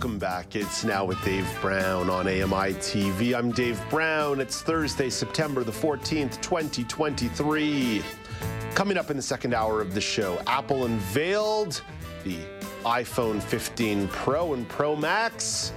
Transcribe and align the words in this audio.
Welcome 0.00 0.18
back. 0.18 0.56
It's 0.56 0.82
now 0.82 1.04
with 1.04 1.22
Dave 1.26 1.46
Brown 1.60 2.08
on 2.08 2.26
AMI 2.26 2.72
TV. 2.78 3.36
I'm 3.36 3.52
Dave 3.52 3.78
Brown. 3.90 4.40
It's 4.40 4.62
Thursday, 4.62 5.10
September 5.10 5.62
the 5.62 5.72
14th, 5.72 6.40
2023. 6.40 8.02
Coming 8.74 8.96
up 8.96 9.10
in 9.10 9.18
the 9.18 9.22
second 9.22 9.52
hour 9.52 9.82
of 9.82 9.92
the 9.92 10.00
show, 10.00 10.40
Apple 10.46 10.86
unveiled 10.86 11.82
the 12.24 12.38
iPhone 12.84 13.42
15 13.42 14.08
Pro 14.08 14.54
and 14.54 14.66
Pro 14.70 14.96
Max. 14.96 15.74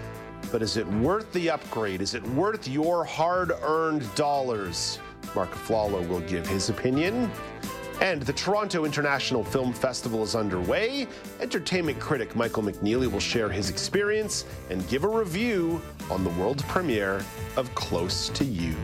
But 0.53 0.61
is 0.61 0.77
it 0.77 0.87
worth 0.87 1.29
the 1.33 1.49
upgrade? 1.49 2.01
Is 2.01 2.13
it 2.13 2.23
worth 2.29 2.65
your 2.65 3.03
hard 3.03 3.51
earned 3.61 4.07
dollars? 4.15 4.99
Marc 5.35 5.51
Aflalo 5.51 6.07
will 6.07 6.21
give 6.21 6.47
his 6.47 6.69
opinion. 6.69 7.29
And 8.03 8.21
the 8.21 8.33
Toronto 8.33 8.83
International 8.83 9.45
Film 9.45 9.71
Festival 9.71 10.23
is 10.23 10.35
underway. 10.35 11.07
Entertainment 11.39 12.01
critic 12.01 12.35
Michael 12.35 12.61
McNeely 12.61 13.09
will 13.09 13.21
share 13.21 13.47
his 13.49 13.69
experience 13.69 14.43
and 14.69 14.85
give 14.89 15.05
a 15.05 15.07
review 15.07 15.81
on 16.11 16.25
the 16.25 16.29
world 16.31 16.61
premiere 16.67 17.23
of 17.55 17.73
Close 17.75 18.27
to 18.31 18.43
You. 18.43 18.75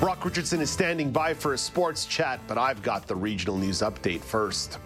Brock 0.00 0.24
Richardson 0.24 0.60
is 0.60 0.70
standing 0.70 1.12
by 1.12 1.32
for 1.32 1.54
a 1.54 1.58
sports 1.58 2.04
chat, 2.04 2.40
but 2.48 2.58
I've 2.58 2.82
got 2.82 3.06
the 3.06 3.14
regional 3.14 3.56
news 3.56 3.78
update 3.78 4.22
first. 4.22 4.80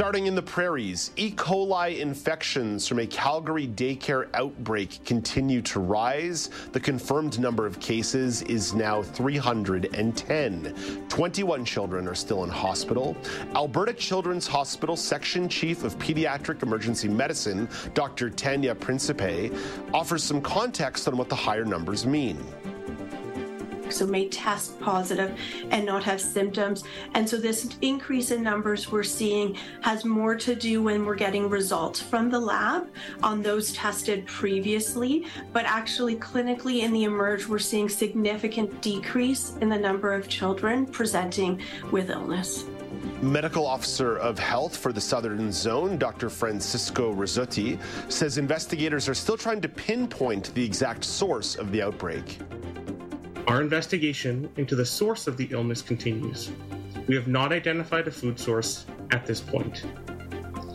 Starting 0.00 0.26
in 0.26 0.34
the 0.34 0.40
prairies, 0.40 1.10
E. 1.16 1.30
coli 1.32 1.98
infections 1.98 2.88
from 2.88 3.00
a 3.00 3.06
Calgary 3.06 3.68
daycare 3.68 4.30
outbreak 4.32 5.04
continue 5.04 5.60
to 5.60 5.78
rise. 5.78 6.48
The 6.72 6.80
confirmed 6.80 7.38
number 7.38 7.66
of 7.66 7.78
cases 7.80 8.40
is 8.44 8.72
now 8.72 9.02
310. 9.02 11.04
21 11.10 11.64
children 11.66 12.08
are 12.08 12.14
still 12.14 12.44
in 12.44 12.48
hospital. 12.48 13.14
Alberta 13.54 13.92
Children's 13.92 14.46
Hospital 14.46 14.96
Section 14.96 15.50
Chief 15.50 15.84
of 15.84 15.98
Pediatric 15.98 16.62
Emergency 16.62 17.08
Medicine, 17.08 17.68
Dr. 17.92 18.30
Tanya 18.30 18.74
Principe, 18.74 19.54
offers 19.92 20.24
some 20.24 20.40
context 20.40 21.08
on 21.08 21.18
what 21.18 21.28
the 21.28 21.36
higher 21.36 21.66
numbers 21.66 22.06
mean 22.06 22.42
so 23.90 24.06
may 24.06 24.28
test 24.28 24.78
positive 24.80 25.38
and 25.70 25.86
not 25.86 26.04
have 26.04 26.20
symptoms. 26.20 26.84
And 27.14 27.28
so 27.28 27.36
this 27.36 27.76
increase 27.82 28.30
in 28.30 28.42
numbers 28.42 28.90
we're 28.90 29.02
seeing 29.02 29.56
has 29.82 30.04
more 30.04 30.34
to 30.36 30.54
do 30.54 30.82
when 30.82 31.04
we're 31.04 31.14
getting 31.14 31.48
results 31.48 32.00
from 32.00 32.30
the 32.30 32.40
lab 32.40 32.90
on 33.22 33.42
those 33.42 33.72
tested 33.72 34.26
previously, 34.26 35.26
but 35.52 35.64
actually 35.64 36.16
clinically 36.16 36.80
in 36.80 36.92
the 36.92 37.04
emerge 37.04 37.46
we're 37.46 37.58
seeing 37.58 37.88
significant 37.88 38.80
decrease 38.80 39.56
in 39.60 39.68
the 39.68 39.78
number 39.78 40.12
of 40.12 40.28
children 40.28 40.86
presenting 40.86 41.60
with 41.90 42.10
illness. 42.10 42.64
Medical 43.22 43.66
Officer 43.66 44.16
of 44.18 44.38
Health 44.38 44.76
for 44.76 44.92
the 44.92 45.00
Southern 45.00 45.52
Zone, 45.52 45.98
Dr. 45.98 46.30
Francesco 46.30 47.12
Rizzuti, 47.12 47.78
says 48.08 48.38
investigators 48.38 49.08
are 49.08 49.14
still 49.14 49.36
trying 49.36 49.60
to 49.60 49.68
pinpoint 49.68 50.54
the 50.54 50.64
exact 50.64 51.04
source 51.04 51.54
of 51.56 51.70
the 51.70 51.82
outbreak. 51.82 52.38
Our 53.46 53.60
investigation 53.60 54.50
into 54.56 54.76
the 54.76 54.84
source 54.84 55.26
of 55.26 55.36
the 55.36 55.48
illness 55.50 55.82
continues. 55.82 56.50
We 57.06 57.14
have 57.14 57.26
not 57.26 57.52
identified 57.52 58.06
a 58.06 58.10
food 58.10 58.38
source 58.38 58.86
at 59.12 59.26
this 59.26 59.40
point. 59.40 59.84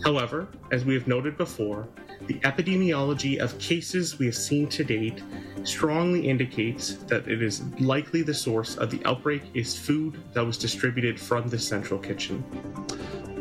However, 0.04 0.48
as 0.72 0.84
we 0.86 0.94
have 0.94 1.08
noted 1.08 1.38
before, 1.38 1.88
the 2.28 2.36
epidemiology 2.40 3.38
of 3.38 3.58
cases 3.60 4.20
we 4.20 4.26
have 4.26 4.36
seen 4.36 4.68
to 4.70 4.84
date 4.84 5.22
strongly 5.64 6.28
indicates 6.28 6.96
that 7.06 7.28
it 7.28 7.42
is 7.42 7.64
likely 7.80 8.22
the 8.22 8.34
source 8.34 8.78
of 8.78 8.90
the 8.90 9.04
outbreak 9.06 9.44
is 9.54 9.78
food 9.78 10.22
that 10.34 10.46
was 10.46 10.58
distributed 10.58 11.20
from 11.20 11.48
the 11.48 11.60
central 11.60 12.00
kitchen. 12.00 12.44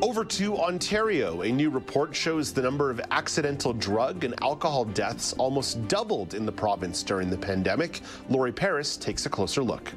Over 0.03 0.25
to 0.25 0.59
Ontario. 0.59 1.43
A 1.43 1.51
new 1.51 1.71
report 1.71 2.15
shows 2.15 2.53
the 2.53 2.61
number 2.61 2.91
of 2.91 3.01
accidental 3.11 3.73
drug 3.73 4.25
and 4.25 4.35
alcohol 4.43 4.85
deaths 4.85 5.33
almost 5.35 5.87
doubled 5.89 6.35
in 6.35 6.45
the 6.45 6.53
province 6.53 7.03
during 7.03 7.31
the 7.31 7.39
pandemic. 7.39 8.01
Lori 8.29 8.53
Paris 8.53 8.97
takes 8.97 9.25
a 9.27 9.29
closer 9.29 9.63
look. 9.63 9.93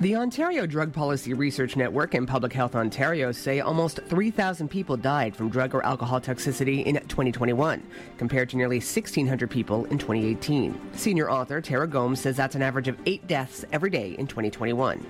The 0.00 0.16
Ontario 0.16 0.66
Drug 0.66 0.92
Policy 0.92 1.34
Research 1.34 1.76
Network 1.76 2.14
and 2.14 2.26
Public 2.26 2.52
Health 2.52 2.74
Ontario 2.74 3.30
say 3.30 3.60
almost 3.60 4.00
3,000 4.08 4.68
people 4.68 4.96
died 4.96 5.36
from 5.36 5.48
drug 5.48 5.72
or 5.72 5.84
alcohol 5.84 6.20
toxicity 6.20 6.84
in 6.84 6.96
2021, 6.96 7.80
compared 8.18 8.50
to 8.50 8.56
nearly 8.56 8.78
1,600 8.78 9.48
people 9.48 9.84
in 9.86 9.96
2018. 9.96 10.78
Senior 10.94 11.30
author 11.30 11.60
Tara 11.60 11.86
Gomes 11.86 12.20
says 12.20 12.36
that's 12.36 12.56
an 12.56 12.60
average 12.60 12.88
of 12.88 12.98
eight 13.06 13.26
deaths 13.28 13.64
every 13.72 13.88
day 13.88 14.16
in 14.18 14.26
2021. 14.26 15.06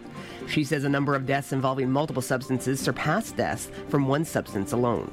She 0.48 0.62
says 0.62 0.84
a 0.84 0.88
number 0.88 1.14
of 1.16 1.24
deaths 1.26 1.52
involving 1.52 1.90
multiple 1.90 2.22
substances 2.22 2.78
surpassed 2.78 3.36
deaths 3.36 3.70
from 3.88 4.06
one 4.06 4.24
substance 4.24 4.72
alone. 4.72 5.12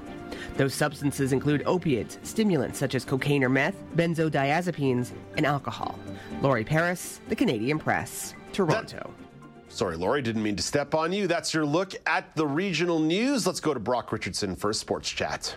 Those 0.58 0.74
substances 0.76 1.32
include 1.32 1.64
opiates, 1.66 2.20
stimulants 2.24 2.78
such 2.78 2.94
as 2.94 3.06
cocaine 3.06 3.44
or 3.44 3.50
meth, 3.50 3.82
benzodiazepines, 3.96 5.12
and 5.38 5.46
alcohol. 5.46 5.98
Lori 6.42 6.66
Paris, 6.66 7.22
The 7.30 7.36
Canadian 7.38 7.80
Press, 7.80 8.36
Toronto. 8.52 8.98
That- 9.18 9.31
Sorry, 9.74 9.96
Lori, 9.96 10.22
didn't 10.22 10.44
mean 10.44 10.58
to 10.58 10.64
step 10.64 10.94
on 10.94 11.14
you. 11.14 11.28
That's 11.28 11.54
your 11.54 11.66
look 11.66 11.94
at 12.06 12.36
the 12.36 12.46
regional 12.46 13.00
news. 13.00 13.48
Let's 13.48 13.62
go 13.62 13.74
to 13.74 13.80
Brock 13.80 14.12
Richardson 14.12 14.56
for 14.58 14.70
a 14.70 14.74
sports 14.74 15.10
chat. 15.10 15.56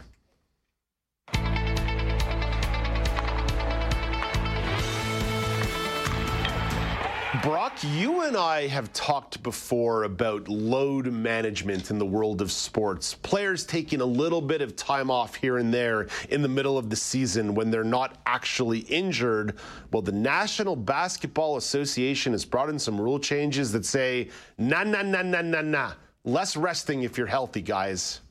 Brock, 7.44 7.75
you 7.82 8.22
and 8.22 8.38
I 8.38 8.69
have 8.69 8.91
talked 8.94 9.43
before 9.43 10.05
about 10.05 10.49
load 10.49 11.12
management 11.12 11.91
in 11.91 11.99
the 11.99 12.06
world 12.06 12.41
of 12.41 12.50
sports. 12.50 13.16
Players 13.16 13.66
taking 13.66 14.00
a 14.00 14.06
little 14.06 14.41
bit 14.41 14.62
of 14.62 14.77
time 14.77 15.10
off 15.10 15.34
here 15.34 15.59
and 15.59 15.72
there 15.72 16.09
in 16.31 16.41
the 16.41 16.49
middle 16.49 16.78
of 16.78 16.88
the 16.88 16.97
season 16.97 17.55
when 17.55 17.71
they're 17.71 17.84
not 17.84 18.16
actually 18.25 18.78
injured. 18.78 19.59
Well, 19.93 20.00
the 20.00 20.10
National 20.10 20.75
Basketball 20.75 21.59
Association 21.59 22.32
has 22.32 22.47
brought 22.47 22.71
in 22.71 22.78
some 22.78 22.99
rule 22.99 23.19
changes 23.19 23.72
that 23.72 23.84
say, 23.84 24.31
nah, 24.56 24.82
nah, 24.84 25.03
nah, 25.03 25.21
nah, 25.21 25.43
nah, 25.43 25.61
nah. 25.61 25.93
Less 26.25 26.56
resting 26.56 27.03
if 27.03 27.19
you're 27.19 27.26
healthy, 27.26 27.61
guys. 27.61 28.22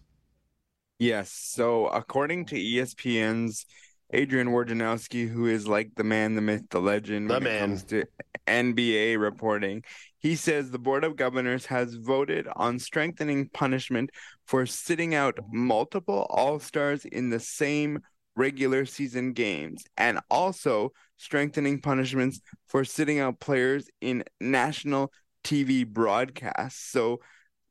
Yes. 0.97 1.29
So, 1.29 1.85
according 1.85 2.45
to 2.45 2.55
ESPN's 2.55 3.67
Adrian 4.13 4.49
Wojnarowski, 4.49 5.27
who 5.27 5.47
is 5.47 5.67
like 5.67 5.89
the 5.95 6.03
man, 6.03 6.35
the 6.35 6.41
myth, 6.41 6.63
the 6.69 6.79
legend 6.79 7.29
the 7.29 7.33
when 7.35 7.43
man. 7.43 7.55
it 7.55 7.59
comes 7.59 7.83
to 7.85 8.05
NBA 8.47 9.19
reporting. 9.19 9.83
He 10.19 10.35
says 10.35 10.69
the 10.69 10.79
Board 10.79 11.03
of 11.03 11.15
Governors 11.15 11.65
has 11.65 11.95
voted 11.95 12.47
on 12.55 12.79
strengthening 12.79 13.49
punishment 13.49 14.11
for 14.45 14.65
sitting 14.65 15.15
out 15.15 15.39
multiple 15.51 16.27
All 16.29 16.59
Stars 16.59 17.05
in 17.05 17.29
the 17.29 17.39
same 17.39 17.99
regular 18.35 18.85
season 18.85 19.33
games 19.33 19.83
and 19.97 20.19
also 20.29 20.91
strengthening 21.17 21.81
punishments 21.81 22.39
for 22.67 22.83
sitting 22.83 23.19
out 23.19 23.39
players 23.39 23.89
in 24.01 24.23
national 24.39 25.11
TV 25.43 25.85
broadcasts. 25.85 26.91
So 26.91 27.19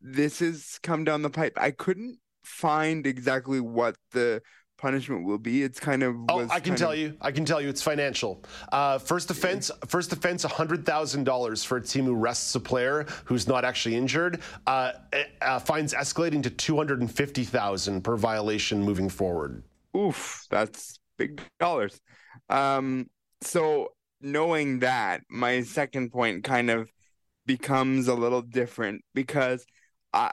this 0.00 0.40
has 0.40 0.78
come 0.82 1.04
down 1.04 1.22
the 1.22 1.30
pipe. 1.30 1.54
I 1.56 1.70
couldn't 1.70 2.18
find 2.44 3.06
exactly 3.06 3.60
what 3.60 3.96
the 4.10 4.42
punishment 4.82 5.24
will 5.24 5.38
be. 5.38 5.62
It's 5.62 5.78
kind 5.78 6.02
of. 6.02 6.16
Oh, 6.28 6.46
I 6.50 6.58
can 6.58 6.74
tell 6.74 6.90
of... 6.90 6.98
you. 6.98 7.16
I 7.20 7.30
can 7.30 7.44
tell 7.44 7.60
you. 7.60 7.68
It's 7.68 7.80
financial. 7.80 8.44
Uh, 8.72 8.98
first 8.98 9.30
offense. 9.30 9.70
First 9.86 10.12
offense. 10.12 10.42
hundred 10.42 10.84
thousand 10.84 11.24
dollars 11.24 11.62
for 11.62 11.76
a 11.78 11.80
team 11.80 12.04
who 12.04 12.14
rests 12.14 12.54
a 12.56 12.60
player 12.60 13.06
who's 13.24 13.46
not 13.46 13.64
actually 13.64 13.94
injured. 13.94 14.40
Uh, 14.66 14.92
uh, 15.40 15.60
fines 15.60 15.94
escalating 15.94 16.42
to 16.42 16.50
two 16.50 16.76
hundred 16.76 17.00
and 17.00 17.10
fifty 17.10 17.44
thousand 17.44 18.02
per 18.02 18.16
violation 18.16 18.82
moving 18.82 19.08
forward. 19.08 19.62
Oof, 19.96 20.44
that's 20.50 20.98
big 21.16 21.40
dollars. 21.60 22.00
Um, 22.50 23.08
so 23.40 23.92
knowing 24.20 24.80
that, 24.80 25.22
my 25.30 25.62
second 25.62 26.10
point 26.10 26.42
kind 26.42 26.70
of 26.70 26.90
becomes 27.46 28.08
a 28.08 28.14
little 28.14 28.42
different 28.42 29.02
because. 29.14 29.64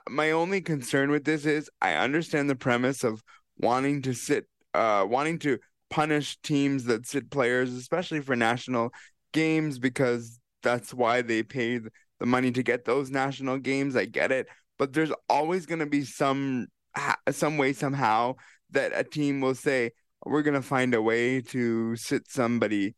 my 0.09 0.31
only 0.31 0.59
concern 0.59 1.09
with 1.09 1.23
this 1.23 1.45
is 1.45 1.69
I 1.81 1.93
understand 1.93 2.49
the 2.49 2.55
premise 2.67 3.05
of 3.05 3.23
wanting 3.59 4.01
to 4.03 4.13
sit, 4.13 4.45
uh, 4.73 5.05
wanting 5.07 5.39
to 5.39 5.59
punish 5.89 6.37
teams 6.41 6.85
that 6.85 7.07
sit 7.07 7.29
players, 7.29 7.73
especially 7.73 8.21
for 8.21 8.35
national 8.35 8.91
games, 9.33 9.79
because 9.79 10.39
that's 10.63 10.93
why 10.93 11.21
they 11.21 11.43
pay 11.43 11.79
the 12.19 12.25
money 12.25 12.51
to 12.51 12.63
get 12.63 12.85
those 12.85 13.09
national 13.09 13.57
games. 13.57 13.95
I 13.95 14.05
get 14.05 14.31
it, 14.31 14.47
but 14.77 14.93
there's 14.93 15.11
always 15.29 15.65
going 15.65 15.79
to 15.79 15.85
be 15.85 16.03
some 16.03 16.67
some 17.29 17.57
way 17.57 17.73
somehow 17.73 18.35
that 18.71 18.91
a 18.93 19.03
team 19.03 19.41
will 19.41 19.55
say, 19.55 19.91
we're 20.25 20.41
going 20.41 20.55
to 20.55 20.61
find 20.61 20.93
a 20.93 21.01
way 21.01 21.41
to 21.41 21.95
sit 21.95 22.29
somebody 22.29 22.95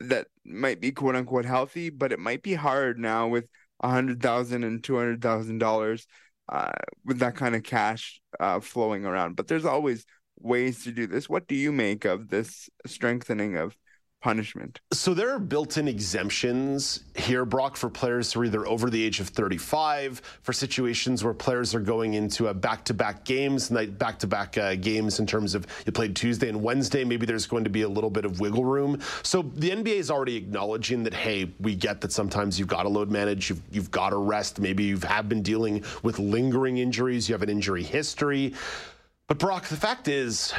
that 0.00 0.26
might 0.44 0.80
be 0.80 0.90
quote 0.92 1.16
unquote 1.16 1.44
healthy, 1.44 1.90
but 1.90 2.12
it 2.12 2.18
might 2.18 2.42
be 2.42 2.54
hard 2.54 2.98
now 2.98 3.28
with 3.28 3.46
a 3.80 3.88
hundred 3.88 4.22
thousand 4.22 4.64
and 4.64 4.82
two 4.82 4.96
hundred 4.96 5.20
thousand 5.20 5.58
dollars 5.58 6.06
uh, 6.48 6.72
with 7.04 7.18
that 7.18 7.36
kind 7.36 7.54
of 7.54 7.62
cash 7.62 8.20
uh, 8.40 8.60
flowing 8.60 9.04
around. 9.04 9.36
But 9.36 9.48
there's 9.48 9.64
always 9.64 10.04
ways 10.38 10.84
to 10.84 10.92
do 10.92 11.06
this. 11.06 11.28
What 11.28 11.48
do 11.48 11.54
you 11.54 11.72
make 11.72 12.04
of 12.04 12.28
this 12.28 12.68
strengthening 12.86 13.56
of 13.56 13.76
punishment. 14.26 14.80
So 14.92 15.14
there 15.14 15.30
are 15.32 15.38
built-in 15.38 15.86
exemptions 15.86 17.04
here, 17.14 17.44
Brock, 17.44 17.76
for 17.76 17.88
players 17.88 18.32
who 18.32 18.40
are 18.40 18.46
either 18.46 18.66
over 18.66 18.90
the 18.90 19.00
age 19.00 19.20
of 19.20 19.28
35, 19.28 20.20
for 20.42 20.52
situations 20.52 21.22
where 21.22 21.32
players 21.32 21.76
are 21.76 21.80
going 21.80 22.14
into 22.14 22.48
a 22.48 22.54
back-to-back 22.54 23.24
games, 23.24 23.70
night 23.70 24.00
back-to-back 24.00 24.58
uh, 24.58 24.74
games 24.74 25.20
in 25.20 25.28
terms 25.28 25.54
of 25.54 25.64
you 25.86 25.92
played 25.92 26.16
Tuesday 26.16 26.48
and 26.48 26.60
Wednesday. 26.60 27.04
Maybe 27.04 27.24
there's 27.24 27.46
going 27.46 27.62
to 27.62 27.70
be 27.70 27.82
a 27.82 27.88
little 27.88 28.10
bit 28.10 28.24
of 28.24 28.40
wiggle 28.40 28.64
room. 28.64 28.98
So 29.22 29.42
the 29.42 29.70
NBA 29.70 29.94
is 29.94 30.10
already 30.10 30.34
acknowledging 30.34 31.04
that, 31.04 31.14
hey, 31.14 31.52
we 31.60 31.76
get 31.76 32.00
that 32.00 32.10
sometimes 32.10 32.58
you've 32.58 32.66
got 32.66 32.82
to 32.82 32.88
load 32.88 33.12
manage, 33.12 33.48
you've, 33.48 33.62
you've 33.70 33.92
got 33.92 34.10
to 34.10 34.16
rest. 34.16 34.58
Maybe 34.58 34.82
you 34.82 34.98
have 35.06 35.28
been 35.28 35.42
dealing 35.42 35.84
with 36.02 36.18
lingering 36.18 36.78
injuries, 36.78 37.28
you 37.28 37.34
have 37.34 37.42
an 37.42 37.48
injury 37.48 37.84
history. 37.84 38.54
But 39.28 39.38
Brock, 39.38 39.68
the 39.68 39.76
fact 39.76 40.08
is, 40.08 40.52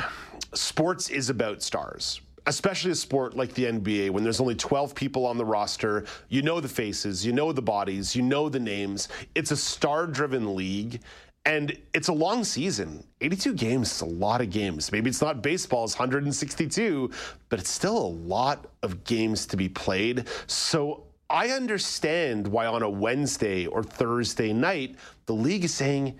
sports 0.53 1.09
is 1.09 1.29
about 1.29 1.61
stars 1.61 2.21
especially 2.47 2.91
a 2.91 2.95
sport 2.95 3.35
like 3.35 3.53
the 3.53 3.65
NBA, 3.65 4.09
when 4.09 4.23
there's 4.23 4.39
only 4.39 4.55
12 4.55 4.95
people 4.95 5.25
on 5.25 5.37
the 5.37 5.45
roster, 5.45 6.05
you 6.29 6.41
know 6.41 6.59
the 6.59 6.67
faces, 6.67 7.25
you 7.25 7.33
know 7.33 7.51
the 7.51 7.61
bodies, 7.61 8.15
you 8.15 8.23
know 8.23 8.49
the 8.49 8.59
names. 8.59 9.09
It's 9.35 9.51
a 9.51 9.57
star 9.57 10.07
driven 10.07 10.55
league. 10.55 11.01
And 11.45 11.77
it's 11.93 12.09
a 12.09 12.13
long 12.13 12.43
season. 12.43 13.05
82 13.21 13.53
games 13.53 13.91
is 13.91 14.01
a 14.01 14.05
lot 14.05 14.41
of 14.41 14.49
games. 14.49 14.91
Maybe 14.91 15.09
it's 15.09 15.21
not 15.21 15.41
baseball's 15.41 15.97
162, 15.97 17.09
but 17.47 17.59
it's 17.59 17.69
still 17.69 17.97
a 17.97 18.13
lot 18.27 18.65
of 18.83 19.05
games 19.05 19.45
to 19.47 19.57
be 19.57 19.69
played. 19.69 20.27
So 20.47 21.03
I 21.29 21.49
understand 21.51 22.47
why 22.47 22.65
on 22.65 22.83
a 22.83 22.89
Wednesday 22.89 23.65
or 23.65 23.81
Thursday 23.81 24.51
night, 24.51 24.95
the 25.25 25.33
league 25.33 25.63
is 25.63 25.73
saying, 25.73 26.17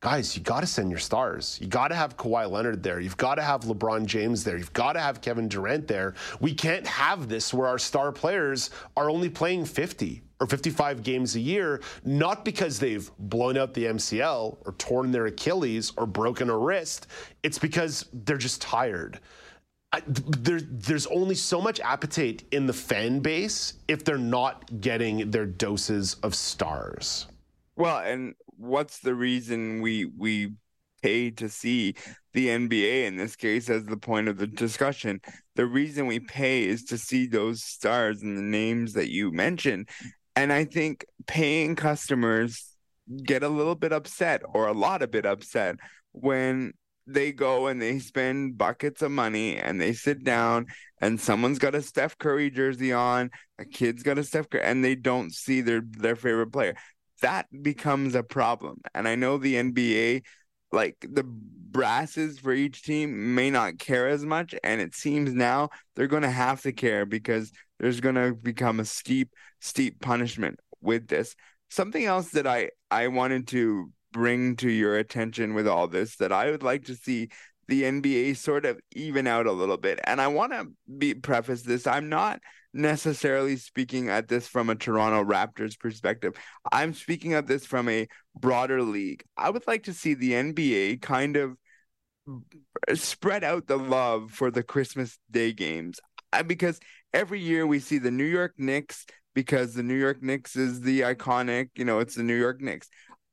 guys, 0.00 0.36
you 0.36 0.42
got 0.42 0.60
to 0.60 0.66
send 0.66 0.90
your 0.90 0.98
stars. 0.98 1.58
You 1.60 1.66
got 1.66 1.88
to 1.88 1.94
have 1.94 2.16
Kawhi 2.16 2.50
Leonard 2.50 2.82
there. 2.82 3.00
You've 3.00 3.16
got 3.16 3.36
to 3.36 3.42
have 3.42 3.62
LeBron 3.62 4.06
James 4.06 4.44
there. 4.44 4.56
You've 4.56 4.72
got 4.72 4.92
to 4.92 5.00
have 5.00 5.20
Kevin 5.20 5.48
Durant 5.48 5.88
there. 5.88 6.14
We 6.40 6.54
can't 6.54 6.86
have 6.86 7.28
this 7.28 7.52
where 7.52 7.66
our 7.66 7.78
star 7.78 8.12
players 8.12 8.70
are 8.96 9.10
only 9.10 9.28
playing 9.28 9.64
50 9.64 10.22
or 10.40 10.46
55 10.46 11.02
games 11.02 11.34
a 11.34 11.40
year, 11.40 11.80
not 12.04 12.44
because 12.44 12.78
they've 12.78 13.10
blown 13.18 13.56
out 13.56 13.74
the 13.74 13.86
MCL 13.86 14.58
or 14.64 14.72
torn 14.78 15.10
their 15.10 15.26
Achilles 15.26 15.92
or 15.96 16.06
broken 16.06 16.48
a 16.48 16.56
wrist. 16.56 17.08
It's 17.42 17.58
because 17.58 18.06
they're 18.12 18.36
just 18.36 18.62
tired. 18.62 19.18
I, 19.90 20.02
there, 20.06 20.60
there's 20.60 21.06
only 21.06 21.34
so 21.34 21.60
much 21.60 21.80
appetite 21.80 22.44
in 22.52 22.66
the 22.66 22.72
fan 22.72 23.20
base 23.20 23.74
if 23.88 24.04
they're 24.04 24.18
not 24.18 24.80
getting 24.80 25.30
their 25.30 25.46
doses 25.46 26.14
of 26.22 26.34
stars. 26.34 27.26
Well, 27.74 27.98
and 27.98 28.34
what's 28.58 28.98
the 28.98 29.14
reason 29.14 29.80
we 29.80 30.04
we 30.04 30.52
pay 31.02 31.30
to 31.30 31.48
see 31.48 31.94
the 32.32 32.48
NBA 32.48 33.04
in 33.06 33.16
this 33.16 33.36
case 33.36 33.70
as 33.70 33.84
the 33.84 33.96
point 33.96 34.28
of 34.28 34.36
the 34.36 34.46
discussion. 34.46 35.20
The 35.54 35.66
reason 35.66 36.06
we 36.06 36.20
pay 36.20 36.64
is 36.64 36.84
to 36.86 36.98
see 36.98 37.26
those 37.26 37.62
stars 37.62 38.22
and 38.22 38.36
the 38.36 38.42
names 38.42 38.94
that 38.94 39.10
you 39.10 39.30
mentioned. 39.30 39.88
And 40.36 40.52
I 40.52 40.64
think 40.64 41.06
paying 41.26 41.76
customers 41.76 42.74
get 43.24 43.42
a 43.42 43.48
little 43.48 43.74
bit 43.74 43.92
upset 43.92 44.42
or 44.54 44.66
a 44.66 44.72
lot 44.72 45.02
of 45.02 45.10
bit 45.10 45.24
upset 45.24 45.76
when 46.12 46.72
they 47.06 47.32
go 47.32 47.68
and 47.68 47.80
they 47.80 47.98
spend 47.98 48.58
buckets 48.58 49.00
of 49.00 49.10
money 49.10 49.56
and 49.56 49.80
they 49.80 49.94
sit 49.94 50.22
down 50.22 50.66
and 51.00 51.18
someone's 51.18 51.58
got 51.58 51.74
a 51.74 51.80
Steph 51.80 52.18
Curry 52.18 52.50
jersey 52.50 52.92
on, 52.92 53.30
a 53.58 53.64
kid's 53.64 54.02
got 54.02 54.18
a 54.18 54.24
Steph 54.24 54.50
Curry, 54.50 54.62
and 54.62 54.84
they 54.84 54.94
don't 54.94 55.32
see 55.32 55.60
their 55.60 55.80
their 55.80 56.16
favorite 56.16 56.52
player 56.52 56.74
that 57.22 57.46
becomes 57.62 58.14
a 58.14 58.22
problem. 58.22 58.80
And 58.94 59.08
I 59.08 59.14
know 59.14 59.38
the 59.38 59.54
NBA, 59.54 60.22
like 60.72 60.96
the 61.00 61.24
brasses 61.24 62.38
for 62.38 62.52
each 62.52 62.82
team, 62.82 63.34
may 63.34 63.50
not 63.50 63.78
care 63.78 64.08
as 64.08 64.24
much. 64.24 64.54
And 64.62 64.80
it 64.80 64.94
seems 64.94 65.32
now 65.32 65.70
they're 65.94 66.06
going 66.06 66.22
to 66.22 66.30
have 66.30 66.62
to 66.62 66.72
care 66.72 67.06
because 67.06 67.52
there's 67.78 68.00
going 68.00 68.14
to 68.16 68.34
become 68.34 68.80
a 68.80 68.84
steep, 68.84 69.30
steep 69.60 70.00
punishment 70.00 70.60
with 70.80 71.08
this. 71.08 71.34
Something 71.70 72.04
else 72.04 72.30
that 72.30 72.46
I, 72.46 72.70
I 72.90 73.08
wanted 73.08 73.48
to 73.48 73.92
bring 74.12 74.56
to 74.56 74.70
your 74.70 74.96
attention 74.96 75.54
with 75.54 75.68
all 75.68 75.86
this 75.86 76.16
that 76.16 76.32
I 76.32 76.50
would 76.50 76.62
like 76.62 76.84
to 76.86 76.94
see 76.94 77.28
the 77.68 77.82
NBA 77.82 78.36
sort 78.36 78.64
of 78.64 78.80
even 78.96 79.26
out 79.26 79.46
a 79.46 79.52
little 79.52 79.76
bit. 79.76 80.00
And 80.04 80.20
I 80.20 80.28
want 80.28 80.52
to 80.52 80.68
be 80.96 81.14
preface 81.14 81.62
this. 81.62 81.86
I'm 81.86 82.08
not 82.08 82.40
necessarily 82.72 83.56
speaking 83.56 84.08
at 84.08 84.28
this 84.28 84.46
from 84.46 84.70
a 84.70 84.74
Toronto 84.74 85.24
Raptors 85.24 85.78
perspective. 85.78 86.34
I'm 86.70 86.94
speaking 86.94 87.34
at 87.34 87.46
this 87.46 87.64
from 87.64 87.88
a 87.88 88.08
broader 88.38 88.82
league. 88.82 89.22
I 89.36 89.50
would 89.50 89.66
like 89.66 89.84
to 89.84 89.94
see 89.94 90.14
the 90.14 90.32
NBA 90.32 91.00
kind 91.00 91.36
of 91.36 91.56
spread 92.94 93.44
out 93.44 93.66
the 93.66 93.78
love 93.78 94.30
for 94.30 94.50
the 94.50 94.62
Christmas 94.62 95.18
Day 95.30 95.52
games 95.52 95.98
because 96.46 96.78
every 97.14 97.40
year 97.40 97.66
we 97.66 97.78
see 97.78 97.98
the 97.98 98.10
New 98.10 98.24
York 98.24 98.54
Knicks 98.58 99.06
because 99.34 99.74
the 99.74 99.82
New 99.82 99.94
York 99.94 100.22
Knicks 100.22 100.56
is 100.56 100.80
the 100.80 101.00
iconic, 101.00 101.70
you 101.76 101.84
know, 101.84 102.00
it's 102.00 102.14
the 102.14 102.22
New 102.22 102.36
York 102.36 102.60
Knicks. 102.60 102.88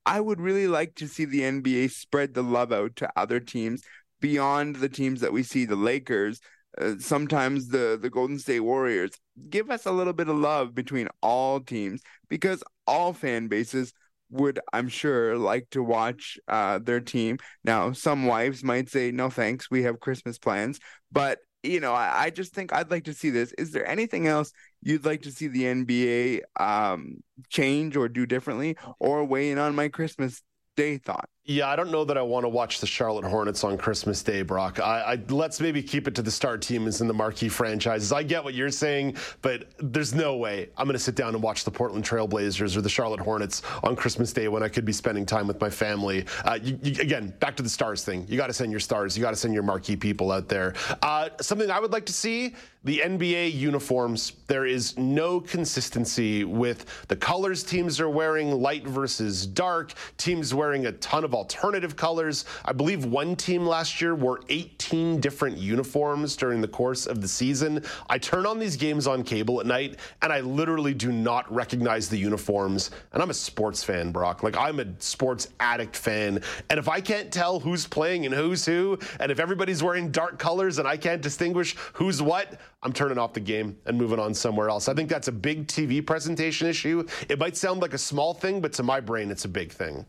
I 0.05 0.21
would 0.21 0.39
really 0.39 0.67
like 0.67 0.95
to 0.95 1.07
see 1.07 1.25
the 1.25 1.41
NBA 1.41 1.91
spread 1.91 2.33
the 2.33 2.43
love 2.43 2.71
out 2.71 2.95
to 2.97 3.11
other 3.15 3.39
teams 3.39 3.81
beyond 4.21 4.77
the 4.77 4.89
teams 4.89 5.21
that 5.21 5.33
we 5.33 5.43
see 5.43 5.65
the 5.65 5.75
Lakers, 5.75 6.39
uh, 6.79 6.95
sometimes 6.99 7.67
the 7.69 7.97
the 8.01 8.09
Golden 8.09 8.39
State 8.39 8.61
Warriors. 8.61 9.11
Give 9.49 9.69
us 9.69 9.85
a 9.85 9.91
little 9.91 10.13
bit 10.13 10.29
of 10.29 10.37
love 10.37 10.73
between 10.75 11.07
all 11.21 11.59
teams 11.59 12.01
because 12.29 12.63
all 12.87 13.13
fan 13.13 13.47
bases 13.47 13.93
would, 14.29 14.59
I'm 14.73 14.87
sure, 14.87 15.37
like 15.37 15.69
to 15.71 15.83
watch 15.83 16.37
uh, 16.47 16.79
their 16.79 16.99
team. 16.99 17.37
Now, 17.63 17.91
some 17.91 18.25
wives 18.25 18.63
might 18.63 18.89
say, 18.89 19.11
"No, 19.11 19.29
thanks, 19.29 19.69
we 19.71 19.83
have 19.83 19.99
Christmas 19.99 20.37
plans," 20.37 20.79
but 21.11 21.39
you 21.63 21.79
know, 21.79 21.93
I, 21.93 22.25
I 22.25 22.29
just 22.29 22.53
think 22.53 22.73
I'd 22.73 22.91
like 22.91 23.05
to 23.05 23.13
see 23.13 23.29
this. 23.29 23.51
Is 23.57 23.71
there 23.71 23.87
anything 23.87 24.27
else 24.27 24.51
you'd 24.81 25.05
like 25.05 25.23
to 25.23 25.31
see 25.31 25.47
the 25.47 25.65
NBA 25.65 26.41
um, 26.59 27.23
change 27.49 27.95
or 27.97 28.07
do 28.09 28.25
differently, 28.25 28.77
or 28.99 29.23
weigh 29.25 29.51
in 29.51 29.57
on 29.57 29.75
my 29.75 29.89
Christmas 29.89 30.41
Day 30.75 30.97
thought? 30.97 31.29
Yeah, 31.47 31.69
I 31.69 31.75
don't 31.75 31.91
know 31.91 32.03
that 32.05 32.17
I 32.17 32.23
want 32.23 32.43
to 32.43 32.49
watch 32.49 32.79
the 32.79 32.87
Charlotte 32.87 33.23
Hornets 33.23 33.63
on 33.63 33.77
Christmas 33.77 34.23
Day, 34.23 34.41
Brock. 34.41 34.79
I, 34.79 35.01
I, 35.01 35.19
let's 35.29 35.61
maybe 35.61 35.83
keep 35.83 36.07
it 36.07 36.15
to 36.15 36.23
the 36.23 36.31
star 36.31 36.57
teams 36.57 37.01
and 37.01 37.09
the 37.09 37.13
marquee 37.13 37.49
franchises. 37.49 38.11
I 38.11 38.23
get 38.23 38.43
what 38.43 38.55
you're 38.55 38.71
saying, 38.71 39.17
but 39.43 39.65
there's 39.77 40.15
no 40.15 40.37
way 40.37 40.69
I'm 40.75 40.87
going 40.87 40.93
to 40.97 40.99
sit 40.99 41.13
down 41.13 41.35
and 41.35 41.43
watch 41.43 41.63
the 41.63 41.69
Portland 41.69 42.03
Trailblazers 42.03 42.75
or 42.75 42.81
the 42.81 42.89
Charlotte 42.89 43.19
Hornets 43.19 43.61
on 43.83 43.95
Christmas 43.95 44.33
Day 44.33 44.47
when 44.47 44.63
I 44.63 44.69
could 44.69 44.85
be 44.85 44.91
spending 44.91 45.23
time 45.23 45.45
with 45.45 45.61
my 45.61 45.69
family. 45.69 46.25
Uh, 46.45 46.57
you, 46.63 46.79
you, 46.81 46.99
again, 46.99 47.31
back 47.39 47.55
to 47.57 47.63
the 47.63 47.69
stars 47.69 48.03
thing. 48.03 48.25
You 48.27 48.37
got 48.37 48.47
to 48.47 48.53
send 48.53 48.71
your 48.71 48.79
stars. 48.79 49.15
You 49.15 49.21
got 49.21 49.29
to 49.29 49.35
send 49.35 49.53
your 49.53 49.61
marquee 49.61 49.95
people 49.95 50.31
out 50.31 50.49
there. 50.49 50.73
Uh, 51.03 51.29
something 51.41 51.69
I 51.69 51.79
would 51.79 51.91
like 51.91 52.07
to 52.07 52.13
see: 52.13 52.55
the 52.85 53.03
NBA 53.05 53.53
uniforms. 53.53 54.33
There 54.47 54.65
is 54.65 54.97
no 54.97 55.41
consistency 55.41 56.43
with 56.43 57.05
the 57.07 57.15
colors 57.15 57.63
teams 57.63 57.99
are 57.99 58.09
wearing, 58.09 58.49
light 58.49 58.87
versus 58.87 59.45
dark. 59.45 59.93
Teams 60.17 60.51
wearing 60.51 60.87
a 60.87 60.91
ton 60.93 61.23
of 61.23 61.34
alternative 61.35 61.95
colors. 61.95 62.45
I 62.63 62.71
believe 62.71 63.05
one 63.05 63.35
team 63.35 63.65
last 63.65 64.01
year 64.01 64.15
wore 64.15 64.41
18 64.49 65.19
different 65.19 65.57
uniforms 65.57 66.35
during 66.35 66.61
the 66.61 66.67
course 66.67 67.05
of 67.05 67.21
the 67.21 67.27
season. 67.27 67.83
I 68.09 68.17
turn 68.17 68.45
on 68.45 68.59
these 68.59 68.77
games 68.77 69.07
on 69.07 69.23
cable 69.23 69.59
at 69.59 69.65
night 69.65 69.99
and 70.21 70.31
I 70.31 70.39
literally 70.39 70.93
do 70.93 71.11
not 71.11 71.51
recognize 71.53 72.09
the 72.09 72.17
uniforms. 72.17 72.91
And 73.13 73.21
I'm 73.21 73.29
a 73.29 73.33
sports 73.33 73.83
fan, 73.83 74.11
Brock. 74.11 74.43
Like 74.43 74.57
I'm 74.57 74.79
a 74.79 74.85
sports 74.99 75.49
addict 75.59 75.95
fan. 75.95 76.41
And 76.69 76.79
if 76.79 76.87
I 76.87 77.01
can't 77.01 77.31
tell 77.31 77.59
who's 77.59 77.85
playing 77.85 78.25
and 78.25 78.33
who's 78.33 78.65
who, 78.65 78.97
and 79.19 79.31
if 79.31 79.39
everybody's 79.39 79.83
wearing 79.83 80.11
dark 80.11 80.39
colors 80.39 80.79
and 80.79 80.87
I 80.87 80.97
can't 80.97 81.21
distinguish 81.21 81.75
who's 81.93 82.21
what, 82.21 82.59
I'm 82.85 82.93
turning 82.93 83.17
off 83.17 83.33
the 83.33 83.39
game 83.39 83.77
and 83.87 83.97
moving 83.97 84.19
on 84.19 84.33
somewhere 84.33 84.69
else. 84.69 84.87
I 84.87 84.93
think 84.93 85.09
that's 85.09 85.27
a 85.27 85.31
big 85.31 85.67
TV 85.67 86.05
presentation 86.05 86.67
issue. 86.67 87.05
It 87.27 87.39
might 87.39 87.57
sound 87.57 87.81
like 87.81 87.93
a 87.93 87.97
small 87.97 88.33
thing, 88.33 88.61
but 88.61 88.73
to 88.73 88.83
my 88.83 88.99
brain, 88.99 89.31
it's 89.31 89.45
a 89.45 89.49
big 89.49 89.71
thing. 89.71 90.05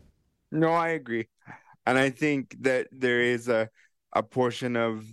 No, 0.51 0.69
I 0.71 0.89
agree, 0.91 1.29
and 1.87 1.99
I 1.99 2.11
think 2.11 2.57
that 2.63 2.89
there 2.93 3.21
is 3.23 3.49
a 3.49 3.71
a 4.15 4.23
portion 4.23 4.77
of 4.77 5.07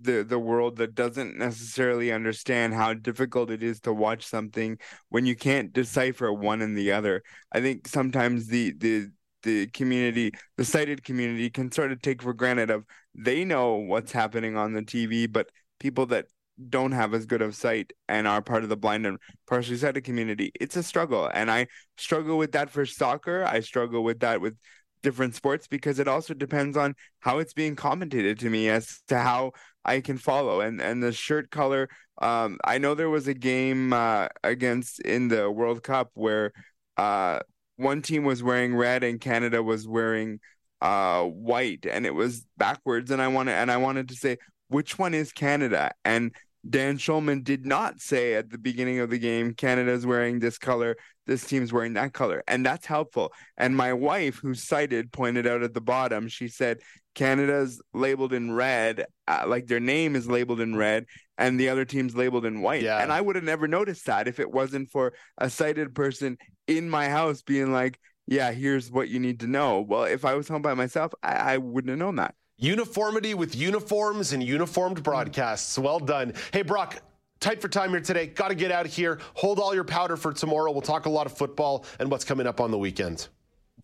the 0.00 0.24
the 0.24 0.38
world 0.38 0.76
that 0.78 0.94
doesn't 0.94 1.36
necessarily 1.38 2.12
understand 2.12 2.74
how 2.74 2.94
difficult 2.94 3.50
it 3.50 3.62
is 3.62 3.80
to 3.82 3.92
watch 3.94 4.26
something 4.26 4.78
when 5.10 5.26
you 5.26 5.36
can't 5.36 5.72
decipher 5.72 6.32
one 6.32 6.62
and 6.62 6.76
the 6.78 6.92
other. 6.92 7.22
I 7.52 7.60
think 7.60 7.88
sometimes 7.88 8.48
the 8.48 8.72
the 8.78 9.10
the 9.44 9.68
community, 9.68 10.32
the 10.56 10.64
sighted 10.64 11.04
community, 11.04 11.50
can 11.50 11.72
sort 11.72 11.92
of 11.92 12.02
take 12.02 12.22
for 12.22 12.34
granted 12.34 12.70
of 12.70 12.84
they 13.14 13.44
know 13.44 13.76
what's 13.76 14.12
happening 14.12 14.56
on 14.56 14.72
the 14.74 14.82
TV, 14.82 15.26
but 15.26 15.50
people 15.80 16.06
that 16.06 16.26
don't 16.68 16.92
have 16.92 17.14
as 17.14 17.24
good 17.26 17.40
of 17.42 17.54
sight 17.56 17.92
and 18.08 18.28
are 18.28 18.42
part 18.42 18.62
of 18.62 18.68
the 18.68 18.76
blind 18.76 19.06
and 19.06 19.18
partially 19.48 19.76
sighted 19.78 20.04
community, 20.04 20.52
it's 20.60 20.76
a 20.76 20.82
struggle. 20.82 21.30
And 21.32 21.50
I 21.50 21.68
struggle 21.96 22.36
with 22.36 22.52
that 22.52 22.70
for 22.70 22.84
soccer. 22.84 23.44
I 23.44 23.60
struggle 23.60 24.04
with 24.04 24.20
that 24.20 24.40
with 24.42 24.56
different 25.02 25.34
sports 25.34 25.66
because 25.66 25.98
it 25.98 26.08
also 26.08 26.34
depends 26.34 26.76
on 26.76 26.94
how 27.20 27.38
it's 27.38 27.52
being 27.52 27.76
commentated 27.76 28.38
to 28.40 28.50
me 28.50 28.68
as 28.68 29.00
to 29.08 29.18
how 29.18 29.52
I 29.84 30.00
can 30.00 30.18
follow. 30.18 30.60
And 30.60 30.80
and 30.80 31.02
the 31.02 31.12
shirt 31.12 31.50
color, 31.50 31.88
um, 32.20 32.58
I 32.64 32.78
know 32.78 32.94
there 32.94 33.10
was 33.10 33.28
a 33.28 33.34
game 33.34 33.92
uh, 33.92 34.28
against 34.44 35.00
in 35.00 35.28
the 35.28 35.50
World 35.50 35.82
Cup 35.82 36.10
where 36.14 36.52
uh, 36.96 37.40
one 37.76 38.02
team 38.02 38.24
was 38.24 38.42
wearing 38.42 38.74
red 38.76 39.02
and 39.02 39.20
Canada 39.20 39.62
was 39.62 39.88
wearing 39.88 40.40
uh, 40.80 41.24
white, 41.24 41.86
and 41.86 42.06
it 42.06 42.14
was 42.14 42.46
backwards. 42.56 43.10
And 43.10 43.22
I 43.22 43.28
wanted 43.28 43.52
and 43.52 43.70
I 43.70 43.78
wanted 43.78 44.08
to 44.08 44.14
say 44.14 44.38
which 44.68 44.98
one 44.98 45.14
is 45.14 45.32
Canada 45.32 45.92
and 46.04 46.32
Dan 46.68 46.98
Shulman 46.98 47.42
did 47.42 47.64
not 47.64 48.00
say 48.00 48.34
at 48.34 48.50
the 48.50 48.58
beginning 48.58 49.00
of 49.00 49.10
the 49.10 49.18
game, 49.18 49.54
Canada's 49.54 50.04
wearing 50.04 50.38
this 50.38 50.58
color, 50.58 50.96
this 51.26 51.44
team's 51.44 51.72
wearing 51.72 51.94
that 51.94 52.12
color. 52.12 52.42
And 52.46 52.64
that's 52.66 52.86
helpful. 52.86 53.32
And 53.56 53.76
my 53.76 53.92
wife, 53.92 54.36
who 54.36 54.54
cited, 54.54 55.12
pointed 55.12 55.46
out 55.46 55.62
at 55.62 55.72
the 55.72 55.80
bottom, 55.80 56.28
she 56.28 56.48
said, 56.48 56.78
Canada's 57.14 57.82
labeled 57.92 58.32
in 58.32 58.52
red, 58.52 59.06
uh, 59.26 59.44
like 59.46 59.66
their 59.66 59.80
name 59.80 60.14
is 60.14 60.28
labeled 60.28 60.60
in 60.60 60.76
red, 60.76 61.06
and 61.38 61.58
the 61.58 61.68
other 61.68 61.84
team's 61.84 62.14
labeled 62.14 62.44
in 62.44 62.60
white. 62.60 62.82
Yeah. 62.82 63.02
And 63.02 63.12
I 63.12 63.20
would 63.20 63.36
have 63.36 63.44
never 63.44 63.66
noticed 63.66 64.06
that 64.06 64.28
if 64.28 64.38
it 64.38 64.50
wasn't 64.50 64.90
for 64.90 65.14
a 65.38 65.50
sighted 65.50 65.94
person 65.94 66.38
in 66.68 66.88
my 66.88 67.08
house 67.08 67.42
being 67.42 67.72
like, 67.72 67.98
yeah, 68.26 68.52
here's 68.52 68.92
what 68.92 69.08
you 69.08 69.18
need 69.18 69.40
to 69.40 69.48
know. 69.48 69.80
Well, 69.80 70.04
if 70.04 70.24
I 70.24 70.34
was 70.34 70.46
home 70.46 70.62
by 70.62 70.74
myself, 70.74 71.12
I, 71.22 71.32
I 71.54 71.58
wouldn't 71.58 71.90
have 71.90 71.98
known 71.98 72.16
that. 72.16 72.34
Uniformity 72.60 73.32
with 73.32 73.56
uniforms 73.56 74.34
and 74.34 74.42
uniformed 74.42 74.98
mm. 74.98 75.02
broadcasts. 75.02 75.78
Well 75.78 75.98
done. 75.98 76.34
Hey, 76.52 76.60
Brock, 76.60 77.02
tight 77.40 77.62
for 77.62 77.68
time 77.68 77.90
here 77.90 78.00
today. 78.00 78.26
Got 78.26 78.48
to 78.48 78.54
get 78.54 78.70
out 78.70 78.84
of 78.84 78.92
here. 78.92 79.18
Hold 79.34 79.58
all 79.58 79.74
your 79.74 79.84
powder 79.84 80.16
for 80.16 80.32
tomorrow. 80.32 80.70
We'll 80.70 80.82
talk 80.82 81.06
a 81.06 81.10
lot 81.10 81.26
of 81.26 81.36
football 81.36 81.86
and 81.98 82.10
what's 82.10 82.24
coming 82.24 82.46
up 82.46 82.60
on 82.60 82.70
the 82.70 82.78
weekend. 82.78 83.28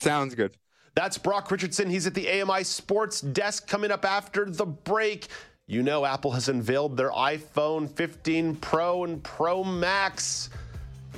Sounds 0.00 0.35
good. 0.35 0.54
That's 0.95 1.16
Brock 1.16 1.50
Richardson. 1.50 1.88
He's 1.88 2.06
at 2.06 2.14
the 2.14 2.40
AMI 2.40 2.64
Sports 2.64 3.23
Desk 3.23 3.66
coming 3.66 3.90
up 3.90 4.04
after 4.04 4.45
the 4.45 4.66
break. 4.66 5.28
You 5.66 5.83
know, 5.83 6.04
Apple 6.04 6.30
has 6.33 6.49
unveiled 6.49 6.97
their 6.97 7.11
iPhone 7.11 7.90
15 7.90 8.56
Pro 8.56 9.04
and 9.04 9.25
Pro 9.25 9.64
Max. 9.64 10.50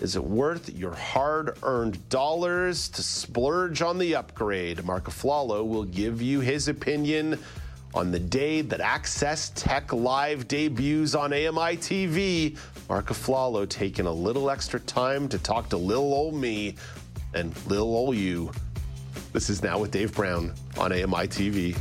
Is 0.00 0.14
it 0.14 0.22
worth 0.22 0.70
your 0.70 0.94
hard 0.94 1.58
earned 1.64 2.08
dollars 2.08 2.88
to 2.90 3.02
splurge 3.02 3.82
on 3.82 3.98
the 3.98 4.14
upgrade? 4.14 4.84
Marc 4.84 5.06
Aflalo 5.06 5.66
will 5.66 5.84
give 5.84 6.22
you 6.22 6.38
his 6.38 6.68
opinion 6.68 7.36
on 7.94 8.12
the 8.12 8.18
day 8.20 8.60
that 8.60 8.80
Access 8.80 9.50
Tech 9.56 9.92
Live 9.92 10.46
debuts 10.46 11.16
on 11.16 11.32
AMI 11.32 11.78
TV. 11.78 12.56
Marc 12.88 13.06
Aflalo 13.06 13.68
taking 13.68 14.06
a 14.06 14.12
little 14.12 14.50
extra 14.50 14.78
time 14.78 15.28
to 15.28 15.38
talk 15.38 15.68
to 15.70 15.76
little 15.76 16.14
old 16.14 16.34
me 16.34 16.76
and 17.34 17.52
little 17.66 17.96
old 17.96 18.14
you. 18.14 18.52
This 19.32 19.50
is 19.50 19.64
Now 19.64 19.80
with 19.80 19.90
Dave 19.90 20.14
Brown 20.14 20.54
on 20.78 20.92
AMI 20.92 21.26
TV. 21.26 21.76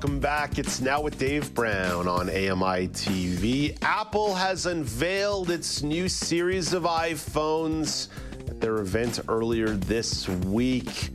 Welcome 0.00 0.18
back. 0.18 0.58
It's 0.58 0.80
now 0.80 1.02
with 1.02 1.18
Dave 1.18 1.52
Brown 1.52 2.08
on 2.08 2.30
AMI 2.30 2.88
TV. 2.88 3.76
Apple 3.82 4.34
has 4.34 4.64
unveiled 4.64 5.50
its 5.50 5.82
new 5.82 6.08
series 6.08 6.72
of 6.72 6.84
iPhones 6.84 8.08
at 8.48 8.62
their 8.62 8.78
event 8.78 9.20
earlier 9.28 9.68
this 9.68 10.26
week. 10.26 11.10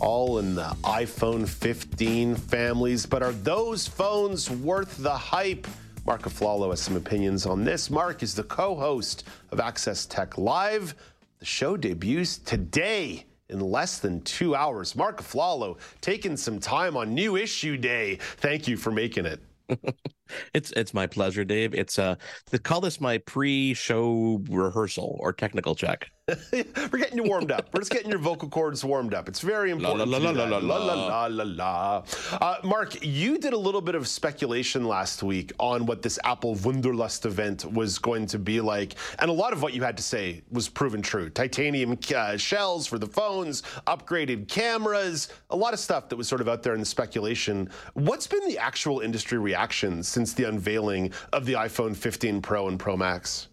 All 0.00 0.38
in 0.38 0.54
the 0.54 0.76
iPhone 0.84 1.48
15 1.48 2.34
families. 2.34 3.06
But 3.06 3.22
are 3.22 3.32
those 3.32 3.88
phones 3.88 4.50
worth 4.50 4.98
the 4.98 5.16
hype? 5.16 5.66
Marc 6.04 6.24
Aflalo 6.24 6.68
has 6.68 6.80
some 6.80 6.96
opinions 6.96 7.46
on 7.46 7.64
this. 7.64 7.88
Marc 7.88 8.22
is 8.22 8.34
the 8.34 8.44
co 8.44 8.74
host 8.74 9.24
of 9.50 9.60
Access 9.60 10.04
Tech 10.04 10.36
Live. 10.36 10.94
The 11.38 11.46
show 11.46 11.74
debuts 11.74 12.36
today 12.36 13.24
in 13.50 13.60
less 13.60 13.98
than 13.98 14.20
two 14.22 14.54
hours. 14.54 14.96
Marc 14.96 15.20
Aflalo 15.20 15.78
taking 16.00 16.36
some 16.36 16.58
time 16.58 16.96
on 16.96 17.14
New 17.14 17.36
Issue 17.36 17.76
Day. 17.76 18.16
Thank 18.20 18.66
you 18.68 18.76
for 18.76 18.90
making 18.90 19.26
it. 19.26 19.40
it's 20.54 20.72
it's 20.72 20.94
my 20.94 21.06
pleasure, 21.06 21.44
Dave. 21.44 21.74
It's 21.74 21.98
uh 21.98 22.16
to 22.50 22.58
call 22.58 22.80
this 22.80 23.00
my 23.00 23.18
pre-show 23.18 24.42
rehearsal 24.48 25.16
or 25.20 25.32
technical 25.32 25.74
check. 25.74 26.10
We're 26.52 26.98
getting 26.98 27.16
you 27.16 27.24
warmed 27.24 27.50
up. 27.50 27.68
We're 27.72 27.80
just 27.80 27.90
getting 27.90 28.10
your 28.10 28.18
vocal 28.18 28.48
cords 28.48 28.84
warmed 28.84 29.14
up. 29.14 29.28
It's 29.28 29.40
very 29.40 29.70
important. 29.72 30.10
La, 30.10 30.18
la, 30.18 30.30
la, 30.30 30.44
la, 30.44 30.58
la 30.58 30.76
la, 30.76 30.94
la 30.94 31.26
la 31.26 31.44
la. 31.44 32.04
Uh, 32.32 32.56
Marc, 32.62 33.04
you 33.04 33.38
did 33.38 33.52
a 33.52 33.58
little 33.58 33.80
bit 33.80 33.94
of 33.94 34.06
speculation 34.06 34.84
last 34.84 35.22
week 35.22 35.52
on 35.58 35.86
what 35.86 36.02
this 36.02 36.18
Apple 36.24 36.56
Wonderlust 36.56 37.26
event 37.26 37.64
was 37.72 37.98
going 37.98 38.26
to 38.26 38.38
be 38.38 38.60
like, 38.60 38.94
and 39.18 39.30
a 39.30 39.32
lot 39.32 39.52
of 39.52 39.62
what 39.62 39.74
you 39.74 39.82
had 39.82 39.96
to 39.96 40.02
say 40.02 40.42
was 40.50 40.68
proven 40.68 41.02
true. 41.02 41.30
Titanium 41.30 41.98
uh, 42.14 42.36
shells 42.36 42.86
for 42.86 42.98
the 42.98 43.06
phones, 43.06 43.62
upgraded 43.86 44.48
cameras, 44.48 45.28
a 45.50 45.56
lot 45.56 45.72
of 45.72 45.80
stuff 45.80 46.08
that 46.08 46.16
was 46.16 46.28
sort 46.28 46.40
of 46.40 46.48
out 46.48 46.62
there 46.62 46.74
in 46.74 46.80
the 46.80 46.86
speculation. 46.86 47.68
What's 47.94 48.26
been 48.26 48.46
the 48.46 48.58
actual 48.58 49.00
industry 49.00 49.38
reaction 49.38 50.02
since 50.02 50.19
the 50.24 50.44
unveiling 50.44 51.12
of 51.32 51.46
the 51.46 51.54
iPhone 51.54 51.96
15 51.96 52.42
Pro 52.42 52.68
and 52.68 52.78
Pro 52.78 52.96
Max? 52.96 53.49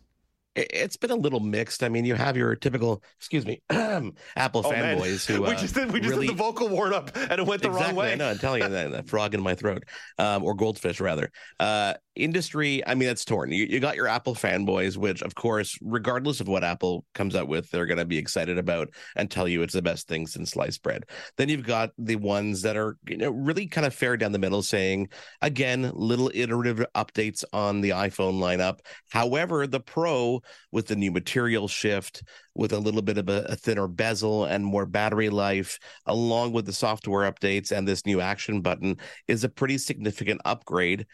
It- 0.57 0.67
It's 0.73 0.97
been 0.97 1.11
a 1.11 1.15
little 1.15 1.39
mixed. 1.39 1.83
I 1.83 1.89
mean, 1.89 2.03
you 2.05 2.15
have 2.15 2.35
your 2.35 2.55
typical, 2.55 3.03
excuse 3.17 3.45
me, 3.45 3.61
Apple 3.69 4.63
Oh, 4.65 4.71
man. 4.71 4.97
fanboys 4.97 5.25
who 5.25 5.41
we 5.43 5.49
uh, 5.49 5.55
just 5.55 5.75
did 5.75 5.91
we 5.91 5.99
just 5.99 6.09
really 6.11 6.27
did 6.27 6.35
the 6.35 6.37
vocal 6.43 6.67
warm 6.69 6.93
up 6.93 7.15
and 7.15 7.39
it 7.39 7.45
went 7.45 7.61
the 7.61 7.69
exactly, 7.69 7.87
wrong 7.87 7.95
way. 7.95 8.11
I 8.11 8.15
know, 8.15 8.29
I'm 8.29 8.37
telling 8.39 8.63
you 8.63 8.69
that, 8.69 8.91
that 8.91 9.07
frog 9.09 9.33
in 9.33 9.41
my 9.41 9.55
throat, 9.55 9.83
um, 10.17 10.43
or 10.43 10.53
goldfish 10.55 10.99
rather. 10.99 11.31
Uh, 11.59 11.93
industry, 12.15 12.81
I 12.87 12.95
mean, 12.95 13.09
it's 13.09 13.23
torn. 13.23 13.51
You, 13.51 13.65
you 13.65 13.79
got 13.79 13.95
your 13.95 14.07
Apple 14.07 14.33
fanboys, 14.33 14.97
which, 14.97 15.21
of 15.21 15.35
course, 15.35 15.77
regardless 15.81 16.39
of 16.41 16.47
what 16.47 16.63
Apple 16.63 17.05
comes 17.13 17.35
out 17.35 17.47
with, 17.47 17.69
they're 17.69 17.85
going 17.85 17.99
to 17.99 18.05
be 18.05 18.17
excited 18.17 18.57
about 18.57 18.89
and 19.15 19.29
tell 19.29 19.47
you 19.47 19.61
it's 19.61 19.73
the 19.73 19.83
best 19.83 20.07
thing 20.07 20.25
since 20.25 20.51
sliced 20.51 20.81
bread. 20.81 21.03
Then 21.37 21.47
you've 21.49 21.65
got 21.67 21.91
the 21.99 22.15
ones 22.15 22.63
that 22.63 22.75
are, 22.75 22.97
you 23.07 23.17
know, 23.17 23.29
really 23.29 23.67
kind 23.67 23.85
of 23.85 23.93
fair 23.93 24.17
down 24.17 24.31
the 24.31 24.39
middle, 24.39 24.63
saying 24.63 25.09
again, 25.43 25.91
little 25.93 26.31
iterative 26.33 26.83
updates 26.95 27.43
on 27.53 27.81
the 27.81 27.91
iPhone 27.91 28.39
lineup. 28.39 28.79
However, 29.11 29.67
the 29.67 29.79
Pro 29.79 30.41
with 30.71 30.87
the 30.87 30.95
new 30.95 31.11
material 31.11 31.67
shift, 31.67 32.23
with 32.55 32.73
a 32.73 32.79
little 32.79 33.01
bit 33.01 33.17
of 33.17 33.29
a, 33.29 33.45
a 33.49 33.55
thinner 33.55 33.87
bezel 33.87 34.45
and 34.45 34.65
more 34.65 34.85
battery 34.85 35.29
life, 35.29 35.79
along 36.05 36.53
with 36.53 36.65
the 36.65 36.73
software 36.73 37.31
updates 37.31 37.71
and 37.71 37.87
this 37.87 38.05
new 38.05 38.21
action 38.21 38.61
button, 38.61 38.97
is 39.27 39.43
a 39.43 39.49
pretty 39.49 39.77
significant 39.77 40.41
upgrade 40.45 41.05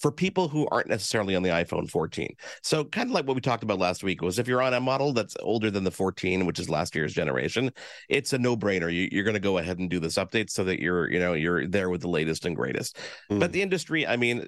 for 0.00 0.10
people 0.10 0.48
who 0.48 0.66
aren't 0.70 0.88
necessarily 0.88 1.36
on 1.36 1.42
the 1.42 1.50
iPhone 1.50 1.88
14. 1.88 2.34
So 2.62 2.84
kind 2.84 3.08
of 3.08 3.14
like 3.14 3.26
what 3.26 3.36
we 3.36 3.40
talked 3.40 3.62
about 3.62 3.78
last 3.78 4.02
week 4.02 4.22
was 4.22 4.38
if 4.38 4.48
you're 4.48 4.62
on 4.62 4.74
a 4.74 4.80
model 4.80 5.12
that's 5.12 5.36
older 5.40 5.70
than 5.70 5.84
the 5.84 5.90
14, 5.90 6.46
which 6.46 6.58
is 6.58 6.68
last 6.68 6.96
year's 6.96 7.12
generation, 7.12 7.70
it's 8.08 8.32
a 8.32 8.38
no-brainer. 8.38 8.92
You, 8.92 9.08
you're 9.12 9.24
going 9.24 9.34
to 9.34 9.40
go 9.40 9.58
ahead 9.58 9.78
and 9.78 9.88
do 9.88 10.00
this 10.00 10.16
update 10.16 10.50
so 10.50 10.64
that 10.64 10.80
you're, 10.80 11.10
you 11.10 11.20
know, 11.20 11.34
you're 11.34 11.66
there 11.66 11.90
with 11.90 12.00
the 12.00 12.08
latest 12.08 12.46
and 12.46 12.56
greatest. 12.56 12.96
Mm. 13.30 13.38
But 13.38 13.52
the 13.52 13.62
industry, 13.62 14.06
I 14.06 14.16
mean, 14.16 14.46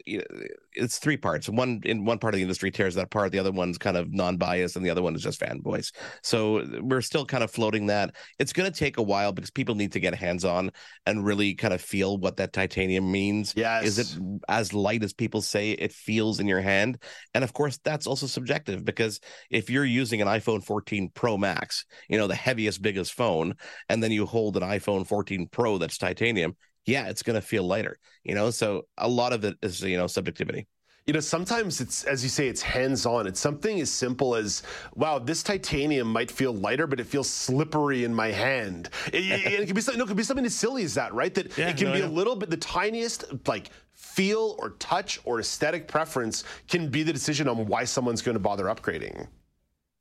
it's 0.74 0.98
three 0.98 1.16
parts. 1.16 1.48
One 1.48 1.80
in 1.84 2.04
one 2.04 2.18
part 2.18 2.34
of 2.34 2.38
the 2.38 2.42
industry 2.42 2.70
tears 2.70 2.94
that 2.96 3.12
apart. 3.12 3.32
The 3.32 3.38
other 3.38 3.52
one's 3.52 3.78
kind 3.78 3.96
of 3.96 4.12
non-biased, 4.12 4.76
and 4.76 4.84
the 4.84 4.90
other 4.90 5.02
one 5.02 5.14
is 5.14 5.22
just 5.22 5.40
fanboys. 5.40 5.92
So 6.22 6.66
we're 6.80 7.02
still 7.02 7.26
kind 7.26 7.44
of 7.44 7.50
floating 7.50 7.86
that. 7.86 8.14
It's 8.38 8.52
going 8.52 8.70
to 8.70 8.76
take 8.76 8.96
a 8.96 9.02
while 9.02 9.32
because 9.32 9.50
people 9.50 9.74
need 9.74 9.92
to 9.92 10.00
get 10.00 10.14
hands-on 10.14 10.70
and 11.06 11.24
really 11.24 11.54
kind 11.54 11.74
of 11.74 11.80
feel 11.80 12.16
what 12.18 12.38
that 12.38 12.52
titanium 12.52 13.10
means. 13.10 13.52
Yes. 13.54 13.84
Is 13.84 13.98
it 13.98 14.18
as 14.48 14.72
light 14.72 15.04
as 15.04 15.12
people 15.12 15.41
say 15.42 15.72
it 15.72 15.92
feels 15.92 16.40
in 16.40 16.46
your 16.46 16.60
hand? 16.60 17.02
And 17.34 17.44
of 17.44 17.52
course, 17.52 17.78
that's 17.84 18.06
also 18.06 18.26
subjective 18.26 18.84
because 18.84 19.20
if 19.50 19.68
you're 19.70 19.84
using 19.84 20.22
an 20.22 20.28
iPhone 20.28 20.64
14 20.64 21.10
Pro 21.14 21.36
Max, 21.36 21.84
you 22.08 22.18
know, 22.18 22.26
the 22.26 22.34
heaviest, 22.34 22.82
biggest 22.82 23.12
phone, 23.14 23.54
and 23.88 24.02
then 24.02 24.12
you 24.12 24.26
hold 24.26 24.56
an 24.56 24.62
iPhone 24.62 25.06
14 25.06 25.48
Pro 25.48 25.78
that's 25.78 25.98
titanium, 25.98 26.56
yeah, 26.86 27.08
it's 27.08 27.22
going 27.22 27.34
to 27.40 27.46
feel 27.46 27.64
lighter, 27.64 27.96
you 28.24 28.34
know? 28.34 28.50
So 28.50 28.82
a 28.98 29.08
lot 29.08 29.32
of 29.32 29.44
it 29.44 29.56
is, 29.62 29.80
you 29.82 29.96
know, 29.96 30.06
subjectivity. 30.06 30.66
You 31.06 31.12
know, 31.12 31.20
sometimes 31.20 31.80
it's, 31.80 32.04
as 32.04 32.22
you 32.22 32.28
say, 32.28 32.46
it's 32.46 32.62
hands 32.62 33.06
on. 33.06 33.26
It's 33.26 33.40
something 33.40 33.80
as 33.80 33.90
simple 33.90 34.36
as, 34.36 34.62
wow, 34.94 35.18
this 35.18 35.42
titanium 35.42 36.06
might 36.06 36.30
feel 36.30 36.52
lighter, 36.54 36.86
but 36.86 37.00
it 37.00 37.08
feels 37.08 37.28
slippery 37.28 38.04
in 38.04 38.14
my 38.14 38.30
hand. 38.30 38.88
It, 39.08 39.24
it, 39.24 39.60
it 39.62 39.66
could 39.66 39.74
be 39.74 39.80
something, 39.80 39.98
no, 39.98 40.04
it 40.04 40.08
could 40.08 40.16
be 40.16 40.22
something 40.22 40.46
as 40.46 40.54
silly 40.54 40.84
as 40.84 40.94
that, 40.94 41.12
right? 41.12 41.34
That 41.34 41.58
Yeah, 41.58 41.70
it 41.70 41.76
can 41.76 41.88
no, 41.88 41.92
be 41.92 42.02
I 42.02 42.06
a 42.06 42.08
little 42.08 42.36
bit, 42.36 42.50
the 42.50 42.56
tiniest, 42.56 43.24
like, 43.48 43.70
feel 44.02 44.56
or 44.58 44.70
touch 44.70 45.20
or 45.24 45.38
aesthetic 45.40 45.86
preference 45.86 46.44
can 46.68 46.88
be 46.88 47.02
the 47.02 47.12
decision 47.12 47.48
on 47.48 47.66
why 47.66 47.84
someone's 47.84 48.20
going 48.20 48.34
to 48.34 48.40
bother 48.40 48.64
upgrading. 48.64 49.28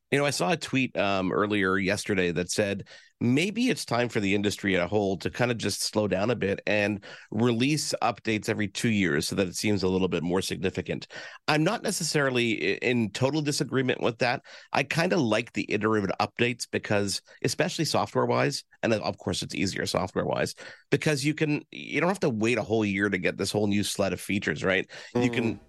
You 0.10 0.18
know, 0.18 0.26
I 0.26 0.32
saw 0.32 0.52
a 0.52 0.58
tweet 0.58 0.98
um, 0.98 1.32
earlier 1.32 1.78
yesterday 1.78 2.32
that 2.32 2.50
said 2.50 2.86
maybe 3.22 3.70
it's 3.70 3.86
time 3.86 4.10
for 4.10 4.20
the 4.20 4.34
industry 4.34 4.76
as 4.76 4.82
a 4.82 4.88
whole 4.88 5.16
to 5.16 5.30
kind 5.30 5.52
of 5.52 5.58
just 5.58 5.84
slow 5.84 6.08
down 6.08 6.32
a 6.32 6.36
bit 6.36 6.60
and 6.66 7.06
release 7.30 7.94
updates 8.02 8.50
every 8.50 8.68
two 8.68 8.90
years 8.90 9.28
so 9.28 9.36
that 9.36 9.48
it 9.48 9.56
seems 9.56 9.84
a 9.84 9.88
little 9.88 10.08
bit 10.08 10.24
more 10.24 10.42
significant. 10.42 11.06
I'm 11.48 11.64
not 11.64 11.84
necessarily 11.84 12.74
in 12.78 13.12
total 13.12 13.42
disagreement 13.42 14.02
with 14.02 14.18
that. 14.18 14.42
I 14.74 14.82
kind 14.84 15.14
of 15.14 15.20
like 15.20 15.54
the 15.54 15.72
iterative 15.72 16.10
updates 16.20 16.68
because, 16.70 17.22
especially 17.44 17.86
software 17.86 18.26
wise, 18.26 18.64
and 18.82 18.92
of 18.92 19.18
course 19.20 19.44
it's 19.44 19.54
easier 19.54 19.86
software 19.86 20.26
wise, 20.26 20.56
because 20.90 21.24
you 21.24 21.36
can, 21.36 21.62
you 21.72 22.02
don't 22.02 22.10
have 22.10 22.20
to 22.22 22.30
wait 22.30 22.58
a 22.58 22.64
whole 22.64 22.84
year 22.84 23.08
to 23.08 23.20
get 23.20 23.38
this 23.38 23.52
whole 23.52 23.68
new 23.68 23.84
sled 23.84 24.14
of 24.14 24.20
features, 24.20 24.64
right? 24.64 24.90
Mm. 25.16 25.24
You 25.24 25.30
can 25.30 25.60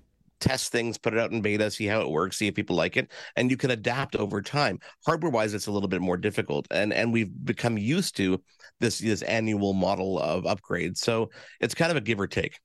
test 0.43 0.73
things, 0.73 0.99
put 0.99 1.15
it 1.15 1.21
out 1.21 1.31
in 1.31 1.41
beta, 1.41 1.71
see 1.71 1.87
how 1.87 2.01
it 2.01 2.11
works, 2.11 2.37
see 2.37 2.49
if 2.49 2.55
people 2.55 2.77
like 2.77 2.97
it, 2.97 3.11
and 3.37 3.51
you 3.51 3.57
can 3.57 3.71
adapt 3.71 4.17
over 4.17 4.43
time. 4.43 4.79
Hardware 5.07 5.31
wise, 5.31 5.55
it's 5.55 5.69
a 5.69 5.73
little 5.73 5.89
bit 5.89 6.03
more 6.03 6.17
difficult, 6.17 6.67
and 6.71 6.93
and 6.93 7.13
we've 7.13 7.33
become 7.45 7.79
used 7.79 8.17
to 8.17 8.43
this 8.81 8.99
this 8.99 9.23
annual 9.23 9.73
model 9.73 10.19
of 10.19 10.45
upgrades, 10.45 10.99
so 10.99 11.31
it's 11.61 11.75
kind 11.75 11.91
of 11.91 11.97
a 11.97 12.01
give 12.03 12.21
or 12.21 12.27
take. 12.27 12.59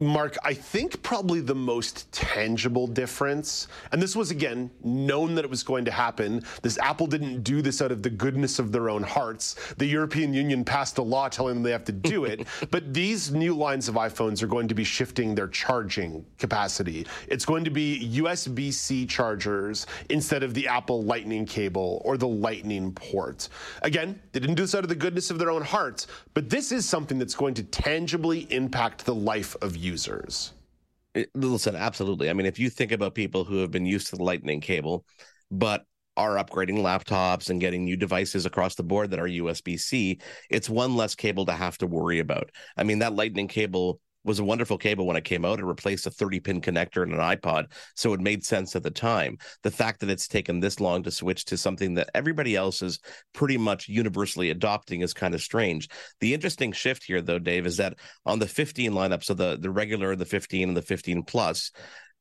Marc, 0.00 0.36
I 0.42 0.54
think 0.54 1.00
probably 1.04 1.40
the 1.40 1.54
most 1.54 2.10
tangible 2.10 2.88
difference, 2.88 3.68
and 3.92 4.02
this 4.02 4.16
was 4.16 4.32
again 4.32 4.68
known 4.82 5.36
that 5.36 5.44
it 5.44 5.50
was 5.50 5.62
going 5.62 5.84
to 5.84 5.92
happen. 5.92 6.42
This 6.62 6.76
Apple 6.78 7.06
didn't 7.06 7.44
do 7.44 7.62
this 7.62 7.80
out 7.80 7.92
of 7.92 8.02
the 8.02 8.10
goodness 8.10 8.58
of 8.58 8.72
their 8.72 8.90
own 8.90 9.04
hearts. 9.04 9.54
The 9.76 9.86
European 9.86 10.34
Union 10.34 10.64
passed 10.64 10.98
a 10.98 11.02
law 11.02 11.28
telling 11.28 11.54
them 11.54 11.62
they 11.62 11.70
have 11.70 11.84
to 11.84 11.92
do 11.92 12.24
it. 12.24 12.48
but 12.72 12.92
these 12.92 13.30
new 13.30 13.54
lines 13.54 13.88
of 13.88 13.94
iPhones 13.94 14.42
are 14.42 14.48
going 14.48 14.66
to 14.66 14.74
be 14.74 14.82
shifting 14.82 15.32
their 15.32 15.46
charging 15.46 16.26
capacity. 16.38 17.06
It's 17.28 17.44
going 17.44 17.62
to 17.62 17.70
be 17.70 18.10
USB 18.14 18.72
C 18.72 19.06
chargers 19.06 19.86
instead 20.10 20.42
of 20.42 20.54
the 20.54 20.66
Apple 20.66 21.04
Lightning 21.04 21.46
cable 21.46 22.02
or 22.04 22.16
the 22.16 22.26
Lightning 22.26 22.90
port. 22.94 23.48
Again, 23.82 24.20
they 24.32 24.40
didn't 24.40 24.56
do 24.56 24.64
this 24.64 24.74
out 24.74 24.82
of 24.82 24.88
the 24.88 24.96
goodness 24.96 25.30
of 25.30 25.38
their 25.38 25.52
own 25.52 25.62
hearts, 25.62 26.08
but 26.34 26.50
this 26.50 26.72
is 26.72 26.84
something 26.84 27.16
that's 27.16 27.36
going 27.36 27.54
to 27.54 27.62
tangibly 27.62 28.52
impact 28.52 29.06
the 29.06 29.14
life 29.14 29.54
of 29.62 29.83
users. 29.84 30.54
Listen, 31.34 31.76
absolutely. 31.76 32.28
I 32.28 32.32
mean, 32.32 32.46
if 32.46 32.58
you 32.58 32.70
think 32.70 32.90
about 32.90 33.14
people 33.14 33.44
who 33.44 33.58
have 33.58 33.70
been 33.70 33.86
used 33.86 34.08
to 34.08 34.16
the 34.16 34.24
lightning 34.24 34.60
cable, 34.60 35.04
but 35.50 35.84
are 36.16 36.36
upgrading 36.36 36.78
laptops 36.78 37.50
and 37.50 37.60
getting 37.60 37.84
new 37.84 37.96
devices 37.96 38.46
across 38.46 38.74
the 38.74 38.82
board 38.82 39.10
that 39.10 39.20
are 39.20 39.28
USB 39.28 39.78
C, 39.78 40.20
it's 40.50 40.68
one 40.70 40.96
less 40.96 41.14
cable 41.14 41.46
to 41.46 41.52
have 41.52 41.78
to 41.78 41.86
worry 41.86 42.18
about. 42.18 42.50
I 42.76 42.82
mean, 42.82 43.00
that 43.00 43.14
lightning 43.14 43.48
cable 43.48 44.00
was 44.24 44.38
a 44.38 44.44
wonderful 44.44 44.78
cable 44.78 45.06
when 45.06 45.16
it 45.16 45.24
came 45.24 45.44
out. 45.44 45.58
It 45.58 45.64
replaced 45.64 46.06
a 46.06 46.10
30 46.10 46.40
pin 46.40 46.60
connector 46.60 47.04
in 47.04 47.12
an 47.12 47.20
iPod. 47.20 47.66
So 47.94 48.12
it 48.12 48.20
made 48.20 48.44
sense 48.44 48.74
at 48.74 48.82
the 48.82 48.90
time. 48.90 49.38
The 49.62 49.70
fact 49.70 50.00
that 50.00 50.10
it's 50.10 50.26
taken 50.28 50.60
this 50.60 50.80
long 50.80 51.02
to 51.02 51.10
switch 51.10 51.44
to 51.46 51.56
something 51.56 51.94
that 51.94 52.10
everybody 52.14 52.56
else 52.56 52.82
is 52.82 52.98
pretty 53.32 53.58
much 53.58 53.88
universally 53.88 54.50
adopting 54.50 55.02
is 55.02 55.12
kind 55.12 55.34
of 55.34 55.42
strange. 55.42 55.88
The 56.20 56.34
interesting 56.34 56.72
shift 56.72 57.04
here, 57.04 57.20
though, 57.20 57.38
Dave, 57.38 57.66
is 57.66 57.76
that 57.76 57.98
on 58.24 58.38
the 58.38 58.48
15 58.48 58.92
lineup, 58.92 59.22
so 59.22 59.34
the, 59.34 59.58
the 59.60 59.70
regular, 59.70 60.16
the 60.16 60.24
15, 60.24 60.68
and 60.68 60.76
the 60.76 60.82
15 60.82 61.22
plus, 61.24 61.70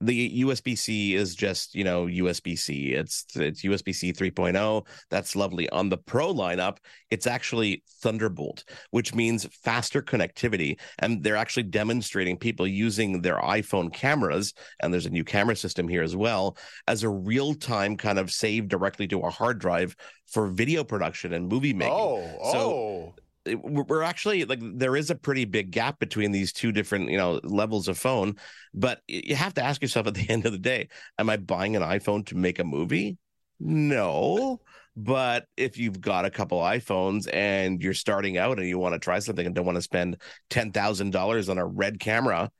the 0.05 0.43
USB-C 0.43 1.15
is 1.15 1.35
just 1.35 1.75
you 1.75 1.83
know 1.83 2.05
USB-C. 2.05 2.93
It's 2.93 3.25
it's 3.35 3.63
USB-C 3.63 4.13
3.0. 4.13 4.85
That's 5.09 5.35
lovely. 5.35 5.69
On 5.69 5.89
the 5.89 5.97
Pro 5.97 6.33
lineup, 6.33 6.77
it's 7.09 7.27
actually 7.27 7.83
Thunderbolt, 8.01 8.63
which 8.91 9.13
means 9.13 9.47
faster 9.63 10.01
connectivity. 10.01 10.79
And 10.99 11.23
they're 11.23 11.35
actually 11.35 11.63
demonstrating 11.63 12.37
people 12.37 12.67
using 12.67 13.21
their 13.21 13.37
iPhone 13.37 13.93
cameras, 13.93 14.53
and 14.81 14.93
there's 14.93 15.05
a 15.05 15.11
new 15.11 15.23
camera 15.23 15.55
system 15.55 15.87
here 15.87 16.03
as 16.03 16.15
well, 16.15 16.57
as 16.87 17.03
a 17.03 17.09
real-time 17.09 17.97
kind 17.97 18.19
of 18.19 18.31
save 18.31 18.67
directly 18.67 19.07
to 19.07 19.19
a 19.21 19.29
hard 19.29 19.59
drive 19.59 19.95
for 20.27 20.47
video 20.47 20.83
production 20.83 21.33
and 21.33 21.47
movie 21.47 21.73
making. 21.73 21.93
Oh, 21.93 22.51
so 22.51 22.59
oh 22.59 23.15
we're 23.45 24.01
actually 24.01 24.45
like 24.45 24.59
there 24.61 24.95
is 24.95 25.09
a 25.09 25.15
pretty 25.15 25.45
big 25.45 25.71
gap 25.71 25.99
between 25.99 26.31
these 26.31 26.53
two 26.53 26.71
different 26.71 27.09
you 27.09 27.17
know 27.17 27.39
levels 27.43 27.87
of 27.87 27.97
phone 27.97 28.35
but 28.73 29.01
you 29.07 29.35
have 29.35 29.53
to 29.53 29.63
ask 29.63 29.81
yourself 29.81 30.07
at 30.07 30.13
the 30.13 30.25
end 30.29 30.45
of 30.45 30.51
the 30.51 30.57
day 30.57 30.87
am 31.17 31.29
i 31.29 31.35
buying 31.35 31.75
an 31.75 31.81
iphone 31.81 32.25
to 32.25 32.35
make 32.35 32.59
a 32.59 32.63
movie 32.63 33.17
no 33.59 34.59
but 34.95 35.47
if 35.57 35.77
you've 35.77 35.99
got 35.99 36.25
a 36.25 36.29
couple 36.29 36.59
iPhones 36.59 37.27
and 37.33 37.81
you're 37.81 37.93
starting 37.93 38.37
out 38.37 38.59
and 38.59 38.67
you 38.67 38.77
want 38.77 38.93
to 38.93 38.99
try 38.99 39.19
something 39.19 39.45
and 39.45 39.55
don't 39.55 39.65
want 39.65 39.77
to 39.77 39.81
spend 39.81 40.17
$10,000 40.51 41.49
on 41.49 41.57
a 41.57 41.65
red 41.65 41.99
camera, 41.99 42.51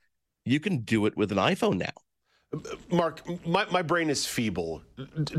you 0.44 0.58
can 0.58 0.80
do 0.80 1.06
it 1.06 1.16
with 1.16 1.30
an 1.30 1.38
iPhone 1.38 1.78
now. 1.78 2.03
Marc, 2.90 3.46
my, 3.46 3.64
my 3.70 3.82
brain 3.82 4.10
is 4.10 4.26
feeble. 4.26 4.82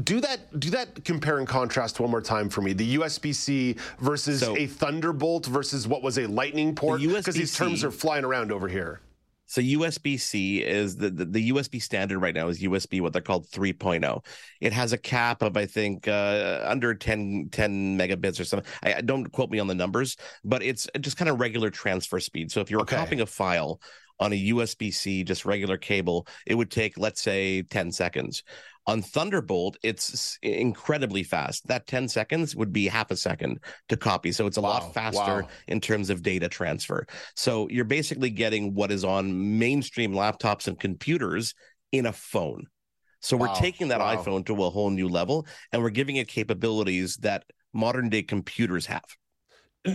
Do 0.03 0.19
that 0.21 0.59
do 0.59 0.69
that 0.71 1.03
compare 1.05 1.39
and 1.39 1.47
contrast 1.47 1.99
one 1.99 2.11
more 2.11 2.21
time 2.21 2.49
for 2.49 2.61
me. 2.61 2.73
The 2.73 2.97
USB-C 2.97 3.75
versus 3.99 4.41
so, 4.41 4.57
a 4.57 4.67
Thunderbolt 4.67 5.45
versus 5.45 5.87
what 5.87 6.01
was 6.03 6.17
a 6.17 6.27
Lightning 6.27 6.75
port 6.75 7.01
because 7.01 7.35
these 7.35 7.55
terms 7.55 7.83
are 7.83 7.91
flying 7.91 8.25
around 8.25 8.51
over 8.51 8.67
here. 8.67 9.01
So 9.47 9.61
USB-C 9.61 10.63
is 10.63 10.97
the, 10.97 11.09
the, 11.09 11.25
the 11.25 11.51
USB 11.51 11.81
standard 11.81 12.19
right 12.19 12.33
now 12.33 12.47
is 12.47 12.61
USB 12.61 12.99
what 12.99 13.13
they're 13.13 13.21
called 13.21 13.47
3.0. 13.47 14.25
It 14.59 14.73
has 14.73 14.91
a 14.91 14.97
cap 14.97 15.43
of 15.43 15.55
I 15.55 15.65
think 15.65 16.07
uh, 16.07 16.61
under 16.65 16.95
10 16.95 17.49
10 17.51 17.97
megabits 17.97 18.39
or 18.39 18.45
something. 18.45 18.69
I, 18.81 19.01
don't 19.01 19.31
quote 19.31 19.51
me 19.51 19.59
on 19.59 19.67
the 19.67 19.75
numbers, 19.75 20.17
but 20.43 20.63
it's 20.63 20.87
just 20.99 21.17
kind 21.17 21.29
of 21.29 21.39
regular 21.39 21.69
transfer 21.69 22.19
speed. 22.19 22.51
So 22.51 22.61
if 22.61 22.71
you're 22.71 22.81
okay. 22.81 22.95
copying 22.95 23.21
a 23.21 23.25
file 23.25 23.79
on 24.19 24.33
a 24.33 24.47
USB 24.49 24.93
C, 24.93 25.23
just 25.23 25.45
regular 25.45 25.77
cable, 25.77 26.27
it 26.45 26.55
would 26.55 26.71
take, 26.71 26.97
let's 26.97 27.21
say, 27.21 27.63
10 27.63 27.91
seconds. 27.91 28.43
On 28.87 29.01
Thunderbolt, 29.01 29.77
it's 29.81 30.37
incredibly 30.43 31.23
fast. 31.23 31.67
That 31.67 31.87
10 31.87 32.07
seconds 32.07 32.55
would 32.55 32.71
be 32.71 32.87
half 32.87 33.09
a 33.09 33.15
second 33.15 33.59
to 33.89 33.97
copy. 33.97 34.31
So 34.31 34.45
it's 34.45 34.57
a 34.57 34.61
wow. 34.61 34.69
lot 34.69 34.93
faster 34.93 35.41
wow. 35.41 35.47
in 35.67 35.81
terms 35.81 36.11
of 36.11 36.21
data 36.21 36.47
transfer. 36.47 37.07
So 37.35 37.67
you're 37.69 37.83
basically 37.83 38.29
getting 38.29 38.75
what 38.75 38.91
is 38.91 39.03
on 39.03 39.57
mainstream 39.57 40.13
laptops 40.13 40.67
and 40.67 40.79
computers 40.79 41.55
in 41.91 42.05
a 42.05 42.13
phone. 42.13 42.67
So 43.21 43.37
we're 43.37 43.55
taking 43.55 43.87
that 43.87 44.01
iPhone 44.01 44.45
to 44.45 44.63
a 44.65 44.69
whole 44.69 44.91
new 44.91 45.09
level 45.09 45.47
and 45.71 45.81
we're 45.81 45.89
giving 45.89 46.17
it 46.17 46.27
capabilities 46.27 47.15
that 47.17 47.43
modern 47.73 48.09
day 48.09 48.21
computers 48.21 48.85
have. 48.85 49.03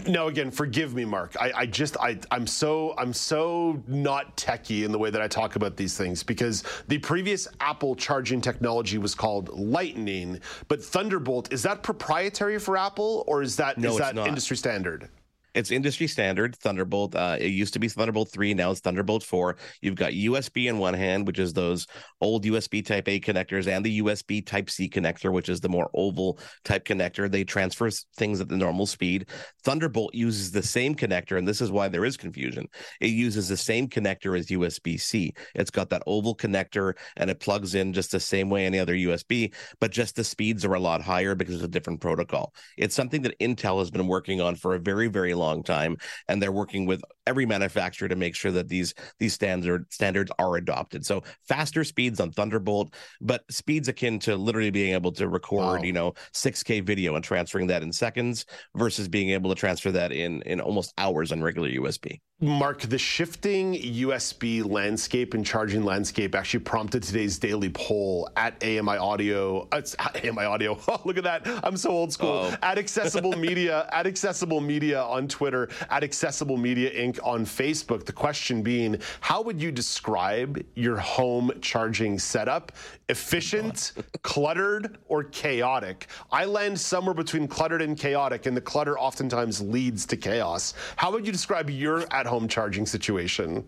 No, 0.07 0.29
again, 0.29 0.51
forgive 0.51 0.95
me, 0.95 1.05
Marc. 1.05 1.37
I, 1.41 1.53
I 1.55 1.67
just 1.67 1.97
I 1.99 2.19
I'm 2.31 2.47
so 2.47 2.95
I'm 2.97 3.13
so 3.13 3.83
not 3.89 4.37
techie 4.37 4.85
in 4.85 4.93
the 4.93 4.99
way 4.99 5.11
that 5.11 5.21
I 5.21 5.27
talk 5.27 5.57
about 5.57 5.77
these 5.77 5.97
things 5.97 6.23
because 6.23 6.63
the 6.89 6.99
previous 6.99 7.49
Apple 7.61 7.97
charging 7.97 8.41
technology 8.41 8.99
was 8.99 9.15
called 9.15 9.49
Lightning, 9.49 10.41
but 10.69 10.83
Thunderbolt 10.83 11.53
is 11.53 11.63
that 11.65 11.83
proprietary 11.83 12.59
for 12.59 12.77
Apple 12.77 13.25
or 13.27 13.43
is 13.43 13.57
that 13.57 13.79
no, 13.79 13.91
is 13.91 13.99
that 13.99 14.15
not. 14.15 14.29
industry 14.29 14.57
standard? 14.57 15.09
It's 15.55 15.73
industry 15.73 16.07
standard 16.07 16.55
Thunderbolt. 16.57 17.15
Uh, 17.17 17.37
it 17.41 17.49
used 17.49 17.73
to 17.73 17.81
be 17.81 17.89
Thunderbolt 17.89 18.31
3, 18.31 18.55
now 18.55 18.71
it's 18.71 18.81
Thunderbolt 18.81 19.25
4. 19.25 19.57
You've 19.81 19.97
got 19.97 20.13
USB 20.13 20.69
in 20.69 20.79
one 20.79 20.95
hand, 20.95 21.27
which 21.27 21.41
is 21.41 21.53
those 21.53 21.89
old 22.21 22.45
USB 22.45 22.87
Type 22.87 23.09
A 23.09 23.19
connectors, 23.19 23.67
and 23.67 23.85
the 23.85 24.01
USB 24.01 24.47
Type 24.47 24.71
C 24.71 24.89
connector, 24.89 25.33
which 25.33 25.49
is 25.49 25.61
the 25.61 25.69
more 25.69 25.91
oval 25.93 26.39
type 26.65 26.85
connector. 26.85 27.31
They 27.31 27.43
transfer 27.43 27.91
things 28.17 28.41
at 28.41 28.49
the 28.49 28.57
normal 28.57 28.87
speed. 28.87 29.29
Thunderbolt 29.65 30.15
uses 30.15 30.53
the 30.53 30.63
same 30.63 30.95
connector, 30.95 31.37
and 31.37 31.49
this 31.49 31.61
is 31.61 31.73
why 31.73 31.89
there 31.89 32.05
is 32.05 32.17
confusion. 32.17 32.67
It 33.01 33.09
uses 33.09 33.49
the 33.49 33.57
same 33.57 33.89
connector 33.89 34.39
as 34.39 34.47
USB 34.47 35.01
C. 35.01 35.35
It's 35.57 35.71
got 35.71 35.91
that 35.91 36.05
oval 36.07 36.37
connector, 36.37 36.95
and 37.17 37.29
it 37.29 37.41
plugs 37.41 37.75
in 37.75 37.93
just 37.93 38.13
the 38.13 38.21
same 38.21 38.51
way 38.51 38.67
any 38.67 38.79
other 38.79 38.95
USB, 38.95 39.53
but 39.81 39.91
just 39.91 40.15
the 40.15 40.25
speeds 40.25 40.65
are 40.65 40.75
a 40.75 40.81
lot 40.81 41.03
higher 41.03 41.35
because 41.35 41.57
it's 41.57 41.65
a 41.65 41.69
different 41.69 42.01
protocol. 42.01 42.55
It's 42.77 42.95
something 42.95 43.23
that 43.23 43.39
Intel 43.41 43.81
has 43.81 43.91
been 43.91 44.07
working 44.07 44.41
on 44.41 44.55
for 44.55 44.77
a 44.77 44.79
very, 44.79 45.09
very 45.09 45.35
long 45.41 45.63
time, 45.65 45.97
and 46.29 46.43
they're 46.43 46.53
working 46.53 46.87
with 46.87 47.03
every 47.31 47.47
manufacturer 47.47 48.09
to 48.09 48.17
make 48.17 48.35
sure 48.35 48.51
that 48.51 48.69
these 48.69 48.93
these 49.21 49.33
standard 49.33 49.87
standards 49.93 50.33
are 50.41 50.57
adopted. 50.57 51.07
So 51.07 51.23
faster 51.47 51.85
speeds 51.85 52.19
on 52.19 52.33
Thunderbolt, 52.33 52.95
but 53.21 53.45
speeds 53.51 53.87
akin 53.87 54.19
to 54.21 54.37
literally 54.37 54.71
being 54.71 54.95
able 54.95 55.13
to 55.13 55.29
record, 55.29 55.79
wow. 55.79 55.83
you 55.85 55.93
know, 55.93 56.15
6K 56.35 56.83
video 56.83 57.15
and 57.15 57.25
transferring 57.25 57.69
that 57.69 57.85
in 57.85 57.93
seconds 57.93 58.47
versus 58.75 59.07
being 59.09 59.31
able 59.31 59.49
to 59.51 59.57
transfer 59.57 59.93
that 59.93 60.11
in 60.11 60.43
in 60.43 60.61
almost 60.61 60.93
hours 60.99 61.31
on 61.31 61.41
regular 61.41 61.69
USB. 61.69 62.19
Marc, 62.43 62.81
the 62.81 62.97
shifting 62.97 63.75
USB 63.75 64.65
landscape 64.65 65.35
and 65.35 65.45
charging 65.45 65.85
landscape 65.85 66.35
actually 66.35 66.61
prompted 66.61 67.03
today's 67.03 67.39
daily 67.39 67.69
poll 67.69 68.31
at 68.35 68.55
AMI 68.65 68.97
Audio. 68.97 69.69
Uh, 69.71 69.83
AMI 70.25 70.45
Audio. 70.45 70.79
Oh, 70.89 71.01
look 71.05 71.19
at 71.19 71.25
that. 71.25 71.43
I'm 71.63 71.77
so 71.77 71.91
old 71.91 72.15
school. 72.15 72.31
Uh-oh. 72.31 72.57
At 72.63 72.79
Accessible 72.79 73.33
Media, 73.33 73.87
at 73.93 74.07
Accessible 74.07 74.63
Media 74.63 75.03
on 75.03 75.29
Twitter, 75.29 75.69
at 75.91 76.03
Accessible 76.03 76.57
Media 76.57 76.91
Inc. 76.91 77.20
on 77.23 77.45
Facebook. 77.45 78.05
The 78.05 78.13
question 78.13 78.63
being, 78.63 78.99
how 79.21 79.43
would 79.43 79.61
you 79.61 79.73
describe 79.73 80.65
your 80.75 80.97
home 80.97 81.53
charging 81.61 82.19
setup? 82.19 82.73
Efficient, 83.09 83.93
cluttered, 84.23 84.99
or 85.09 85.25
chaotic? 85.25 86.09
I 86.31 86.45
land 86.45 86.79
somewhere 86.79 87.15
between 87.15 87.49
cluttered 87.49 87.83
and 87.83 87.99
chaotic, 87.99 88.47
and 88.47 88.57
the 88.57 88.61
clutter 88.61 88.99
oftentimes 88.99 89.61
leads 89.61 90.07
to 90.07 90.17
chaos. 90.17 90.75
How 90.97 91.11
would 91.13 91.27
you 91.27 91.33
describe 91.33 91.71
your 91.71 92.05
at 92.13 92.27
home 92.27 92.49
charging 92.49 92.87
situation? 92.87 93.65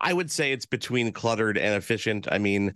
I 0.00 0.12
would 0.12 0.30
say 0.30 0.52
it's 0.52 0.66
between 0.66 1.12
cluttered 1.12 1.56
and 1.56 1.74
efficient. 1.74 2.28
I 2.30 2.38
mean, 2.38 2.74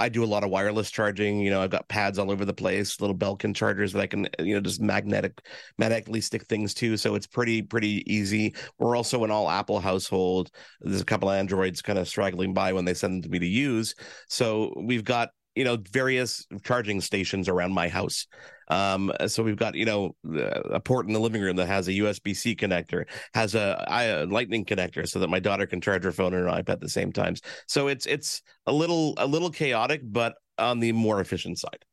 I 0.00 0.08
do 0.08 0.24
a 0.24 0.26
lot 0.26 0.44
of 0.44 0.50
wireless 0.50 0.90
charging. 0.90 1.40
You 1.40 1.50
know, 1.50 1.60
I've 1.60 1.70
got 1.70 1.88
pads 1.88 2.18
all 2.18 2.30
over 2.30 2.44
the 2.44 2.54
place, 2.54 3.00
little 3.00 3.16
Belkin 3.16 3.54
chargers 3.54 3.92
that 3.92 4.00
I 4.00 4.06
can, 4.06 4.28
you 4.38 4.54
know, 4.54 4.60
just 4.60 4.80
magnetic, 4.80 5.42
magnetically 5.78 6.22
stick 6.22 6.46
things 6.46 6.72
to. 6.74 6.96
So 6.96 7.14
it's 7.14 7.26
pretty, 7.26 7.60
pretty 7.60 8.02
easy. 8.12 8.54
We're 8.78 8.96
also 8.96 9.24
an 9.24 9.30
all 9.30 9.50
Apple 9.50 9.78
household. 9.78 10.50
There's 10.80 11.02
a 11.02 11.04
couple 11.04 11.30
Androids 11.30 11.82
kind 11.82 11.98
of 11.98 12.08
straggling 12.08 12.54
by 12.54 12.72
when 12.72 12.86
they 12.86 12.94
send 12.94 13.14
them 13.14 13.22
to 13.22 13.28
me 13.28 13.38
to 13.40 13.46
use. 13.46 13.94
So 14.28 14.72
we've 14.76 15.04
got 15.04 15.30
you 15.54 15.64
know 15.64 15.76
various 15.90 16.46
charging 16.62 17.00
stations 17.00 17.48
around 17.48 17.72
my 17.72 17.88
house 17.88 18.26
um, 18.70 19.12
so 19.26 19.42
we've 19.42 19.56
got 19.56 19.74
you 19.74 19.84
know 19.84 20.14
a 20.70 20.80
port 20.80 21.06
in 21.06 21.12
the 21.12 21.20
living 21.20 21.42
room 21.42 21.56
that 21.56 21.66
has 21.66 21.88
a 21.88 21.92
usb-c 21.92 22.56
connector 22.56 23.04
has 23.34 23.54
a, 23.54 23.84
a 23.88 24.24
lightning 24.26 24.64
connector 24.64 25.06
so 25.06 25.18
that 25.18 25.28
my 25.28 25.40
daughter 25.40 25.66
can 25.66 25.80
charge 25.80 26.04
her 26.04 26.12
phone 26.12 26.32
and 26.32 26.48
her 26.48 26.62
ipad 26.62 26.70
at 26.70 26.80
the 26.80 26.88
same 26.88 27.12
times. 27.12 27.42
So 27.66 27.88
it's 27.88 28.06
it's 28.06 28.42
a 28.66 28.72
little 28.72 29.14
a 29.18 29.26
little 29.26 29.50
chaotic 29.50 30.00
but 30.04 30.34
on 30.58 30.80
the 30.80 30.92
more 30.92 31.20
efficient 31.20 31.58
side 31.58 31.84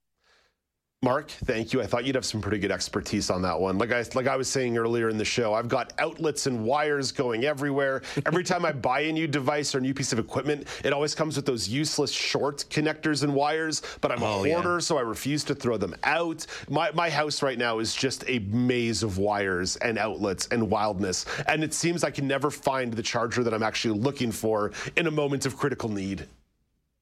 Marc, 1.08 1.30
thank 1.30 1.72
you. 1.72 1.82
I 1.82 1.86
thought 1.86 2.04
you'd 2.04 2.16
have 2.16 2.26
some 2.26 2.42
pretty 2.42 2.60
good 2.60 2.72
expertise 2.72 3.30
on 3.30 3.42
that 3.44 3.58
one. 3.58 3.78
Like 3.78 3.94
I 3.94 4.04
like 4.14 4.28
I 4.28 4.36
was 4.36 4.50
saying 4.50 4.78
earlier 4.78 5.08
in 5.08 5.18
the 5.18 5.24
show, 5.26 5.54
I've 5.54 5.70
got 5.70 5.94
outlets 6.00 6.48
and 6.48 6.66
wires 6.66 7.14
going 7.14 7.46
everywhere. 7.46 8.02
Every 8.26 8.44
time 8.44 8.66
I 8.66 8.74
buy 8.74 9.02
a 9.02 9.14
new 9.14 9.26
device 9.26 9.74
or 9.74 9.78
a 9.78 9.82
new 9.82 9.94
piece 9.94 10.12
of 10.12 10.20
equipment, 10.20 10.68
it 10.84 10.92
always 10.92 11.16
comes 11.16 11.38
with 11.38 11.46
those 11.46 11.70
useless 11.70 12.12
short 12.12 12.66
connectors 12.70 13.24
and 13.24 13.34
wires. 13.34 13.82
But 14.02 14.12
I'm 14.12 14.22
oh, 14.22 14.44
a 14.44 14.50
hoarder, 14.50 14.74
yeah. 14.74 14.80
so 14.80 14.98
I 14.98 15.02
refuse 15.02 15.46
to 15.46 15.56
throw 15.56 15.78
them 15.78 15.96
out. 16.04 16.46
My 16.70 16.92
my 16.92 17.10
house 17.10 17.42
right 17.42 17.58
now 17.58 17.80
is 17.80 17.96
just 17.96 18.26
a 18.28 18.40
maze 18.40 19.02
of 19.02 19.18
wires 19.18 19.78
and 19.78 19.98
outlets 19.98 20.48
and 20.52 20.70
wildness, 20.70 21.26
and 21.48 21.64
it 21.64 21.74
seems 21.74 22.04
I 22.04 22.12
can 22.12 22.28
never 22.28 22.52
find 22.52 22.92
the 22.94 23.04
charger 23.04 23.44
that 23.44 23.54
I'm 23.54 23.64
actually 23.64 23.98
looking 23.98 24.32
for 24.32 24.72
in 24.98 25.08
a 25.08 25.12
moment 25.12 25.46
of 25.46 25.56
critical 25.56 25.88
need. 25.88 26.28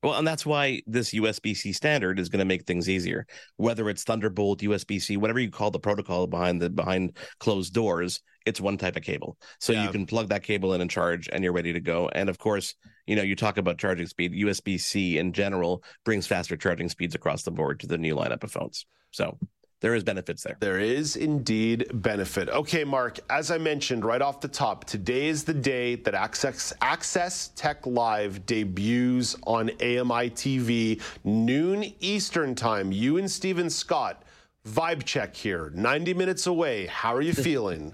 Well, 0.05 0.19
and 0.19 0.27
that's 0.27 0.45
why 0.45 0.83
this 0.85 1.15
USB 1.15 1.57
C 1.57 1.73
standard 1.73 2.19
is 2.19 2.29
going 2.29 2.37
to 2.37 2.45
make 2.45 2.65
things 2.65 2.87
easier. 2.87 3.25
Whether 3.57 3.89
it's 3.89 4.03
Thunderbolt, 4.03 4.59
USB 4.59 5.01
C, 5.01 5.17
whatever 5.17 5.39
you 5.39 5.49
call 5.49 5.71
the 5.71 5.79
protocol 5.79 6.27
behind 6.27 6.61
the 6.61 6.69
behind 6.69 7.17
closed 7.39 7.73
doors, 7.73 8.21
it's 8.45 8.61
one 8.61 8.77
type 8.77 8.97
of 8.97 9.01
cable. 9.01 9.35
So 9.59 9.73
yeah. 9.73 9.83
you 9.83 9.89
can 9.89 10.05
plug 10.05 10.29
that 10.29 10.43
cable 10.43 10.75
in 10.75 10.81
and 10.81 10.91
charge, 10.91 11.27
and 11.33 11.43
you're 11.43 11.53
ready 11.53 11.73
to 11.73 11.79
go. 11.79 12.07
And 12.09 12.29
of 12.29 12.37
course, 12.37 12.75
you 13.07 13.15
know, 13.15 13.23
you 13.23 13.35
talk 13.35 13.57
about 13.57 13.79
charging 13.79 14.05
speed. 14.05 14.31
USB 14.33 14.79
C 14.79 15.17
in 15.17 15.33
general 15.33 15.83
brings 16.03 16.27
faster 16.27 16.55
charging 16.55 16.87
speeds 16.87 17.15
across 17.15 17.41
the 17.41 17.49
board 17.49 17.79
to 17.79 17.87
the 17.87 17.97
new 17.97 18.15
lineup 18.15 18.43
of 18.43 18.51
phones. 18.51 18.85
So 19.09 19.39
there 19.81 19.93
is 19.93 20.03
benefits 20.03 20.43
there. 20.43 20.57
There 20.59 20.79
is 20.79 21.15
indeed 21.15 21.85
benefit. 21.93 22.49
Okay, 22.49 22.83
Marc, 22.83 23.19
as 23.29 23.51
I 23.51 23.57
mentioned 23.57 24.05
right 24.05 24.21
off 24.21 24.39
the 24.39 24.47
top, 24.47 24.85
today 24.85 25.27
is 25.27 25.43
the 25.43 25.53
day 25.53 25.95
that 25.95 26.15
Access, 26.15 26.73
Access 26.81 27.49
Tech 27.55 27.85
Live 27.85 28.45
debuts 28.45 29.35
on 29.45 29.69
AMI 29.81 30.29
TV, 30.31 31.01
noon 31.23 31.93
Eastern 31.99 32.55
Time. 32.55 32.91
You 32.91 33.17
and 33.17 33.29
Steven 33.29 33.69
Scott, 33.69 34.23
vibe 34.67 35.03
check 35.03 35.35
here, 35.35 35.71
90 35.75 36.13
minutes 36.13 36.47
away. 36.47 36.87
How 36.87 37.13
are 37.13 37.21
you 37.21 37.33
feeling? 37.33 37.93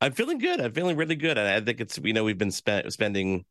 I'm 0.00 0.12
feeling 0.12 0.38
good. 0.38 0.60
I'm 0.60 0.72
feeling 0.72 0.96
really 0.96 1.16
good. 1.16 1.38
I 1.38 1.60
think 1.60 1.80
it's, 1.80 1.98
you 1.98 2.12
know, 2.12 2.24
we've 2.24 2.38
been 2.38 2.50
spent, 2.50 2.92
spending 2.92 3.44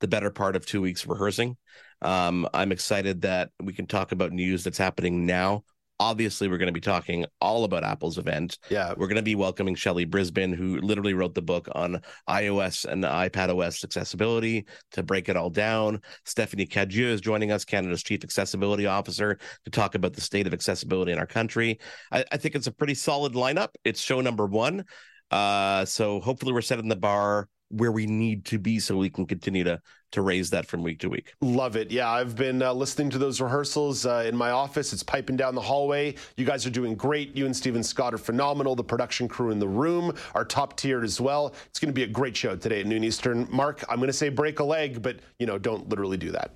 the 0.00 0.08
better 0.08 0.30
part 0.30 0.56
of 0.56 0.66
two 0.66 0.80
weeks 0.80 1.06
rehearsing. 1.06 1.56
Um, 2.02 2.48
I'm 2.52 2.72
excited 2.72 3.22
that 3.22 3.50
we 3.62 3.72
can 3.72 3.86
talk 3.86 4.12
about 4.12 4.32
news 4.32 4.64
that's 4.64 4.76
happening 4.78 5.24
now 5.26 5.64
obviously 6.00 6.48
we're 6.48 6.58
going 6.58 6.66
to 6.66 6.72
be 6.72 6.80
talking 6.80 7.24
all 7.40 7.64
about 7.64 7.84
Apple's 7.84 8.18
event. 8.18 8.58
Yeah. 8.70 8.94
We're 8.96 9.06
going 9.06 9.16
to 9.16 9.22
be 9.22 9.34
welcoming 9.34 9.74
Shelly 9.74 10.04
Brisbane, 10.04 10.52
who 10.52 10.80
literally 10.80 11.14
wrote 11.14 11.34
the 11.34 11.42
book 11.42 11.68
on 11.72 12.00
iOS 12.28 12.84
and 12.84 13.04
iPad 13.04 13.56
OS 13.56 13.84
accessibility 13.84 14.66
to 14.92 15.02
break 15.02 15.28
it 15.28 15.36
all 15.36 15.50
down. 15.50 16.00
Stephanie 16.24 16.66
Cadieux 16.66 17.12
is 17.12 17.20
joining 17.20 17.52
us, 17.52 17.64
Canada's 17.64 18.02
Chief 18.02 18.24
Accessibility 18.24 18.86
Officer, 18.86 19.38
to 19.64 19.70
talk 19.70 19.94
about 19.94 20.14
the 20.14 20.20
state 20.20 20.46
of 20.46 20.52
accessibility 20.52 21.12
in 21.12 21.18
our 21.18 21.26
country. 21.26 21.78
I, 22.10 22.24
I 22.32 22.36
think 22.36 22.54
it's 22.54 22.66
a 22.66 22.72
pretty 22.72 22.94
solid 22.94 23.34
lineup. 23.34 23.68
It's 23.84 24.00
show 24.00 24.20
number 24.20 24.46
one. 24.46 24.84
Uh, 25.30 25.84
so 25.84 26.20
hopefully 26.20 26.52
we're 26.52 26.60
setting 26.60 26.88
the 26.88 26.96
bar 26.96 27.48
where 27.68 27.92
we 27.92 28.06
need 28.06 28.44
to 28.46 28.58
be 28.58 28.78
so 28.78 28.96
we 28.96 29.10
can 29.10 29.26
continue 29.26 29.64
to 29.64 29.80
to 30.14 30.22
raise 30.22 30.50
that 30.50 30.66
from 30.66 30.82
week 30.82 30.98
to 31.00 31.08
week. 31.08 31.34
Love 31.40 31.76
it. 31.76 31.90
Yeah, 31.90 32.10
I've 32.10 32.36
been 32.36 32.62
uh, 32.62 32.72
listening 32.72 33.10
to 33.10 33.18
those 33.18 33.40
rehearsals 33.40 34.06
uh, 34.06 34.24
in 34.26 34.36
my 34.36 34.50
office. 34.50 34.92
It's 34.92 35.02
piping 35.02 35.36
down 35.36 35.54
the 35.54 35.60
hallway. 35.60 36.14
You 36.36 36.44
guys 36.44 36.66
are 36.66 36.70
doing 36.70 36.94
great. 36.94 37.36
You 37.36 37.46
and 37.46 37.56
Steven 37.56 37.82
Scott 37.82 38.14
are 38.14 38.18
phenomenal. 38.18 38.74
The 38.74 38.84
production 38.84 39.28
crew 39.28 39.50
in 39.50 39.58
the 39.58 39.68
room 39.68 40.14
are 40.34 40.44
top 40.44 40.76
tier 40.76 41.02
as 41.02 41.20
well. 41.20 41.54
It's 41.66 41.78
going 41.78 41.92
to 41.92 41.94
be 41.94 42.04
a 42.04 42.08
great 42.08 42.36
show 42.36 42.56
today 42.56 42.80
at 42.80 42.86
noon 42.86 43.04
Eastern. 43.04 43.46
Marc, 43.50 43.84
I'm 43.88 43.96
going 43.96 44.06
to 44.06 44.12
say 44.12 44.28
break 44.28 44.60
a 44.60 44.64
leg, 44.64 45.02
but 45.02 45.18
you 45.38 45.46
know, 45.46 45.58
don't 45.58 45.88
literally 45.88 46.16
do 46.16 46.30
that. 46.32 46.52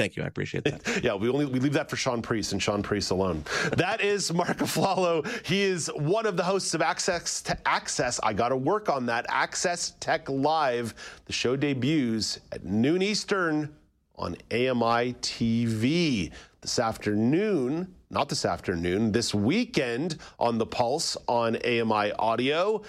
Thank 0.00 0.16
you. 0.16 0.22
I 0.22 0.26
appreciate 0.26 0.64
that. 0.64 1.02
yeah, 1.04 1.14
we 1.14 1.28
only 1.28 1.44
we 1.44 1.60
leave 1.60 1.74
that 1.74 1.90
for 1.90 1.96
Sean 1.96 2.22
Priest 2.22 2.52
and 2.52 2.62
Sean 2.62 2.82
Priest 2.82 3.10
alone. 3.10 3.44
that 3.76 4.00
is 4.00 4.32
Marc 4.32 4.56
Aflalo. 4.66 5.26
He 5.46 5.60
is 5.60 5.88
one 5.94 6.24
of 6.24 6.38
the 6.38 6.42
hosts 6.42 6.72
of 6.72 6.80
Access 6.80 7.42
to 7.42 7.68
Access. 7.68 8.18
I 8.22 8.32
got 8.32 8.48
to 8.48 8.56
work 8.56 8.88
on 8.88 9.04
that. 9.06 9.26
Access 9.28 9.92
Tech 10.00 10.26
Live. 10.30 10.94
The 11.26 11.34
show 11.34 11.54
debuts 11.54 12.40
at 12.50 12.64
noon 12.64 13.02
Eastern 13.02 13.74
on 14.16 14.36
AMI 14.50 15.14
TV 15.20 16.32
this 16.62 16.78
afternoon. 16.78 17.94
Not 18.08 18.30
this 18.30 18.46
afternoon, 18.46 19.12
this 19.12 19.34
weekend 19.34 20.16
on 20.38 20.56
The 20.56 20.66
Pulse 20.66 21.16
on 21.28 21.56
AMI 21.56 22.12
Audio 22.12 22.82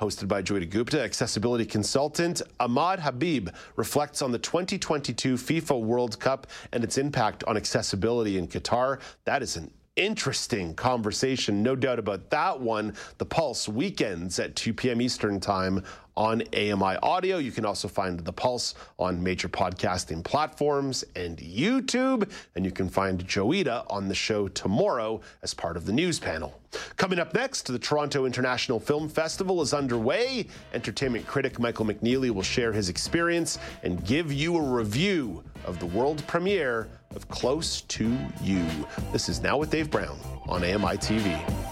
hosted 0.00 0.26
by 0.26 0.42
Joyita 0.42 0.70
Gupta, 0.70 1.02
accessibility 1.02 1.66
consultant. 1.66 2.40
Ahmad 2.58 3.00
Habib 3.00 3.50
reflects 3.76 4.22
on 4.22 4.32
the 4.32 4.38
2022 4.38 5.34
FIFA 5.34 5.82
World 5.82 6.18
Cup 6.18 6.46
and 6.72 6.82
its 6.82 6.96
impact 6.96 7.44
on 7.44 7.56
accessibility 7.56 8.38
in 8.38 8.48
Qatar. 8.48 9.00
That 9.26 9.42
is 9.42 9.56
an 9.56 9.70
interesting 9.96 10.74
conversation, 10.74 11.62
no 11.62 11.76
doubt 11.76 11.98
about 11.98 12.30
that 12.30 12.58
one. 12.58 12.94
The 13.18 13.26
Pulse 13.26 13.68
weekends 13.68 14.38
at 14.38 14.56
2 14.56 14.72
p.m. 14.72 15.02
Eastern 15.02 15.38
Time 15.38 15.84
on 16.20 16.42
AMI 16.52 16.98
Audio. 17.02 17.38
You 17.38 17.50
can 17.50 17.64
also 17.64 17.88
find 17.88 18.20
The 18.20 18.32
Pulse 18.32 18.74
on 18.98 19.22
major 19.22 19.48
podcasting 19.48 20.22
platforms 20.22 21.02
and 21.16 21.38
YouTube. 21.38 22.30
And 22.54 22.62
you 22.62 22.70
can 22.70 22.90
find 22.90 23.26
Joyita 23.26 23.86
on 23.88 24.06
the 24.06 24.14
show 24.14 24.46
tomorrow 24.48 25.22
as 25.42 25.54
part 25.54 25.78
of 25.78 25.86
the 25.86 25.94
news 25.94 26.18
panel. 26.20 26.60
Coming 26.98 27.18
up 27.18 27.32
next, 27.32 27.68
the 27.68 27.78
Toronto 27.78 28.26
International 28.26 28.78
Film 28.78 29.08
Festival 29.08 29.62
is 29.62 29.72
underway. 29.72 30.46
Entertainment 30.74 31.26
critic 31.26 31.58
Michael 31.58 31.86
McNeely 31.86 32.30
will 32.30 32.42
share 32.42 32.70
his 32.70 32.90
experience 32.90 33.58
and 33.82 34.04
give 34.04 34.30
you 34.30 34.58
a 34.58 34.62
review 34.62 35.42
of 35.64 35.80
the 35.80 35.86
world 35.86 36.22
premiere 36.26 36.88
of 37.16 37.26
Close 37.28 37.80
to 37.80 38.14
You. 38.42 38.66
This 39.10 39.30
is 39.30 39.40
Now 39.40 39.56
with 39.56 39.70
Dave 39.70 39.90
Brown 39.90 40.18
on 40.50 40.62
AMI 40.62 40.98
TV. 40.98 41.69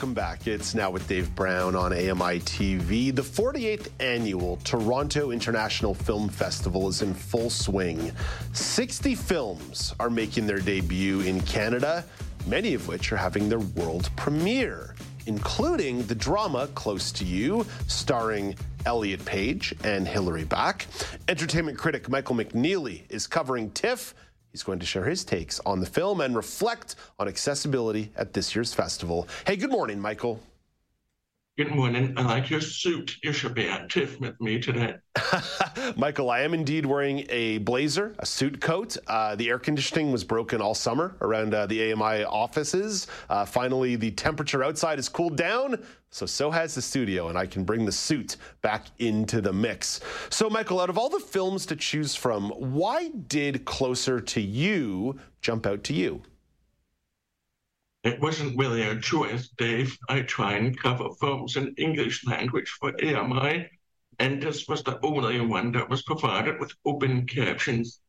Welcome 0.00 0.14
back. 0.14 0.46
It's 0.46 0.74
now 0.74 0.90
with 0.90 1.06
Dave 1.08 1.34
Brown 1.34 1.76
on 1.76 1.92
AMI 1.92 2.40
TV. 2.40 3.14
The 3.14 3.20
48th 3.20 3.88
annual 4.00 4.56
Toronto 4.64 5.30
International 5.30 5.92
Film 5.92 6.30
Festival 6.30 6.88
is 6.88 7.02
in 7.02 7.12
full 7.12 7.50
swing. 7.50 8.10
60 8.54 9.14
films 9.14 9.94
are 10.00 10.08
making 10.08 10.46
their 10.46 10.60
debut 10.60 11.20
in 11.20 11.42
Canada, 11.42 12.02
many 12.46 12.72
of 12.72 12.88
which 12.88 13.12
are 13.12 13.18
having 13.18 13.50
their 13.50 13.58
world 13.58 14.08
premiere, 14.16 14.94
including 15.26 16.02
the 16.06 16.14
drama 16.14 16.68
Close 16.68 17.12
to 17.12 17.26
You, 17.26 17.66
starring 17.86 18.54
Elliot 18.86 19.22
Page 19.26 19.74
and 19.84 20.08
Hilary 20.08 20.44
Back. 20.44 20.86
Entertainment 21.28 21.76
critic 21.76 22.08
Michael 22.08 22.36
McNeely 22.36 23.02
is 23.10 23.26
covering 23.26 23.70
TIFF 23.72 24.14
He's 24.52 24.62
going 24.62 24.80
to 24.80 24.86
share 24.86 25.04
his 25.04 25.24
takes 25.24 25.60
on 25.60 25.80
the 25.80 25.86
film 25.86 26.20
and 26.20 26.34
reflect 26.34 26.96
on 27.18 27.28
accessibility 27.28 28.10
at 28.16 28.32
this 28.32 28.54
year's 28.54 28.74
festival. 28.74 29.28
Hey, 29.46 29.56
good 29.56 29.70
morning, 29.70 30.00
Michael. 30.00 30.40
Good 31.60 31.74
morning. 31.74 32.14
I 32.16 32.22
like 32.22 32.48
your 32.48 32.62
suit. 32.62 33.18
You 33.22 33.34
should 33.34 33.52
be 33.52 33.68
at 33.68 33.90
TIFF 33.90 34.18
with 34.18 34.40
me 34.40 34.58
today. 34.58 34.94
Michael, 35.98 36.30
I 36.30 36.40
am 36.40 36.54
indeed 36.54 36.86
wearing 36.86 37.26
a 37.28 37.58
blazer, 37.58 38.14
a 38.18 38.24
suit 38.24 38.62
coat. 38.62 38.96
Uh, 39.06 39.36
the 39.36 39.50
air 39.50 39.58
conditioning 39.58 40.10
was 40.10 40.24
broken 40.24 40.62
all 40.62 40.74
summer 40.74 41.18
around 41.20 41.52
uh, 41.52 41.66
the 41.66 41.92
AMI 41.92 42.24
offices. 42.24 43.08
Uh, 43.28 43.44
finally, 43.44 43.94
the 43.94 44.10
temperature 44.12 44.64
outside 44.64 44.96
has 44.96 45.10
cooled 45.10 45.36
down, 45.36 45.84
so 46.08 46.24
so 46.24 46.50
has 46.50 46.74
the 46.74 46.80
studio, 46.80 47.28
and 47.28 47.36
I 47.36 47.44
can 47.44 47.64
bring 47.64 47.84
the 47.84 47.92
suit 47.92 48.38
back 48.62 48.86
into 48.98 49.42
the 49.42 49.52
mix. 49.52 50.00
So, 50.30 50.48
Michael, 50.48 50.80
out 50.80 50.88
of 50.88 50.96
all 50.96 51.10
the 51.10 51.20
films 51.20 51.66
to 51.66 51.76
choose 51.76 52.14
from, 52.14 52.48
why 52.52 53.10
did 53.28 53.66
Closer 53.66 54.18
to 54.18 54.40
You 54.40 55.20
jump 55.42 55.66
out 55.66 55.84
to 55.84 55.92
you? 55.92 56.22
It 58.02 58.18
wasn't 58.18 58.58
really 58.58 58.82
a 58.82 58.98
choice, 58.98 59.50
Dave. 59.58 59.98
I 60.08 60.22
try 60.22 60.54
and 60.54 60.78
cover 60.78 61.10
films 61.20 61.56
in 61.56 61.74
English 61.76 62.24
language 62.26 62.70
for 62.80 62.94
AMI, 63.02 63.68
and 64.18 64.42
this 64.42 64.66
was 64.66 64.82
the 64.82 64.98
only 65.04 65.40
one 65.40 65.72
that 65.72 65.90
was 65.90 66.02
provided 66.02 66.58
with 66.58 66.72
open 66.86 67.26
captions. 67.26 68.00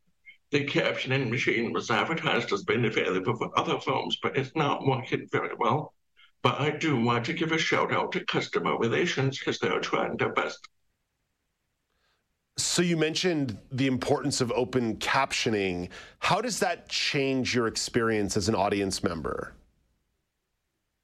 The 0.52 0.66
captioning 0.66 1.30
machine 1.30 1.74
was 1.74 1.92
advertised 1.92 2.54
as 2.54 2.64
being 2.64 2.86
available 2.86 3.36
for 3.36 3.58
other 3.60 3.80
films, 3.80 4.18
but 4.24 4.38
it's 4.38 4.56
not 4.56 4.86
working 4.86 5.28
very 5.30 5.56
well. 5.60 5.94
But 6.42 6.62
I 6.62 6.72
do 6.72 6.98
want 6.98 7.26
to 7.26 7.34
give 7.34 7.52
a 7.52 7.58
shout 7.58 7.92
out 7.94 8.14
to 8.14 8.26
customer 8.26 8.78
relations 8.78 9.40
because 9.40 9.60
they're 9.60 9.80
trying 9.82 10.16
their 10.16 10.32
best. 10.32 10.70
So 12.58 12.82
you 12.82 12.96
mentioned 12.96 13.58
the 13.72 13.88
importance 13.88 14.40
of 14.40 14.52
open 14.54 14.98
captioning. 14.98 15.90
How 16.20 16.40
does 16.40 16.60
that 16.60 16.88
change 16.88 17.54
your 17.54 17.68
experience 17.68 18.38
as 18.38 18.48
an 18.48 18.56
audience 18.56 19.04
member? 19.04 19.54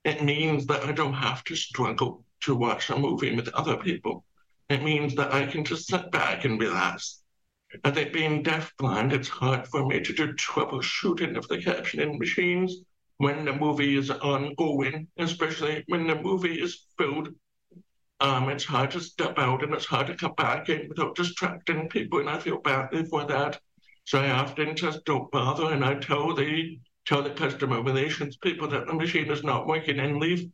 It 0.08 0.24
means 0.24 0.66
that 0.68 0.86
I 0.86 0.94
don't 0.94 1.16
have 1.16 1.44
to 1.44 1.56
struggle 1.58 2.24
to 2.44 2.56
watch 2.56 2.90
a 2.90 2.98
movie 2.98 3.36
with 3.36 3.50
other 3.50 3.76
people. 3.76 4.24
It 4.70 4.82
means 4.82 5.16
that 5.16 5.34
I 5.34 5.46
can 5.46 5.66
just 5.66 5.88
sit 5.88 6.12
back 6.12 6.46
and 6.46 6.58
relax. 6.58 7.24
Think 7.84 8.14
being 8.14 8.42
deafblind, 8.42 9.12
it's 9.12 9.28
hard 9.28 9.68
for 9.68 9.86
me 9.86 10.00
to 10.00 10.14
do 10.14 10.32
troubleshooting 10.32 11.36
of 11.36 11.50
the 11.50 11.58
captioning 11.58 12.18
machines 12.18 12.78
when 13.18 13.44
the 13.44 13.52
movie 13.52 13.98
is 13.98 14.10
ongoing, 14.10 15.10
especially 15.18 15.84
when 15.88 16.08
the 16.08 16.16
movie 16.16 16.62
is 16.62 16.86
filled. 16.98 17.36
Um, 18.22 18.48
it's 18.48 18.64
hard 18.64 18.92
to 18.92 19.02
step 19.02 19.38
out 19.38 19.62
and 19.62 19.74
it's 19.74 19.84
hard 19.84 20.08
to 20.08 20.16
come 20.16 20.36
back 20.36 20.70
in 20.70 20.88
without 20.88 21.16
distracting 21.16 21.90
people, 21.90 22.20
and 22.20 22.30
I 22.30 22.40
feel 22.40 22.62
badly 22.62 23.04
for 23.04 23.26
that. 23.26 23.60
So 24.06 24.20
I 24.20 24.30
often 24.30 24.74
just 24.78 25.04
don't 25.04 25.30
bother, 25.32 25.74
and 25.74 25.84
I 25.84 25.96
tell 25.96 26.34
the 26.34 26.80
tell 27.08 27.24
the 27.24 27.30
customer 27.30 27.82
relations 27.82 28.36
people 28.38 28.68
that 28.68 28.86
the 28.86 28.94
machine 28.94 29.32
is 29.32 29.44
not 29.44 29.66
working 29.66 30.00
and 30.00 30.18
leave. 30.18 30.50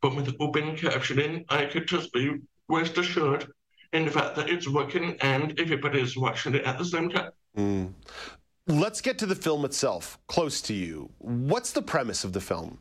But 0.00 0.14
with 0.14 0.36
open 0.40 0.76
captioning, 0.76 1.44
I 1.48 1.64
could 1.64 1.88
just 1.88 2.12
be 2.12 2.36
rest 2.68 2.96
assured 2.96 3.46
in 3.92 4.04
the 4.04 4.10
fact 4.10 4.36
that 4.36 4.48
it's 4.48 4.68
working 4.68 5.16
and 5.20 5.58
everybody 5.58 6.00
is 6.00 6.16
watching 6.16 6.54
it 6.54 6.64
at 6.64 6.78
the 6.78 6.84
same 6.84 7.08
time. 7.10 7.30
Mm. 7.56 7.92
Let's 8.68 9.00
get 9.00 9.18
to 9.18 9.26
the 9.26 9.34
film 9.34 9.64
itself, 9.64 10.18
close 10.26 10.60
to 10.62 10.74
you. 10.74 11.10
What's 11.18 11.72
the 11.72 11.82
premise 11.82 12.24
of 12.24 12.32
the 12.32 12.40
film? 12.40 12.78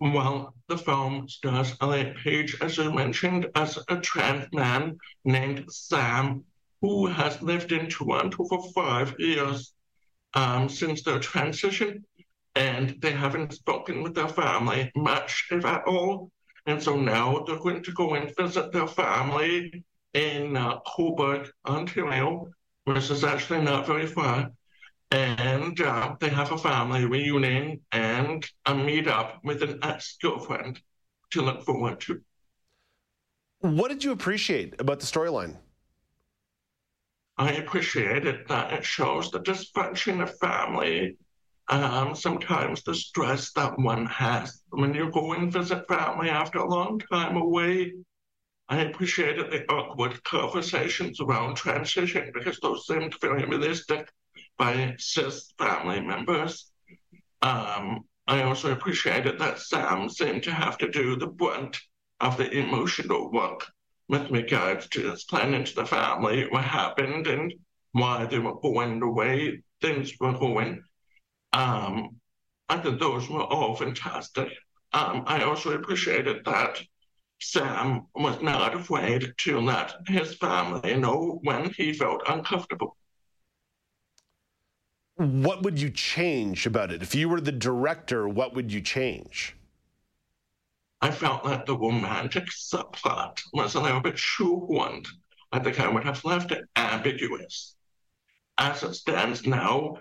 Well, 0.00 0.54
the 0.68 0.76
film 0.76 1.28
stars 1.28 1.76
Elliot 1.80 2.16
Page, 2.16 2.56
as 2.60 2.76
you 2.76 2.92
mentioned, 2.92 3.46
as 3.54 3.78
a 3.88 3.96
trans 4.00 4.48
man 4.52 4.98
named 5.24 5.64
Sam, 5.70 6.44
who 6.80 7.06
has 7.06 7.40
lived 7.40 7.70
in 7.70 7.88
Toronto 7.88 8.44
for 8.44 8.72
five 8.72 9.14
years 9.18 9.72
um, 10.34 10.68
since 10.68 11.02
their 11.02 11.18
transition, 11.18 12.04
and 12.54 12.96
they 13.00 13.12
haven't 13.12 13.54
spoken 13.54 14.02
with 14.02 14.14
their 14.14 14.28
family 14.28 14.90
much, 14.94 15.48
if 15.50 15.64
at 15.64 15.84
all. 15.86 16.30
And 16.66 16.82
so 16.82 16.96
now 16.96 17.44
they're 17.46 17.58
going 17.58 17.82
to 17.82 17.92
go 17.92 18.14
and 18.14 18.34
visit 18.36 18.72
their 18.72 18.86
family 18.86 19.84
in 20.14 20.56
uh, 20.56 20.80
Cobourg, 20.86 21.50
Ontario, 21.66 22.50
which 22.84 23.10
is 23.10 23.24
actually 23.24 23.62
not 23.62 23.86
very 23.86 24.06
far. 24.06 24.50
And 25.10 25.78
uh, 25.80 26.14
they 26.20 26.30
have 26.30 26.52
a 26.52 26.58
family 26.58 27.04
reunion 27.04 27.80
and 27.92 28.48
a 28.64 28.72
meetup 28.72 29.38
with 29.44 29.62
an 29.62 29.78
ex 29.82 30.16
girlfriend 30.22 30.80
to 31.30 31.42
look 31.42 31.64
forward 31.64 32.00
to. 32.02 32.22
What 33.60 33.88
did 33.88 34.04
you 34.04 34.12
appreciate 34.12 34.80
about 34.80 35.00
the 35.00 35.06
storyline? 35.06 35.56
I 37.36 37.52
appreciated 37.52 38.46
that 38.48 38.72
it 38.72 38.84
shows 38.84 39.30
the 39.30 39.40
dysfunction 39.40 40.22
of 40.22 40.38
family, 40.38 41.16
um, 41.68 42.14
sometimes 42.14 42.82
the 42.82 42.94
stress 42.94 43.52
that 43.52 43.78
one 43.78 44.06
has 44.06 44.62
when 44.70 44.94
you 44.94 45.10
go 45.10 45.32
and 45.32 45.52
visit 45.52 45.88
family 45.88 46.28
after 46.28 46.58
a 46.58 46.68
long 46.68 47.00
time 47.10 47.36
away 47.36 47.92
I 48.72 48.80
appreciated 48.80 49.50
the 49.50 49.70
awkward 49.70 50.24
conversations 50.24 51.20
around 51.20 51.56
transition 51.56 52.30
because 52.32 52.58
those 52.60 52.86
seemed 52.86 53.14
very 53.20 53.44
realistic 53.44 54.10
by 54.56 54.94
cis 54.98 55.52
family 55.58 56.00
members. 56.00 56.72
Um, 57.42 58.06
I 58.26 58.44
also 58.44 58.72
appreciated 58.72 59.38
that 59.38 59.58
Sam 59.58 60.08
seemed 60.08 60.44
to 60.44 60.54
have 60.54 60.78
to 60.78 60.90
do 60.90 61.16
the 61.16 61.26
brunt 61.26 61.78
of 62.20 62.38
the 62.38 62.50
emotional 62.50 63.30
work 63.30 63.70
with 64.12 64.30
regards 64.30 64.88
to 64.90 65.10
explaining 65.10 65.64
to 65.64 65.74
the 65.74 65.86
family 65.86 66.46
what 66.50 66.62
happened 66.62 67.26
and 67.26 67.50
why 67.92 68.26
they 68.26 68.38
were 68.38 68.60
going 68.60 69.00
the 69.00 69.08
way 69.08 69.62
things 69.80 70.12
were 70.20 70.34
going. 70.34 70.82
Um, 71.54 72.16
I 72.68 72.76
think 72.76 73.00
those 73.00 73.30
were 73.30 73.42
all 73.42 73.74
fantastic. 73.74 74.50
Um, 74.92 75.24
I 75.26 75.42
also 75.44 75.72
appreciated 75.72 76.44
that 76.44 76.82
Sam 77.40 78.06
was 78.14 78.40
not 78.42 78.74
afraid 78.74 79.32
to 79.38 79.60
let 79.60 79.94
his 80.06 80.34
family 80.34 80.94
know 80.94 81.40
when 81.42 81.70
he 81.70 81.94
felt 81.94 82.22
uncomfortable. 82.28 82.98
What 85.16 85.62
would 85.62 85.80
you 85.80 85.88
change 85.88 86.66
about 86.66 86.92
it? 86.92 87.02
If 87.02 87.14
you 87.14 87.30
were 87.30 87.40
the 87.40 87.50
director, 87.50 88.28
what 88.28 88.54
would 88.54 88.70
you 88.70 88.82
change? 88.82 89.56
I 91.02 91.10
felt 91.10 91.42
that 91.44 91.66
the 91.66 91.76
romantic 91.76 92.44
subplot 92.46 93.42
was 93.52 93.74
a 93.74 93.80
little 93.80 94.00
bit 94.00 94.14
shoehorned. 94.14 95.08
I 95.50 95.58
think 95.58 95.80
I 95.80 95.88
would 95.88 96.04
have 96.04 96.24
left 96.24 96.52
it 96.52 96.64
ambiguous. 96.76 97.74
As 98.56 98.84
it 98.84 98.94
stands 98.94 99.44
now, 99.44 99.96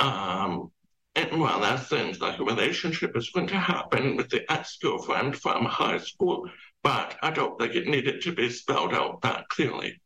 um, 0.00 0.72
and 1.14 1.40
well, 1.40 1.60
that 1.60 1.86
seems 1.86 2.20
like 2.20 2.40
a 2.40 2.44
relationship 2.44 3.16
is 3.16 3.30
going 3.30 3.46
to 3.46 3.56
happen 3.56 4.16
with 4.16 4.30
the 4.30 4.50
ex-girlfriend 4.50 5.36
from 5.36 5.64
high 5.64 5.98
school, 5.98 6.50
but 6.82 7.16
I 7.22 7.30
don't 7.30 7.56
think 7.58 7.76
it 7.76 7.86
needed 7.86 8.20
to 8.22 8.32
be 8.32 8.50
spelled 8.50 8.94
out 8.94 9.22
that 9.22 9.48
clearly. 9.48 10.00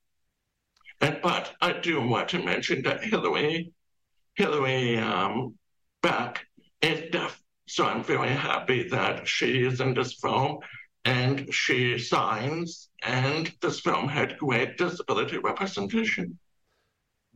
And 1.01 1.20
but 1.22 1.55
I 1.62 1.72
do 1.72 2.07
want 2.07 2.29
to 2.31 2.44
mention 2.44 2.83
that 2.83 3.03
Hillary, 3.03 3.72
Hillary 4.35 4.98
um, 4.98 5.55
Beck 6.03 6.44
is 6.83 7.11
deaf, 7.11 7.40
so 7.68 7.85
I'm 7.85 8.02
very 8.02 8.31
happy 8.31 8.88
that 8.88 9.26
she 9.26 9.64
is 9.64 9.81
in 9.81 9.94
this 9.94 10.14
film 10.14 10.59
and 11.04 11.52
she 11.52 11.98
signs, 11.98 12.90
and 13.02 13.52
this 13.62 13.81
film 13.81 14.09
had 14.09 14.37
great 14.37 14.76
disability 14.76 15.38
representation 15.38 16.38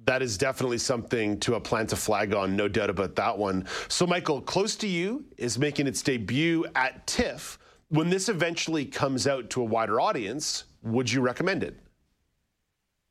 that 0.04 0.22
is 0.22 0.36
definitely 0.36 0.78
something 0.78 1.38
to 1.40 1.54
uh, 1.54 1.60
plant 1.60 1.92
a 1.92 1.96
flag 1.96 2.34
on, 2.34 2.56
no 2.56 2.68
doubt 2.68 2.90
about 2.90 3.14
that 3.16 3.38
one. 3.38 3.66
So, 3.88 4.06
Michael, 4.06 4.40
Close 4.40 4.74
to 4.76 4.88
You 4.88 5.24
is 5.38 5.58
making 5.58 5.86
its 5.86 6.02
debut 6.02 6.66
at 6.74 7.06
TIFF. 7.06 7.58
When 7.88 8.10
this 8.10 8.28
eventually 8.28 8.84
comes 8.84 9.26
out 9.26 9.50
to 9.50 9.60
a 9.60 9.64
wider 9.64 10.00
audience, 10.00 10.64
would 10.82 11.12
you 11.12 11.20
recommend 11.20 11.62
it? 11.62 11.78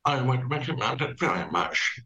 I 0.06 0.22
would 0.22 0.50
recommend 0.50 1.02
it 1.02 1.20
very 1.20 1.50
much. 1.52 2.00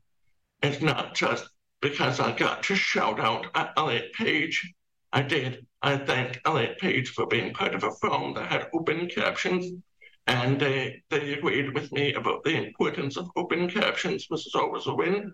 It's 0.62 0.82
not 0.82 1.16
just 1.16 1.48
because 1.82 2.20
I 2.20 2.34
got 2.34 2.64
to 2.64 2.76
shout 2.76 3.20
out 3.20 3.48
at 3.56 3.72
Elliot 3.78 4.12
Page. 4.14 4.74
I 5.16 5.22
did. 5.22 5.66
I 5.82 5.96
thank 5.96 6.42
Elliot 6.44 6.78
Page 6.78 7.12
for 7.12 7.26
being 7.26 7.54
part 7.54 7.74
of 7.74 7.86
a 7.86 7.92
film 8.02 8.34
that 8.34 8.52
had 8.52 8.68
open 8.74 9.08
captions 9.08 9.72
and 10.28 10.60
they, 10.60 11.04
they 11.10 11.36
agreed 11.36 11.74
with 11.74 11.90
me 11.94 12.14
about 12.16 12.44
the 12.44 12.58
importance 12.58 13.16
of 13.16 13.30
open 13.38 13.70
captions, 13.70 14.26
which 14.28 14.46
is 14.46 14.56
always 14.56 14.88
a 14.88 14.94
win. 14.94 15.34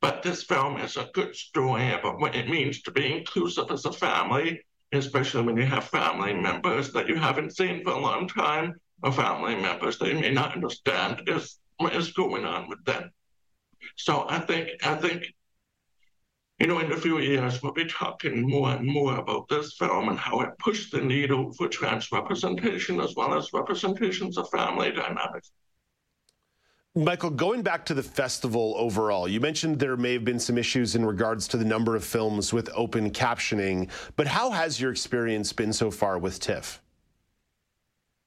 But 0.00 0.22
this 0.22 0.44
film 0.44 0.76
is 0.76 0.96
a 0.96 1.10
good 1.12 1.34
story 1.34 1.92
about 1.92 2.20
what 2.20 2.36
it 2.36 2.48
means 2.48 2.82
to 2.82 2.92
be 2.92 3.16
inclusive 3.18 3.68
as 3.72 3.84
a 3.84 3.92
family, 3.92 4.60
especially 4.92 5.42
when 5.42 5.56
you 5.56 5.66
have 5.66 5.84
family 5.84 6.32
members 6.32 6.92
that 6.92 7.08
you 7.08 7.16
haven't 7.16 7.56
seen 7.56 7.82
for 7.82 7.94
a 7.94 7.98
long 7.98 8.28
time, 8.28 8.74
or 9.02 9.10
family 9.10 9.56
members 9.56 9.98
that 9.98 10.08
you 10.08 10.20
may 10.20 10.30
not 10.30 10.54
understand 10.54 11.22
is 11.26 11.58
what 11.78 11.96
is 11.96 12.12
going 12.12 12.44
on 12.44 12.68
with 12.68 12.84
them. 12.84 13.10
So 13.96 14.24
I 14.28 14.38
think 14.38 14.68
I 14.84 14.94
think 14.94 15.24
you 16.58 16.66
know, 16.66 16.78
in 16.78 16.90
a 16.90 16.96
few 16.96 17.18
years, 17.18 17.62
we'll 17.62 17.72
be 17.72 17.84
talking 17.84 18.48
more 18.48 18.70
and 18.70 18.86
more 18.86 19.18
about 19.18 19.46
this 19.48 19.74
film 19.74 20.08
and 20.08 20.18
how 20.18 20.40
it 20.40 20.58
pushed 20.58 20.90
the 20.90 21.00
needle 21.00 21.52
for 21.52 21.68
trans 21.68 22.10
representation 22.10 22.98
as 22.98 23.14
well 23.14 23.34
as 23.34 23.52
representations 23.52 24.38
of 24.38 24.48
family 24.48 24.90
dynamics. 24.90 25.50
Michael, 26.94 27.28
going 27.28 27.60
back 27.60 27.84
to 27.84 27.92
the 27.92 28.02
festival 28.02 28.74
overall, 28.78 29.28
you 29.28 29.38
mentioned 29.38 29.78
there 29.78 29.98
may 29.98 30.14
have 30.14 30.24
been 30.24 30.40
some 30.40 30.56
issues 30.56 30.94
in 30.94 31.04
regards 31.04 31.46
to 31.48 31.58
the 31.58 31.64
number 31.64 31.94
of 31.94 32.02
films 32.02 32.54
with 32.54 32.70
open 32.74 33.10
captioning, 33.10 33.90
but 34.16 34.26
how 34.26 34.50
has 34.50 34.80
your 34.80 34.90
experience 34.90 35.52
been 35.52 35.74
so 35.74 35.90
far 35.90 36.18
with 36.18 36.40
TIFF? 36.40 36.80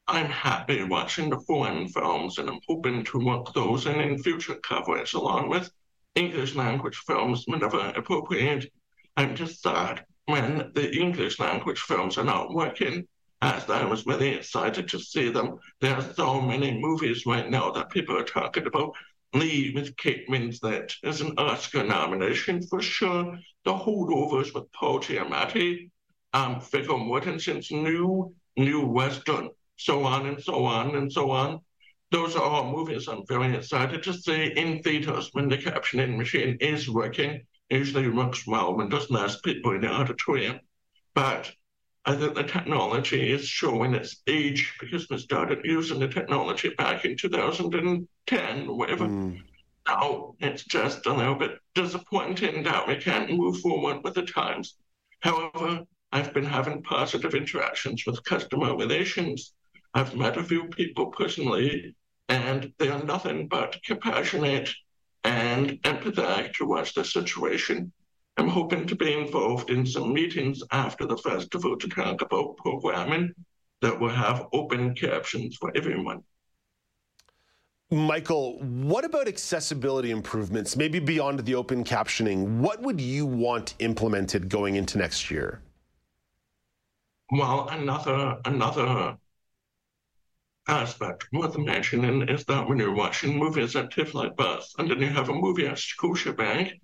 I'm 0.07 0.29
happy 0.29 0.83
watching 0.83 1.31
the 1.31 1.39
foreign 1.39 1.87
films 1.87 2.37
and 2.37 2.47
I'm 2.47 2.59
hoping 2.67 3.03
to 3.05 3.25
work 3.25 3.53
those 3.53 3.87
in 3.87 3.99
in 4.01 4.21
future 4.21 4.55
coverage 4.55 5.15
along 5.15 5.49
with 5.49 5.71
English 6.15 6.55
language 6.55 6.97
films 7.07 7.43
whenever 7.45 7.79
appropriate. 7.95 8.71
I'm 9.17 9.35
just 9.35 9.61
sad 9.61 10.05
when 10.25 10.71
the 10.73 10.95
English 10.95 11.39
language 11.39 11.79
films 11.79 12.17
are 12.17 12.23
not 12.23 12.53
working, 12.53 13.07
as 13.41 13.69
I 13.69 13.85
was 13.85 14.05
really 14.05 14.29
excited 14.29 14.87
to 14.89 14.99
see 14.99 15.29
them. 15.29 15.59
There 15.81 15.95
are 15.95 16.13
so 16.13 16.41
many 16.41 16.79
movies 16.79 17.25
right 17.25 17.49
now 17.49 17.71
that 17.71 17.89
people 17.89 18.17
are 18.17 18.23
talking 18.23 18.67
about. 18.67 18.93
Lee 19.33 19.71
with 19.75 19.95
Kate 19.97 20.27
Winslet 20.27 20.93
is 21.03 21.21
an 21.21 21.33
Oscar 21.37 21.83
nomination 21.83 22.65
for 22.67 22.81
sure. 22.81 23.37
The 23.63 23.73
Holdovers 23.73 24.53
with 24.53 24.71
Paul 24.71 24.99
Giamatti, 24.99 25.91
um, 26.33 26.61
Viggo 26.61 26.97
Mortensen's 26.97 27.71
new 27.71 28.33
new 28.57 28.85
Western 28.85 29.49
so 29.79 30.03
on 30.03 30.25
and 30.27 30.43
so 30.43 30.65
on 30.65 30.95
and 30.95 31.11
so 31.11 31.31
on. 31.31 31.61
Those 32.11 32.35
are 32.35 32.41
all 32.41 32.71
movies 32.71 33.07
I'm 33.07 33.25
very 33.27 33.55
excited 33.55 34.01
to 34.03 34.13
see 34.13 34.45
in 34.55 34.81
theaters 34.81 35.29
when 35.33 35.47
the 35.47 35.57
captioning 35.57 36.17
machine 36.17 36.57
is 36.59 36.89
working. 36.89 37.41
Usually 37.69 38.09
works 38.09 38.47
well 38.47 38.75
when 38.75 38.89
there's 38.89 39.11
less 39.11 39.39
people 39.41 39.73
in 39.75 39.81
the 39.81 39.91
auditorium. 39.91 40.59
But 41.13 41.51
I 42.05 42.15
think 42.15 42.33
the 42.33 42.43
technology 42.43 43.31
is 43.31 43.47
showing 43.47 43.93
its 43.93 44.23
age 44.25 44.73
because 44.79 45.07
we 45.09 45.19
started 45.19 45.59
using 45.63 45.99
the 45.99 46.07
technology 46.07 46.69
back 46.69 47.05
in 47.05 47.15
2010 47.15 48.67
or 48.67 48.77
whatever. 48.77 49.05
Mm. 49.05 49.43
Now 49.87 50.35
it's 50.39 50.63
just 50.63 51.05
a 51.05 51.13
little 51.13 51.35
bit 51.35 51.59
disappointing 51.75 52.63
that 52.63 52.87
we 52.87 52.95
can't 52.95 53.31
move 53.31 53.59
forward 53.59 54.03
with 54.03 54.15
the 54.15 54.23
times. 54.23 54.75
However, 55.19 55.85
I've 56.11 56.33
been 56.33 56.45
having 56.45 56.81
positive 56.81 57.35
interactions 57.35 58.05
with 58.05 58.23
customer 58.23 58.75
relations. 58.75 59.53
I've 59.93 60.15
met 60.15 60.37
a 60.37 60.43
few 60.43 60.65
people 60.65 61.07
personally, 61.07 61.95
and 62.29 62.71
they 62.77 62.89
are 62.89 63.03
nothing 63.03 63.47
but 63.47 63.77
compassionate 63.83 64.69
and 65.23 65.71
empathetic 65.81 66.53
towards 66.53 66.93
the 66.93 67.03
situation. 67.03 67.91
I'm 68.37 68.47
hoping 68.47 68.87
to 68.87 68.95
be 68.95 69.13
involved 69.13 69.69
in 69.69 69.85
some 69.85 70.13
meetings 70.13 70.63
after 70.71 71.05
the 71.05 71.17
festival 71.17 71.77
to 71.77 71.89
talk 71.89 72.21
about 72.21 72.55
programming 72.57 73.33
that 73.81 73.99
will 73.99 74.09
have 74.09 74.47
open 74.53 74.95
captions 74.95 75.57
for 75.57 75.71
everyone. 75.75 76.23
Michael, 77.91 78.59
what 78.59 79.03
about 79.03 79.27
accessibility 79.27 80.11
improvements, 80.11 80.77
maybe 80.77 80.99
beyond 80.99 81.39
the 81.39 81.55
open 81.55 81.83
captioning? 81.83 82.59
What 82.59 82.81
would 82.83 83.01
you 83.01 83.25
want 83.25 83.73
implemented 83.79 84.47
going 84.47 84.75
into 84.75 84.99
next 84.99 85.31
year? 85.31 85.61
Well, 87.31 87.67
another 87.69 88.37
another 88.45 89.17
aspect 90.67 91.27
worth 91.31 91.57
mentioning 91.57 92.27
is 92.29 92.45
that 92.45 92.67
when 92.67 92.77
you're 92.77 92.93
watching 92.93 93.37
movies 93.37 93.75
at 93.75 93.91
TIFF 93.91 94.13
Lightbox 94.13 94.65
and 94.77 94.89
then 94.89 94.99
you 94.99 95.09
have 95.09 95.29
a 95.29 95.33
movie 95.33 95.67
at 95.67 95.77
Scotiabank, 95.77 96.79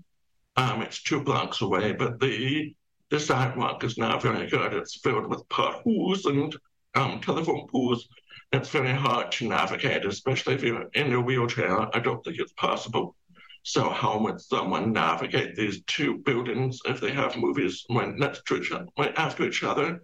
um, 0.56 0.82
it's 0.82 1.04
two 1.04 1.22
blocks 1.22 1.62
away, 1.62 1.94
but 1.94 2.20
the 2.20 2.76
the 3.10 3.20
sidewalk 3.20 3.84
is 3.84 3.98
not 3.98 4.22
very 4.22 4.50
good. 4.50 4.74
It's 4.74 5.00
filled 5.00 5.28
with 5.28 5.48
potholes 5.50 6.26
and 6.26 6.56
um, 6.96 7.22
telephone 7.22 7.68
poles. 7.72 8.08
It's 8.52 8.70
very 8.70 8.94
hard 8.94 9.32
to 9.34 9.48
navigate, 9.48 10.06
especially 10.06 10.56
if 10.56 10.64
you're 10.64 10.90
in 10.94 11.14
a 11.14 11.22
wheelchair. 11.22 11.96
I 11.96 12.00
don't 12.00 12.24
think 12.24 12.40
it's 12.40 12.54
possible. 12.54 13.16
So 13.64 13.90
how 13.90 14.20
would 14.20 14.42
someone 14.42 14.92
navigate 14.94 15.56
these 15.56 15.84
two 15.84 16.18
buildings 16.20 16.80
if 16.86 17.00
they 17.00 17.12
have 17.12 17.38
movies 17.38 17.86
right 17.90 18.16
next 18.16 18.46
to 18.48 18.58
each 18.58 18.72
other, 18.72 18.88
after 18.98 19.44
each 19.44 19.64
other? 19.64 20.02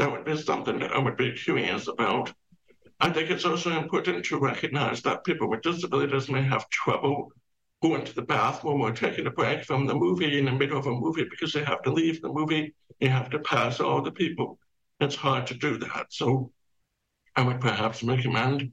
that 0.00 0.10
would 0.10 0.24
be 0.24 0.36
something 0.36 0.78
that 0.78 0.92
I 0.92 0.98
would 0.98 1.18
be 1.18 1.32
curious 1.32 1.86
about. 1.86 2.32
I 3.02 3.10
think 3.10 3.30
it's 3.30 3.46
also 3.46 3.70
important 3.70 4.26
to 4.26 4.38
recognize 4.38 5.00
that 5.02 5.24
people 5.24 5.48
with 5.48 5.62
disabilities 5.62 6.28
may 6.28 6.42
have 6.42 6.68
trouble 6.68 7.32
going 7.82 8.04
to 8.04 8.14
the 8.14 8.22
bathroom 8.22 8.82
or 8.82 8.92
taking 8.92 9.26
a 9.26 9.30
break 9.30 9.64
from 9.64 9.86
the 9.86 9.94
movie 9.94 10.38
in 10.38 10.44
the 10.44 10.52
middle 10.52 10.78
of 10.78 10.86
a 10.86 10.90
movie 10.90 11.24
because 11.30 11.54
they 11.54 11.64
have 11.64 11.80
to 11.82 11.92
leave 11.92 12.20
the 12.20 12.28
movie. 12.28 12.74
You 13.00 13.08
have 13.08 13.30
to 13.30 13.38
pass 13.38 13.80
all 13.80 14.02
the 14.02 14.12
people. 14.12 14.58
It's 15.00 15.14
hard 15.14 15.46
to 15.46 15.54
do 15.54 15.78
that. 15.78 16.06
So 16.10 16.52
I 17.34 17.42
would 17.42 17.60
perhaps 17.60 18.02
recommend, 18.02 18.70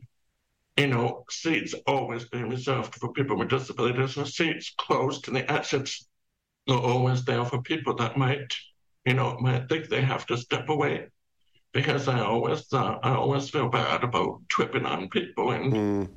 you 0.75 0.87
know, 0.87 1.23
seats 1.29 1.73
always 1.85 2.25
being 2.25 2.49
reserved 2.49 2.95
for 2.95 3.13
people 3.13 3.37
with 3.37 3.49
disabilities 3.49 4.17
or 4.17 4.25
seats 4.25 4.73
close 4.77 5.21
to 5.21 5.31
the 5.31 5.49
exits 5.49 6.05
are 6.67 6.77
always 6.77 7.23
there 7.23 7.45
for 7.45 7.61
people 7.61 7.95
that 7.95 8.17
might, 8.17 8.53
you 9.05 9.13
know, 9.13 9.37
might 9.39 9.69
think 9.69 9.87
they 9.87 10.01
have 10.01 10.25
to 10.25 10.35
step 10.35 10.67
away 10.67 11.07
because 11.77 12.07
I 12.07 12.21
always 12.21 12.73
uh, 12.73 12.97
I 13.03 13.11
always 13.13 13.51
feel 13.51 13.69
bad 13.69 14.03
about 14.03 14.41
tripping 14.49 14.87
on 14.87 15.09
people 15.09 15.51
and 15.51 15.71
mm. 15.71 16.09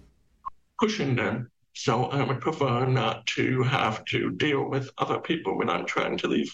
pushing 0.80 1.14
them. 1.14 1.50
So 1.74 2.04
I 2.04 2.22
would 2.22 2.40
prefer 2.40 2.86
not 2.86 3.26
to 3.36 3.62
have 3.64 4.02
to 4.06 4.30
deal 4.30 4.70
with 4.70 4.88
other 4.96 5.18
people 5.18 5.58
when 5.58 5.68
I'm 5.68 5.84
trying 5.84 6.16
to 6.16 6.28
leave. 6.28 6.50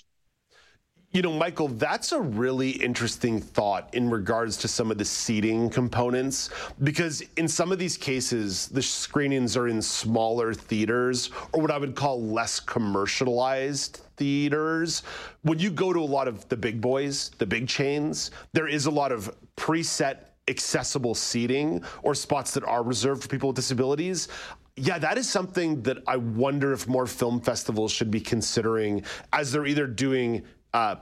You 1.13 1.23
know, 1.23 1.33
Michael, 1.33 1.69
that's 1.69 2.11
a 2.11 2.21
really 2.21 2.71
interesting 2.71 3.41
thought 3.41 3.95
in 3.95 4.11
regards 4.11 4.57
to 4.59 4.69
some 4.69 4.91
of 4.91 4.99
the 4.99 5.05
seating 5.05 5.71
components, 5.71 6.51
because 6.83 7.23
in 7.37 7.47
some 7.47 7.71
of 7.71 7.79
these 7.79 7.97
cases, 7.97 8.67
the 8.67 8.83
screenings 8.83 9.57
are 9.57 9.69
in 9.69 9.81
smaller 9.81 10.53
theaters 10.53 11.31
or 11.53 11.63
what 11.63 11.71
I 11.71 11.79
would 11.79 11.95
call 11.95 12.21
less 12.21 12.59
commercialized 12.59 14.01
theaters. 14.17 15.03
When 15.43 15.59
you 15.59 15.71
go 15.71 15.93
to 15.93 16.01
a 16.01 16.05
lot 16.05 16.29
of 16.29 16.49
the 16.49 16.57
big 16.57 16.81
boys, 16.81 17.31
the 17.39 17.47
big 17.47 17.69
chains, 17.69 18.31
there 18.53 18.69
is 18.69 18.87
a 18.87 18.91
lot 18.91 19.13
of 19.13 19.35
preset 19.57 20.19
accessible 20.49 21.15
seating 21.15 21.83
or 22.03 22.15
spots 22.15 22.55
that 22.55 22.65
are 22.65 22.83
reserved 22.83 23.23
for 23.23 23.29
people 23.29 23.49
with 23.49 23.57
disabilities. 23.57 24.29
Yeah, 24.77 24.99
that 24.99 25.19
is 25.19 25.29
something 25.29 25.83
that 25.83 25.99
I 26.07 26.17
wonder 26.17 26.73
if 26.73 26.87
more 26.87 27.07
film 27.07 27.41
festivals 27.41 27.91
should 27.91 28.11
be 28.11 28.21
considering 28.21 29.03
as 29.33 29.51
they're 29.51 29.67
either 29.67 29.87
doing 29.87 30.43
uh, 30.75 30.97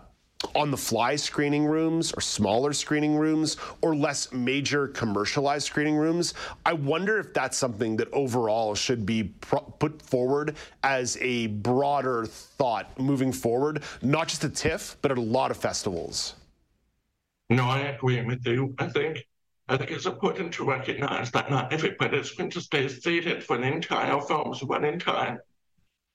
on 0.54 0.70
the 0.70 0.76
fly 0.76 1.16
screening 1.16 1.64
rooms 1.64 2.12
or 2.12 2.20
smaller 2.20 2.72
screening 2.72 3.16
rooms 3.16 3.56
or 3.82 3.94
less 3.94 4.32
major 4.32 4.88
commercialized 4.88 5.66
screening 5.66 5.96
rooms. 5.96 6.34
I 6.64 6.72
wonder 6.72 7.18
if 7.18 7.32
that's 7.34 7.56
something 7.56 7.96
that 7.96 8.12
overall 8.12 8.74
should 8.74 9.04
be 9.04 9.24
put 9.24 10.00
forward 10.02 10.56
as 10.82 11.18
a 11.20 11.48
broader 11.48 12.26
thought 12.26 12.98
moving 12.98 13.32
forward, 13.32 13.82
not 14.02 14.28
just 14.28 14.44
at 14.44 14.54
TIFF, 14.54 14.96
but 15.02 15.10
at 15.10 15.18
a 15.18 15.22
lot 15.22 15.50
of 15.50 15.56
festivals. 15.56 16.34
No, 17.50 17.64
I 17.64 17.80
agree 17.80 18.24
with 18.24 18.46
you. 18.46 18.74
I 18.78 18.88
think 18.88 19.26
I 19.68 19.78
think 19.78 19.90
it's 19.90 20.04
important 20.06 20.52
to 20.54 20.64
recognize 20.64 21.30
that 21.30 21.50
not 21.50 21.70
going 21.70 22.50
to 22.50 22.60
stay 22.60 22.88
seated 22.88 23.42
for 23.42 23.56
an 23.56 23.64
entire 23.64 24.20
film's 24.20 24.62
running 24.62 24.98
time. 24.98 25.38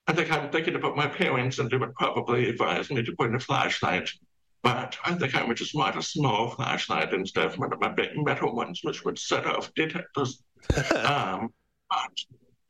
I 0.10 0.12
think 0.12 0.32
I'm 0.32 0.50
thinking 0.50 0.74
about 0.74 0.98
my 0.98 1.06
parents, 1.06 1.60
and 1.60 1.70
they 1.70 1.78
would 1.78 1.94
probably 1.94 2.50
advise 2.50 2.90
me 2.90 3.04
to 3.04 3.12
bring 3.12 3.36
a 3.36 3.40
flashlight. 3.40 4.10
But 4.64 4.98
I 5.06 5.14
think 5.14 5.36
I 5.36 5.44
would 5.44 5.56
just 5.56 5.76
want 5.76 6.00
a 6.00 6.02
small 6.02 6.50
flashlight 6.50 7.14
instead 7.14 7.46
of 7.46 7.60
one 7.60 7.72
of 7.72 7.80
my 7.80 7.90
big 7.90 8.10
metal 8.16 8.56
ones, 8.56 8.80
which 8.82 9.06
would 9.06 9.20
set 9.20 9.46
off 9.46 9.72
detectors. 9.76 10.42
um, 10.96 11.54
but 11.92 12.12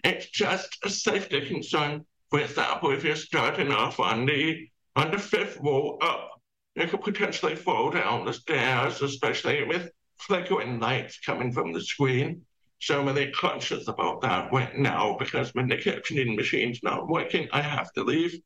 it's 0.04 0.30
just 0.32 0.80
a 0.84 0.90
safety 0.90 1.48
concern. 1.48 2.06
For 2.30 2.42
example, 2.42 2.92
if 2.92 3.06
you're 3.06 3.16
starting 3.16 3.72
off 3.72 4.02
on 4.02 4.26
the 4.26 4.68
on 4.98 5.10
the 5.10 5.18
fifth 5.18 5.60
row 5.62 5.98
up, 6.02 6.42
you 6.76 6.88
could 6.88 7.02
potentially 7.02 7.56
fall 7.56 7.90
down 7.90 8.26
the 8.26 8.34
stairs, 8.34 9.02
especially 9.02 9.64
with 9.64 9.90
flickering 10.18 10.82
lights 10.82 11.18
coming 11.26 11.54
from 11.54 11.72
the 11.72 11.82
screen. 11.82 12.42
So 12.80 13.00
I'm 13.00 13.08
really 13.08 13.32
conscious 13.32 13.88
about 13.88 14.22
that 14.22 14.52
right 14.54 14.76
now 14.78 15.18
because 15.20 15.54
when 15.54 15.68
the 15.68 15.76
captioning 15.76 16.36
machine's 16.36 16.82
not 16.82 17.10
working, 17.10 17.48
I 17.52 17.62
have 17.62 17.92
to 17.94 18.04
leave 18.04 18.40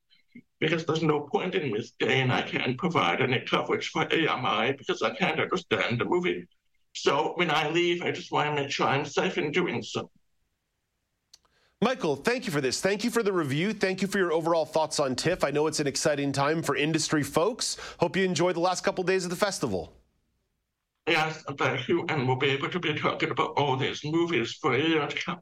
because 0.59 0.85
there's 0.85 1.03
no 1.03 1.21
point 1.21 1.53
in 1.53 1.71
me 1.71 1.81
staying. 1.81 2.31
I 2.31 2.41
can't 2.41 2.77
provide 2.77 3.21
any 3.21 3.41
coverage 3.41 3.89
for 3.89 4.01
AMI 4.11 4.73
because 4.73 5.03
I 5.03 5.13
can't 5.15 5.39
understand 5.39 5.99
the 5.99 6.05
movie. 6.05 6.47
So 6.93 7.33
when 7.35 7.51
I 7.51 7.69
leave, 7.69 8.01
I 8.01 8.11
just 8.11 8.31
want 8.31 8.49
to 8.49 8.61
make 8.61 8.71
sure 8.71 8.87
I'm 8.87 9.05
safe 9.05 9.37
in 9.37 9.51
doing 9.51 9.83
so. 9.83 10.09
Michael, 11.81 12.15
thank 12.15 12.45
you 12.45 12.51
for 12.51 12.61
this. 12.61 12.79
Thank 12.79 13.03
you 13.03 13.11
for 13.11 13.23
the 13.23 13.33
review. 13.33 13.73
Thank 13.73 14.01
you 14.01 14.07
for 14.07 14.17
your 14.17 14.31
overall 14.31 14.65
thoughts 14.65 14.99
on 14.99 15.15
TIFF. 15.15 15.43
I 15.43 15.51
know 15.51 15.67
it's 15.67 15.81
an 15.81 15.87
exciting 15.87 16.31
time 16.31 16.63
for 16.63 16.77
industry 16.77 17.23
folks. 17.23 17.77
Hope 17.99 18.15
you 18.15 18.23
enjoyed 18.23 18.55
the 18.55 18.61
last 18.61 18.85
couple 18.85 19.03
days 19.03 19.25
of 19.25 19.29
the 19.29 19.35
festival. 19.35 19.93
Yes, 21.07 21.43
thank 21.57 21.87
you. 21.87 22.05
And 22.09 22.27
we'll 22.27 22.37
be 22.37 22.49
able 22.51 22.69
to 22.69 22.79
be 22.79 22.93
talking 22.93 23.29
about 23.29 23.53
all 23.57 23.75
these 23.75 24.03
movies 24.03 24.53
for 24.53 24.73
a 24.73 24.79
year 24.79 25.05
to 25.05 25.15
come. 25.15 25.39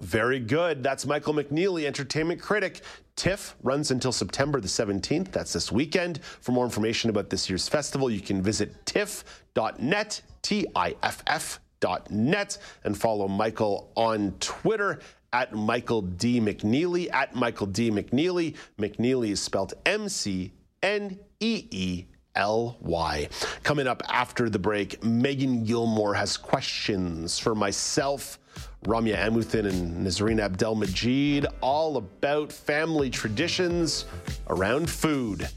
Very 0.00 0.38
good. 0.38 0.82
That's 0.82 1.04
Michael 1.06 1.34
McNeely, 1.34 1.84
entertainment 1.84 2.40
critic. 2.40 2.82
TIFF 3.16 3.56
runs 3.62 3.90
until 3.90 4.12
September 4.12 4.60
the 4.60 4.68
17th. 4.68 5.32
That's 5.32 5.52
this 5.52 5.72
weekend. 5.72 6.20
For 6.22 6.52
more 6.52 6.64
information 6.64 7.10
about 7.10 7.30
this 7.30 7.50
year's 7.50 7.68
festival, 7.68 8.08
you 8.08 8.20
can 8.20 8.40
visit 8.40 8.86
tiff.net, 8.86 10.22
T 10.42 10.66
I 10.76 10.94
F 11.02 11.22
F.net, 11.26 12.58
and 12.84 12.96
follow 12.96 13.26
Michael 13.26 13.90
on 13.96 14.34
Twitter 14.38 15.00
at 15.32 15.52
Michael 15.52 16.02
D. 16.02 16.40
McNeely, 16.40 17.12
at 17.12 17.34
Michael 17.34 17.66
D. 17.66 17.90
McNeely. 17.90 18.54
McNeely 18.78 19.30
is 19.30 19.42
spelled 19.42 19.74
M 19.84 20.08
C 20.08 20.52
N 20.80 21.18
E 21.40 21.66
E 21.72 22.06
L 22.38 22.78
Y. 22.80 23.28
Coming 23.62 23.86
up 23.86 24.02
after 24.08 24.48
the 24.48 24.58
break, 24.58 25.04
Megan 25.04 25.64
Gilmore 25.64 26.14
has 26.14 26.36
questions 26.36 27.38
for 27.38 27.54
myself, 27.54 28.38
Ramya 28.84 29.18
Amuthan, 29.18 29.68
and 29.68 30.06
Nazreen 30.06 30.40
Abdel 30.40 30.76
Majid, 30.76 31.46
all 31.60 31.98
about 31.98 32.50
family 32.50 33.10
traditions 33.10 34.06
around 34.48 34.88
food. 34.88 35.48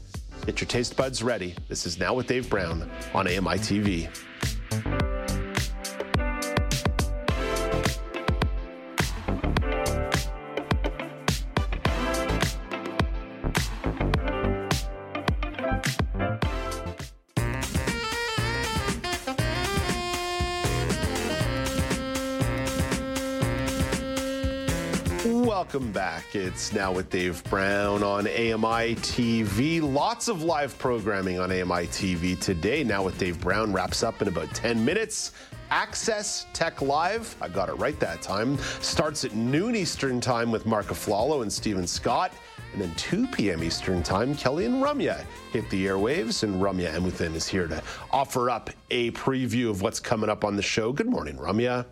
Get 0.44 0.60
your 0.60 0.68
taste 0.68 0.96
buds 0.96 1.22
ready. 1.22 1.54
This 1.68 1.86
is 1.86 1.98
Now 1.98 2.14
with 2.14 2.26
Dave 2.26 2.50
Brown 2.50 2.90
on 3.14 3.28
AMI 3.28 3.58
TV. 3.58 4.08
It's 26.34 26.72
now 26.72 26.90
with 26.90 27.10
Dave 27.10 27.44
Brown 27.44 28.02
on 28.02 28.26
AMI 28.26 28.94
TV. 28.96 29.82
Lots 29.82 30.28
of 30.28 30.42
live 30.42 30.78
programming 30.78 31.38
on 31.38 31.52
AMI 31.52 31.86
TV 31.88 32.40
today. 32.40 32.82
Now 32.82 33.02
with 33.02 33.18
Dave 33.18 33.38
Brown 33.38 33.70
wraps 33.70 34.02
up 34.02 34.22
in 34.22 34.28
about 34.28 34.54
10 34.54 34.82
minutes. 34.82 35.32
Access 35.70 36.46
Tech 36.54 36.80
Live, 36.80 37.36
I 37.42 37.48
got 37.48 37.68
it 37.68 37.74
right 37.74 38.00
that 38.00 38.22
time, 38.22 38.56
starts 38.80 39.26
at 39.26 39.34
noon 39.34 39.76
Eastern 39.76 40.22
Time 40.22 40.50
with 40.50 40.64
Marc 40.64 40.86
Aflalo 40.86 41.42
and 41.42 41.52
Stephen 41.52 41.86
Scott. 41.86 42.32
And 42.72 42.80
then 42.80 42.94
2 42.94 43.26
p.m. 43.26 43.62
Eastern 43.62 44.02
Time, 44.02 44.34
Kelly 44.34 44.64
and 44.64 44.82
Ramya 44.82 45.26
hit 45.52 45.68
the 45.68 45.84
airwaves, 45.84 46.44
and 46.44 46.62
Ramya 46.62 46.94
Amuthan 46.94 47.34
is 47.34 47.46
here 47.46 47.68
to 47.68 47.82
offer 48.10 48.48
up 48.48 48.70
a 48.90 49.10
preview 49.10 49.68
of 49.68 49.82
what's 49.82 50.00
coming 50.00 50.30
up 50.30 50.44
on 50.44 50.56
the 50.56 50.62
show. 50.62 50.92
Good 50.92 51.10
morning, 51.10 51.36
Ramya. 51.36 51.84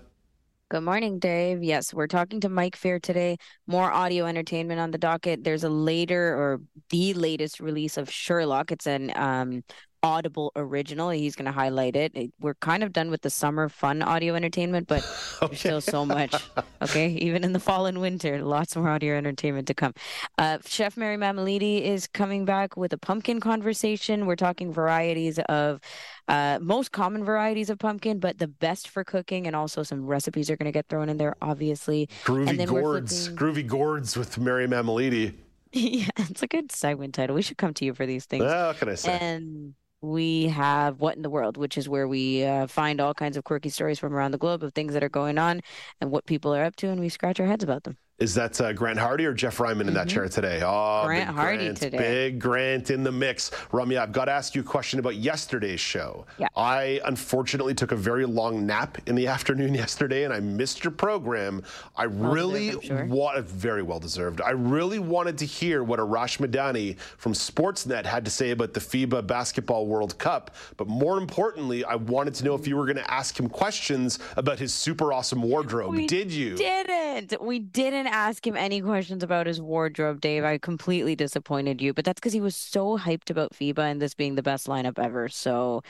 Good 0.70 0.84
morning, 0.84 1.18
Dave. 1.18 1.64
Yes, 1.64 1.92
we're 1.92 2.06
talking 2.06 2.38
to 2.42 2.48
Mike 2.48 2.76
Fair 2.76 3.00
today. 3.00 3.38
More 3.66 3.90
audio 3.90 4.26
entertainment 4.26 4.78
on 4.78 4.92
the 4.92 4.98
docket. 4.98 5.42
There's 5.42 5.64
a 5.64 5.68
later 5.68 6.32
or 6.32 6.60
the 6.90 7.12
latest 7.14 7.58
release 7.58 7.96
of 7.96 8.08
Sherlock. 8.08 8.70
It's 8.70 8.86
an 8.86 9.12
um, 9.16 9.64
Audible 10.02 10.52
original. 10.56 11.10
He's 11.10 11.36
going 11.36 11.46
to 11.46 11.52
highlight 11.52 11.96
it. 11.96 12.32
We're 12.40 12.54
kind 12.54 12.82
of 12.82 12.92
done 12.92 13.10
with 13.10 13.22
the 13.22 13.30
summer 13.30 13.68
fun 13.68 14.02
audio 14.02 14.34
entertainment, 14.34 14.88
but 14.88 15.04
okay. 15.42 15.46
there's 15.48 15.60
still 15.60 15.80
so 15.80 16.06
much. 16.06 16.34
Okay, 16.82 17.08
even 17.20 17.44
in 17.44 17.52
the 17.52 17.60
fall 17.60 17.86
and 17.86 18.00
winter, 18.00 18.42
lots 18.42 18.76
more 18.76 18.88
audio 18.88 19.16
entertainment 19.16 19.66
to 19.68 19.74
come. 19.74 19.94
Uh, 20.38 20.58
Chef 20.64 20.96
Mary 20.96 21.16
Mammoliti 21.16 21.82
is 21.82 22.06
coming 22.06 22.44
back 22.44 22.76
with 22.76 22.92
a 22.92 22.98
pumpkin 22.98 23.40
conversation. 23.40 24.26
We're 24.26 24.36
talking 24.36 24.72
varieties 24.72 25.38
of 25.40 25.80
uh, 26.28 26.58
most 26.62 26.92
common 26.92 27.24
varieties 27.24 27.70
of 27.70 27.78
pumpkin, 27.78 28.18
but 28.18 28.38
the 28.38 28.48
best 28.48 28.88
for 28.88 29.04
cooking, 29.04 29.46
and 29.46 29.56
also 29.56 29.82
some 29.82 30.06
recipes 30.06 30.50
are 30.50 30.56
going 30.56 30.66
to 30.66 30.72
get 30.72 30.88
thrown 30.88 31.08
in 31.08 31.16
there, 31.16 31.34
obviously. 31.42 32.08
Groovy 32.24 32.66
gourds, 32.66 33.28
flipping... 33.28 33.64
groovy 33.64 33.66
gourds 33.66 34.16
with 34.16 34.38
Mary 34.38 34.66
Mammoliti. 34.66 35.34
Yeah, 35.72 36.08
it's 36.16 36.42
a 36.42 36.48
good 36.48 36.72
segment 36.72 37.14
title. 37.14 37.36
We 37.36 37.42
should 37.42 37.56
come 37.56 37.74
to 37.74 37.84
you 37.84 37.94
for 37.94 38.04
these 38.04 38.24
things. 38.24 38.42
Well, 38.42 38.68
what 38.68 38.78
can 38.78 38.88
I 38.88 38.96
say? 38.96 39.16
And 39.20 39.74
we 40.02 40.48
have 40.48 41.00
What 41.00 41.16
in 41.16 41.22
the 41.22 41.30
World, 41.30 41.56
which 41.56 41.76
is 41.78 41.88
where 41.88 42.08
we 42.08 42.44
uh, 42.44 42.66
find 42.66 43.00
all 43.00 43.14
kinds 43.14 43.36
of 43.36 43.44
quirky 43.44 43.68
stories 43.68 43.98
from 43.98 44.14
around 44.14 44.32
the 44.32 44.38
globe 44.38 44.62
of 44.62 44.72
things 44.74 44.94
that 44.94 45.04
are 45.04 45.08
going 45.08 45.38
on 45.38 45.60
and 46.00 46.10
what 46.10 46.26
people 46.26 46.54
are 46.54 46.64
up 46.64 46.76
to, 46.76 46.88
and 46.88 47.00
we 47.00 47.08
scratch 47.08 47.40
our 47.40 47.46
heads 47.46 47.64
about 47.64 47.84
them. 47.84 47.98
Is 48.20 48.34
that 48.34 48.60
uh, 48.60 48.74
Grant 48.74 48.98
Hardy 48.98 49.24
or 49.24 49.32
Jeff 49.32 49.58
Ryman 49.60 49.88
in 49.88 49.94
that 49.94 50.06
mm-hmm. 50.06 50.14
chair 50.14 50.28
today? 50.28 50.60
Oh, 50.62 51.04
Grant 51.06 51.30
Hardy 51.30 51.64
Grant, 51.64 51.78
today. 51.78 51.96
Big 51.96 52.38
Grant 52.38 52.90
in 52.90 53.02
the 53.02 53.10
mix. 53.10 53.48
Ramya, 53.72 53.98
I've 53.98 54.12
got 54.12 54.26
to 54.26 54.32
ask 54.32 54.54
you 54.54 54.60
a 54.60 54.64
question 54.64 55.00
about 55.00 55.16
yesterday's 55.16 55.80
show. 55.80 56.26
Yeah. 56.36 56.48
I 56.54 57.00
unfortunately 57.06 57.72
took 57.72 57.92
a 57.92 57.96
very 57.96 58.26
long 58.26 58.66
nap 58.66 58.98
in 59.06 59.14
the 59.14 59.26
afternoon 59.40 59.74
yesterday 59.74 60.24
and 60.24 60.34
I 60.34 60.40
missed 60.40 60.84
your 60.84 60.90
program. 60.90 61.62
I 61.96 62.08
well 62.08 62.34
really 62.34 62.78
sure. 62.82 63.06
want 63.06 63.42
very 63.46 63.82
well 63.82 63.98
deserved. 63.98 64.42
I 64.42 64.50
really 64.50 64.98
wanted 64.98 65.38
to 65.38 65.46
hear 65.46 65.82
what 65.82 65.98
Arash 65.98 66.46
Madani 66.46 66.98
from 66.98 67.32
Sportsnet 67.32 68.04
had 68.04 68.26
to 68.26 68.30
say 68.30 68.50
about 68.50 68.74
the 68.74 68.80
FIBA 68.80 69.26
Basketball 69.26 69.86
World 69.86 70.18
Cup. 70.18 70.54
But 70.76 70.88
more 70.88 71.16
importantly, 71.16 71.86
I 71.86 71.94
wanted 71.94 72.34
to 72.34 72.44
know 72.44 72.54
if 72.54 72.66
you 72.66 72.76
were 72.76 72.84
going 72.84 72.96
to 72.96 73.10
ask 73.10 73.40
him 73.40 73.48
questions 73.48 74.18
about 74.36 74.58
his 74.58 74.74
super 74.74 75.10
awesome 75.10 75.40
wardrobe. 75.40 75.94
We 75.94 76.06
Did 76.06 76.30
you? 76.30 76.56
Didn't. 76.56 77.42
We 77.42 77.60
didn't 77.60 78.09
ask 78.10 78.46
him 78.46 78.56
any 78.56 78.80
questions 78.80 79.22
about 79.22 79.46
his 79.46 79.60
wardrobe, 79.60 80.20
Dave. 80.20 80.44
I 80.44 80.58
completely 80.58 81.16
disappointed 81.16 81.80
you, 81.80 81.94
but 81.94 82.04
that's 82.04 82.20
because 82.20 82.32
he 82.32 82.40
was 82.40 82.56
so 82.56 82.98
hyped 82.98 83.30
about 83.30 83.52
FIBA 83.52 83.78
and 83.90 84.02
this 84.02 84.14
being 84.14 84.34
the 84.34 84.42
best 84.42 84.66
lineup 84.66 84.98
ever. 84.98 85.28
So 85.28 85.82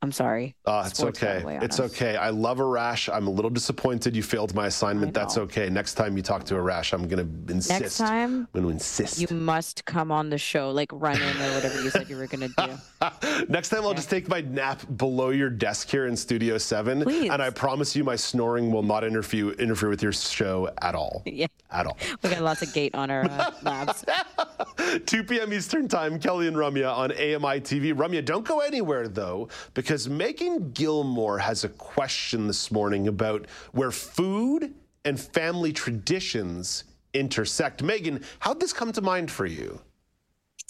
I'm 0.00 0.12
sorry. 0.12 0.54
Uh, 0.64 0.84
it's 0.86 1.02
okay. 1.02 1.42
It's 1.60 1.80
us. 1.80 1.92
okay. 1.92 2.14
I 2.14 2.30
love 2.30 2.58
Arash. 2.58 3.12
I'm 3.12 3.26
a 3.26 3.30
little 3.30 3.50
disappointed 3.50 4.14
you 4.14 4.22
failed 4.22 4.54
my 4.54 4.68
assignment. 4.68 5.12
That's 5.12 5.36
okay. 5.36 5.68
Next 5.70 5.94
time 5.94 6.16
you 6.16 6.22
talk 6.22 6.44
to 6.44 6.54
Arash, 6.54 6.92
I'm 6.92 7.08
going 7.08 7.26
to 7.26 7.52
insist. 7.52 7.80
Next 7.80 7.98
time, 7.98 8.48
I'm 8.54 8.62
going 8.62 8.64
to 8.66 8.70
insist. 8.70 9.20
You 9.20 9.36
must 9.36 9.84
come 9.86 10.12
on 10.12 10.30
the 10.30 10.38
show, 10.38 10.70
like 10.70 10.90
run 10.92 11.20
in 11.20 11.36
or 11.42 11.54
whatever 11.54 11.82
you 11.82 11.90
said 11.90 12.08
you 12.08 12.16
were 12.16 12.28
going 12.28 12.48
to 12.48 12.54
do. 12.56 13.46
Next 13.48 13.70
time, 13.70 13.80
okay. 13.80 13.88
I'll 13.88 13.94
just 13.94 14.08
take 14.08 14.28
my 14.28 14.40
nap 14.40 14.82
below 14.96 15.30
your 15.30 15.50
desk 15.50 15.90
here 15.90 16.06
in 16.06 16.16
Studio 16.16 16.58
7. 16.58 17.02
Please. 17.02 17.30
And 17.30 17.42
I 17.42 17.50
promise 17.50 17.96
you, 17.96 18.04
my 18.04 18.16
snoring 18.16 18.70
will 18.70 18.84
not 18.84 19.02
interfere, 19.02 19.50
interfere 19.52 19.88
with 19.88 20.02
your 20.02 20.12
show 20.12 20.68
at 20.82 20.94
all. 20.94 21.22
Yeah. 21.38 21.46
At 21.70 21.86
all. 21.86 21.96
We 22.22 22.30
got 22.30 22.42
lots 22.42 22.62
of 22.62 22.72
gate 22.72 22.94
on 22.96 23.10
our 23.10 23.24
uh, 23.24 23.52
labs. 23.62 24.04
2 25.06 25.22
p.m. 25.24 25.52
Eastern 25.52 25.86
Time, 25.86 26.18
Kelly 26.18 26.48
and 26.48 26.56
Ramya 26.56 26.92
on 26.92 27.12
AMI 27.12 27.60
TV. 27.60 27.92
Ramya, 27.92 28.24
don't 28.24 28.44
go 28.44 28.60
anywhere, 28.60 29.06
though, 29.06 29.48
because 29.74 29.87
Megan 30.06 30.72
Gilmore 30.72 31.38
has 31.38 31.64
a 31.64 31.68
question 31.70 32.46
this 32.46 32.70
morning 32.70 33.08
about 33.08 33.46
where 33.72 33.90
food 33.90 34.74
and 35.06 35.18
family 35.18 35.72
traditions 35.72 36.84
intersect. 37.14 37.82
Megan, 37.82 38.22
how'd 38.40 38.60
this 38.60 38.74
come 38.74 38.92
to 38.92 39.00
mind 39.00 39.30
for 39.30 39.46
you? 39.46 39.80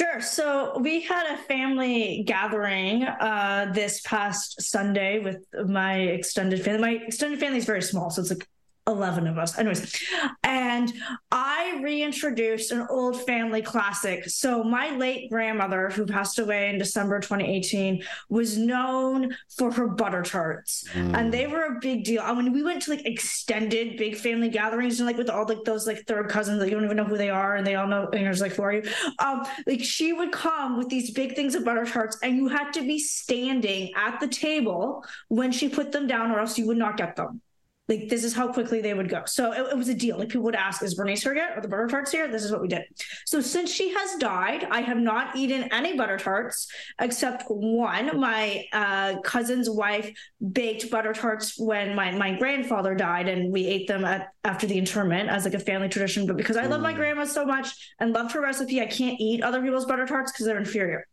Sure. 0.00 0.20
So 0.20 0.78
we 0.78 1.00
had 1.00 1.34
a 1.34 1.36
family 1.36 2.22
gathering 2.28 3.02
uh, 3.02 3.72
this 3.74 4.00
past 4.02 4.62
Sunday 4.62 5.18
with 5.18 5.44
my 5.66 5.94
extended 5.96 6.62
family. 6.62 6.80
My 6.80 7.04
extended 7.04 7.40
family 7.40 7.58
is 7.58 7.64
very 7.64 7.82
small, 7.82 8.10
so 8.10 8.20
it's 8.20 8.30
like 8.30 8.46
11 8.89 9.26
of 9.26 9.39
us. 9.39 9.57
Anyways, 9.59 9.95
and 10.43 10.93
I 11.30 11.80
reintroduced 11.82 12.72
an 12.72 12.86
old 12.91 13.20
family 13.22 13.62
classic. 13.62 14.28
So, 14.28 14.64
my 14.64 14.97
late 14.97 15.30
grandmother, 15.30 15.91
who 15.91 16.07
passed 16.07 16.39
away 16.39 16.70
in 16.70 16.78
December 16.78 17.20
2018, 17.20 18.03
was 18.28 18.57
known 18.57 19.36
for 19.57 19.70
her 19.72 19.86
butter 19.86 20.22
tarts, 20.22 20.84
mm. 20.95 21.16
and 21.16 21.32
they 21.32 21.47
were 21.47 21.64
a 21.64 21.78
big 21.80 22.05
deal. 22.05 22.22
I 22.24 22.34
mean, 22.34 22.53
we 22.53 22.62
went 22.62 22.82
to 22.82 22.91
like 22.91 23.07
extended 23.07 23.97
big 23.97 24.16
family 24.16 24.49
gatherings 24.49 24.99
and 24.99 25.07
like 25.07 25.18
with 25.18 25.30
all 25.30 25.47
like 25.47 25.64
those 25.64 25.86
like 25.86 26.07
third 26.07 26.28
cousins 26.28 26.59
that 26.59 26.68
you 26.68 26.74
don't 26.74 26.84
even 26.84 26.97
know 26.97 27.05
who 27.05 27.18
they 27.18 27.30
are, 27.30 27.57
and 27.57 27.66
they 27.66 27.74
all 27.74 27.86
know, 27.86 28.09
and 28.12 28.24
there's 28.24 28.41
like, 28.41 28.55
who 28.55 28.62
are 28.62 28.72
you? 28.72 28.82
Um, 29.18 29.47
like 29.66 29.84
she 29.84 30.12
would 30.12 30.32
come 30.32 30.78
with 30.78 30.89
these 30.89 31.11
big 31.11 31.36
things 31.36 31.55
of 31.55 31.64
butter 31.64 31.84
tarts, 31.84 32.18
and 32.22 32.36
you 32.36 32.49
had 32.49 32.72
to 32.72 32.80
be 32.80 32.99
standing 32.99 33.93
at 33.97 34.18
the 34.20 34.28
table 34.28 35.05
when 35.28 35.53
she 35.53 35.68
put 35.68 35.93
them 35.93 36.07
down, 36.07 36.30
or 36.30 36.41
else 36.41 36.59
you 36.59 36.66
would 36.66 36.78
not 36.78 36.97
get 36.97 37.16
them. 37.16 37.43
Like 37.89 38.11
this 38.11 38.22
is 38.22 38.34
how 38.34 38.53
quickly 38.53 38.82
they 38.82 38.93
would 38.93 39.09
go. 39.09 39.22
So 39.24 39.53
it, 39.53 39.72
it, 39.72 39.76
was 39.76 39.89
a 39.89 39.95
deal. 39.95 40.18
Like 40.18 40.28
people 40.28 40.43
would 40.43 40.55
ask, 40.55 40.82
"Is 40.82 40.95
Bernice 40.95 41.22
here 41.22 41.34
yet? 41.34 41.57
Are 41.57 41.62
the 41.62 41.68
butter 41.68 41.86
tarts 41.86 42.12
here?" 42.12 42.28
This 42.28 42.45
is 42.45 42.53
what 42.53 42.61
we 42.61 42.68
did. 42.68 42.82
So 43.24 43.41
since 43.41 43.72
she 43.72 43.95
has 43.95 44.16
died, 44.16 44.64
I 44.70 44.82
have 44.82 44.99
not 44.99 45.34
eaten 45.36 45.72
any 45.72 45.97
butter 45.97 46.18
tarts 46.18 46.70
except 47.01 47.45
one. 47.49 48.20
My 48.20 48.66
uh, 48.74 49.20
cousin's 49.20 49.70
wife 49.70 50.12
baked 50.53 50.91
butter 50.91 51.14
tarts 51.14 51.59
when 51.59 51.95
my 51.95 52.11
my 52.12 52.34
grandfather 52.36 52.95
died, 52.95 53.26
and 53.26 53.51
we 53.51 53.66
ate 53.66 53.89
them 53.89 54.05
at 54.05 54.34
after 54.45 54.66
the 54.66 54.76
interment 54.76 55.30
as 55.30 55.47
like 55.47 55.55
a 55.55 55.59
family 55.59 55.89
tradition. 55.89 56.26
But 56.26 56.36
because 56.36 56.59
I 56.59 56.66
love 56.66 56.82
my 56.82 56.93
mm. 56.93 56.97
grandma 56.97 57.24
so 57.24 57.47
much 57.47 57.95
and 58.01 58.12
loved 58.12 58.32
her 58.32 58.43
recipe, 58.43 58.82
I 58.82 58.86
can't 58.86 59.18
eat 59.18 59.43
other 59.43 59.62
people's 59.62 59.86
butter 59.86 60.05
tarts 60.05 60.30
because 60.30 60.45
they're 60.45 60.59
inferior. 60.59 61.07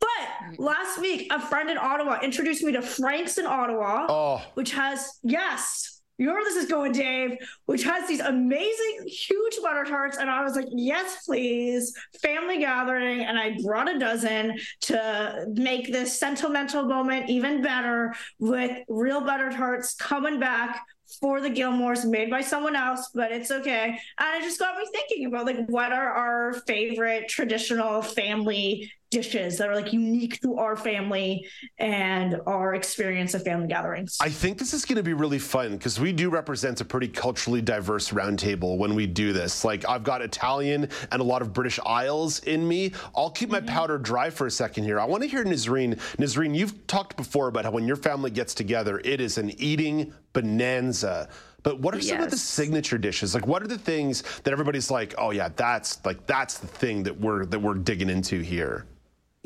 But 0.00 0.58
last 0.58 0.98
week, 1.00 1.30
a 1.30 1.40
friend 1.40 1.70
in 1.70 1.78
Ottawa 1.78 2.20
introduced 2.22 2.62
me 2.62 2.72
to 2.72 2.82
Frank's 2.82 3.38
in 3.38 3.46
Ottawa, 3.46 4.06
oh. 4.08 4.42
which 4.54 4.72
has 4.72 5.18
yes 5.22 5.95
you 6.18 6.26
know 6.26 6.32
where 6.32 6.44
this 6.44 6.56
is 6.56 6.70
going, 6.70 6.92
Dave, 6.92 7.36
which 7.66 7.82
has 7.84 8.08
these 8.08 8.20
amazing, 8.20 9.06
huge 9.06 9.58
butter 9.62 9.84
tarts. 9.84 10.16
And 10.16 10.30
I 10.30 10.42
was 10.42 10.56
like, 10.56 10.68
yes, 10.70 11.24
please, 11.26 11.94
family 12.22 12.58
gathering. 12.58 13.20
And 13.20 13.38
I 13.38 13.58
brought 13.62 13.94
a 13.94 13.98
dozen 13.98 14.58
to 14.82 15.46
make 15.52 15.92
this 15.92 16.18
sentimental 16.18 16.84
moment 16.84 17.28
even 17.28 17.62
better 17.62 18.14
with 18.38 18.78
real 18.88 19.20
butter 19.20 19.50
tarts 19.50 19.94
coming 19.94 20.40
back 20.40 20.86
for 21.20 21.40
the 21.40 21.50
Gilmores 21.50 22.04
made 22.04 22.30
by 22.30 22.40
someone 22.40 22.74
else, 22.74 23.10
but 23.14 23.30
it's 23.30 23.50
okay. 23.50 23.98
And 24.18 24.42
it 24.42 24.44
just 24.44 24.58
got 24.58 24.76
me 24.76 24.84
thinking 24.92 25.26
about 25.26 25.46
like 25.46 25.66
what 25.68 25.92
are 25.92 26.08
our 26.08 26.54
favorite 26.66 27.28
traditional 27.28 28.02
family 28.02 28.90
dishes 29.10 29.58
that 29.58 29.68
are 29.68 29.74
like 29.74 29.92
unique 29.92 30.40
to 30.40 30.56
our 30.58 30.76
family 30.76 31.46
and 31.78 32.40
our 32.46 32.74
experience 32.74 33.34
of 33.34 33.42
family 33.42 33.68
gatherings. 33.68 34.16
I 34.20 34.28
think 34.28 34.58
this 34.58 34.74
is 34.74 34.84
going 34.84 34.96
to 34.96 35.02
be 35.02 35.14
really 35.14 35.38
fun 35.38 35.72
because 35.72 36.00
we 36.00 36.12
do 36.12 36.30
represent 36.30 36.80
a 36.80 36.84
pretty 36.84 37.08
culturally 37.08 37.62
diverse 37.62 38.10
roundtable 38.10 38.78
when 38.78 38.94
we 38.94 39.06
do 39.06 39.32
this. 39.32 39.64
Like 39.64 39.88
I've 39.88 40.04
got 40.04 40.22
Italian 40.22 40.88
and 41.12 41.20
a 41.20 41.24
lot 41.24 41.42
of 41.42 41.52
British 41.52 41.78
Isles 41.84 42.40
in 42.40 42.66
me. 42.66 42.92
I'll 43.14 43.30
keep 43.30 43.50
my 43.50 43.58
mm-hmm. 43.58 43.68
powder 43.68 43.98
dry 43.98 44.30
for 44.30 44.46
a 44.46 44.50
second 44.50 44.84
here. 44.84 44.98
I 45.00 45.04
want 45.04 45.22
to 45.22 45.28
hear 45.28 45.44
Nazreen. 45.44 45.96
Nazreen, 46.16 46.56
you've 46.56 46.86
talked 46.86 47.16
before 47.16 47.48
about 47.48 47.64
how 47.64 47.70
when 47.70 47.86
your 47.86 47.96
family 47.96 48.30
gets 48.30 48.54
together, 48.54 49.00
it 49.04 49.20
is 49.20 49.38
an 49.38 49.50
eating 49.60 50.12
bonanza. 50.32 51.28
But 51.62 51.80
what 51.80 51.96
are 51.96 52.00
some 52.00 52.20
of 52.20 52.30
the 52.30 52.36
signature 52.36 52.96
dishes? 52.96 53.34
Like 53.34 53.46
what 53.46 53.60
are 53.60 53.66
the 53.66 53.76
things 53.76 54.22
that 54.44 54.52
everybody's 54.52 54.88
like, 54.88 55.16
"Oh 55.18 55.32
yeah, 55.32 55.48
that's 55.56 56.04
like 56.04 56.24
that's 56.24 56.58
the 56.58 56.68
thing 56.68 57.02
that 57.02 57.20
we're 57.20 57.44
that 57.46 57.58
we're 57.58 57.74
digging 57.74 58.08
into 58.08 58.40
here." 58.40 58.86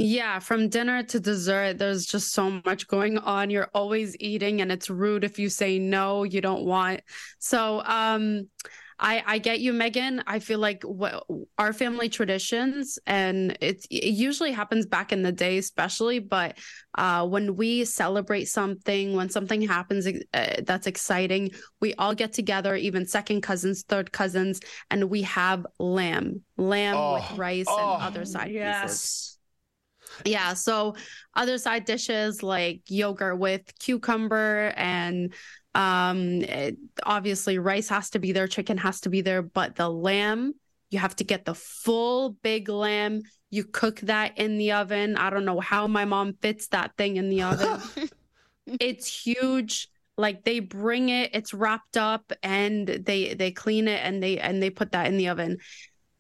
Yeah, 0.03 0.39
from 0.39 0.71
dinner 0.71 1.03
to 1.03 1.21
dessert, 1.21 1.77
there's 1.77 2.07
just 2.07 2.33
so 2.33 2.63
much 2.65 2.89
going 2.89 3.19
on. 3.19 3.51
You're 3.51 3.69
always 3.75 4.17
eating, 4.19 4.63
and 4.63 4.73
it's 4.73 4.89
rude 4.89 5.25
if 5.25 5.39
you 5.39 5.51
say 5.51 5.79
no, 5.79 6.25
you 6.25 6.41
don't 6.41 6.65
want. 6.65 7.03
So, 7.39 7.83
um, 7.85 8.49
I 8.99 9.23
I 9.27 9.39
get 9.39 9.61
you, 9.61 9.75
Megan. 9.75 10.23
I 10.27 10.39
feel 10.39 10.59
like 10.59 10.85
what 10.85 11.25
our 11.59 11.75
family 11.75 12.09
traditions, 12.09 12.99
and 13.07 13.59
it, 13.61 13.85
it 13.91 14.15
usually 14.15 14.53
happens 14.53 14.87
back 14.87 15.13
in 15.13 15.23
the 15.23 15.33
day, 15.33 15.59
especially. 15.59 16.19
But 16.19 16.57
uh, 16.95 17.27
when 17.27 17.57
we 17.57 17.85
celebrate 17.85 18.47
something, 18.47 19.15
when 19.15 19.29
something 19.29 19.61
happens 19.61 20.07
uh, 20.33 20.63
that's 20.65 20.87
exciting, 20.87 21.51
we 21.81 21.93
all 21.95 22.15
get 22.15 22.33
together, 22.33 22.75
even 22.75 23.07
second 23.07 23.43
cousins, 23.43 23.83
third 23.83 24.13
cousins, 24.13 24.61
and 24.91 25.11
we 25.11 25.23
have 25.23 25.67
lamb, 25.79 26.41
lamb 26.57 26.97
Oh, 26.97 27.15
with 27.15 27.39
rice 27.39 27.67
oh, 27.69 27.95
and 27.95 28.03
other 28.03 28.25
side 28.25 28.49
pieces. 28.83 29.30
Yeah, 30.25 30.55
so 30.55 30.95
other 31.35 31.59
side 31.59 31.85
dishes 31.85 32.43
like 32.43 32.83
yogurt 32.89 33.39
with 33.39 33.63
cucumber 33.79 34.73
and 34.77 35.33
um 35.75 36.43
it- 36.43 36.77
obviously 37.05 37.59
rice 37.59 37.89
has 37.89 38.11
to 38.11 38.19
be 38.19 38.33
there, 38.33 38.49
chicken 38.49 38.79
has 38.79 39.01
to 39.03 39.09
be 39.11 39.21
there, 39.21 39.43
but 39.43 39.77
the 39.77 39.89
lamb, 39.89 40.53
you 40.91 40.99
have 40.99 41.17
to 41.17 41.25
get 41.25 41.45
the 41.45 41.55
full 41.55 42.31
big 42.43 42.69
lamb. 42.69 43.23
You 43.51 43.65
cook 43.65 44.01
that 44.01 44.39
in 44.39 44.59
the 44.59 44.73
oven. 44.73 45.17
I 45.17 45.31
don't 45.31 45.45
know 45.45 45.61
how 45.61 45.87
my 45.87 46.05
mom 46.05 46.35
fits 46.41 46.69
that 46.69 46.97
thing 46.97 47.17
in 47.17 47.29
the 47.29 47.43
oven. 47.43 47.81
it's 48.81 49.07
huge. 49.07 49.89
Like 50.17 50.45
they 50.45 50.61
bring 50.61 51.09
it, 51.09 51.31
it's 51.35 51.55
wrapped 51.55 51.97
up 51.97 52.33
and 52.43 52.87
they 52.87 53.35
they 53.35 53.53
clean 53.53 53.89
it 53.89 54.01
and 54.05 54.23
they 54.23 54.39
and 54.39 54.63
they 54.63 54.71
put 54.71 54.93
that 54.93 55.07
in 55.07 55.17
the 55.17 55.29
oven. 55.29 55.59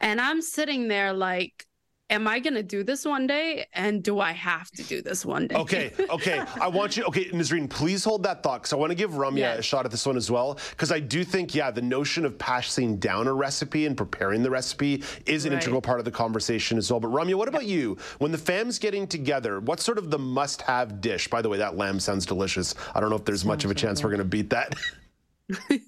And 0.00 0.20
I'm 0.20 0.40
sitting 0.40 0.88
there 0.88 1.12
like 1.12 1.66
am 2.10 2.26
I 2.28 2.40
going 2.40 2.54
to 2.54 2.62
do 2.62 2.82
this 2.84 3.04
one 3.04 3.26
day? 3.26 3.66
And 3.72 4.02
do 4.02 4.20
I 4.20 4.32
have 4.32 4.70
to 4.72 4.82
do 4.82 5.00
this 5.00 5.24
one 5.24 5.46
day? 5.46 5.54
Okay, 5.56 5.92
okay. 6.10 6.44
I 6.60 6.68
want 6.68 6.96
you, 6.96 7.04
okay, 7.04 7.26
Nazreen, 7.30 7.70
please 7.70 8.04
hold 8.04 8.24
that 8.24 8.42
thought 8.42 8.62
because 8.62 8.72
I 8.72 8.76
want 8.76 8.90
to 8.90 8.94
give 8.96 9.12
Ramya 9.12 9.38
Yes. 9.38 9.58
a 9.60 9.62
shot 9.62 9.84
at 9.84 9.90
this 9.90 10.04
one 10.04 10.16
as 10.16 10.30
well. 10.30 10.58
Because 10.70 10.92
I 10.92 10.98
do 11.00 11.24
think, 11.24 11.54
yeah, 11.54 11.70
the 11.70 11.80
notion 11.82 12.24
of 12.24 12.36
passing 12.38 12.96
down 12.98 13.26
a 13.28 13.32
recipe 13.32 13.86
and 13.86 13.96
preparing 13.96 14.42
the 14.42 14.50
recipe 14.50 15.02
is 15.26 15.44
an 15.46 15.52
Right. 15.52 15.62
integral 15.62 15.80
part 15.80 15.98
of 16.00 16.04
the 16.04 16.10
conversation 16.10 16.76
as 16.76 16.90
well. 16.90 17.00
But 17.00 17.10
Ramya, 17.12 17.36
what 17.36 17.48
about 17.48 17.66
you? 17.66 17.96
When 18.18 18.32
the 18.32 18.38
fam's 18.38 18.78
getting 18.78 19.06
together, 19.06 19.60
what's 19.60 19.84
sort 19.84 19.98
of 19.98 20.10
the 20.10 20.18
must 20.18 20.62
have 20.62 21.00
dish? 21.00 21.28
By 21.28 21.40
the 21.42 21.48
way, 21.48 21.58
that 21.58 21.76
lamb 21.76 22.00
sounds 22.00 22.26
delicious. 22.26 22.74
I 22.94 23.00
don't 23.00 23.10
know 23.10 23.16
if 23.16 23.24
there's 23.24 23.44
much 23.44 23.64
of 23.64 23.70
a 23.70 23.74
chance 23.74 24.02
we're 24.02 24.10
going 24.10 24.18
to 24.18 24.24
beat 24.24 24.50
that. 24.50 24.74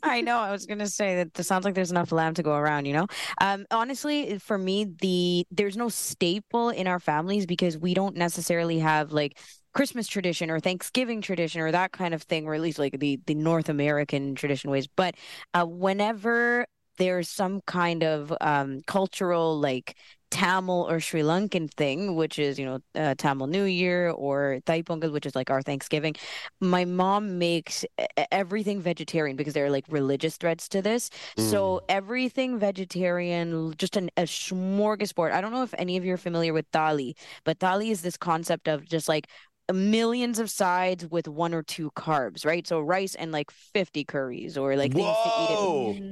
I 0.02 0.20
know. 0.20 0.38
I 0.38 0.50
was 0.50 0.66
gonna 0.66 0.86
say 0.88 1.16
that 1.16 1.38
it 1.38 1.42
sounds 1.44 1.64
like 1.64 1.74
there's 1.74 1.90
enough 1.90 2.12
lamb 2.12 2.34
to 2.34 2.42
go 2.42 2.54
around. 2.54 2.86
You 2.86 2.94
know, 2.94 3.06
um, 3.40 3.66
honestly, 3.70 4.38
for 4.38 4.58
me, 4.58 4.84
the 4.84 5.46
there's 5.50 5.76
no 5.76 5.88
staple 5.88 6.70
in 6.70 6.86
our 6.86 7.00
families 7.00 7.46
because 7.46 7.78
we 7.78 7.94
don't 7.94 8.16
necessarily 8.16 8.78
have 8.80 9.12
like 9.12 9.38
Christmas 9.74 10.06
tradition 10.06 10.50
or 10.50 10.60
Thanksgiving 10.60 11.20
tradition 11.20 11.60
or 11.60 11.70
that 11.72 11.92
kind 11.92 12.14
of 12.14 12.22
thing, 12.22 12.46
or 12.46 12.54
at 12.54 12.60
least 12.60 12.78
like 12.78 12.98
the 12.98 13.20
the 13.26 13.34
North 13.34 13.68
American 13.68 14.34
tradition 14.34 14.70
ways. 14.70 14.86
But 14.86 15.14
uh, 15.54 15.64
whenever 15.64 16.66
there's 16.98 17.28
some 17.28 17.60
kind 17.66 18.02
of 18.04 18.32
um, 18.40 18.80
cultural 18.86 19.58
like 19.58 19.96
Tamil 20.32 20.86
or 20.88 20.98
Sri 20.98 21.20
Lankan 21.22 21.70
thing, 21.70 22.16
which 22.16 22.38
is 22.38 22.58
you 22.58 22.64
know 22.64 22.78
uh, 22.94 23.14
Tamil 23.16 23.46
New 23.46 23.64
Year 23.64 24.10
or 24.10 24.60
Thai 24.66 24.82
Pongal, 24.82 25.12
which 25.12 25.26
is 25.26 25.36
like 25.36 25.50
our 25.50 25.62
Thanksgiving. 25.62 26.14
My 26.60 26.84
mom 26.84 27.38
makes 27.38 27.84
everything 28.30 28.80
vegetarian 28.80 29.36
because 29.36 29.54
there 29.54 29.66
are 29.66 29.70
like 29.70 29.84
religious 29.88 30.36
threads 30.36 30.68
to 30.70 30.80
this. 30.82 31.10
So 31.36 31.80
everything 31.88 32.58
vegetarian, 32.58 33.74
just 33.76 33.96
an, 33.96 34.10
a 34.16 34.22
smorgasbord. 34.22 35.32
I 35.32 35.40
don't 35.40 35.52
know 35.52 35.62
if 35.62 35.74
any 35.78 35.96
of 35.98 36.04
you 36.04 36.14
are 36.14 36.16
familiar 36.18 36.52
with 36.52 36.70
thali, 36.72 37.14
but 37.44 37.58
thali 37.58 37.90
is 37.90 38.00
this 38.02 38.16
concept 38.16 38.68
of 38.68 38.88
just 38.88 39.08
like 39.08 39.28
millions 39.72 40.38
of 40.38 40.50
sides 40.50 41.06
with 41.06 41.28
one 41.28 41.54
or 41.54 41.62
two 41.62 41.90
carbs, 41.92 42.44
right? 42.44 42.66
So 42.66 42.80
rice 42.80 43.14
and 43.14 43.32
like 43.32 43.50
50 43.50 44.04
curries 44.04 44.56
or 44.56 44.76
like 44.76 44.94
things 44.94 45.18
to 45.22 45.32
eat 45.36 45.50
it. 45.50 45.60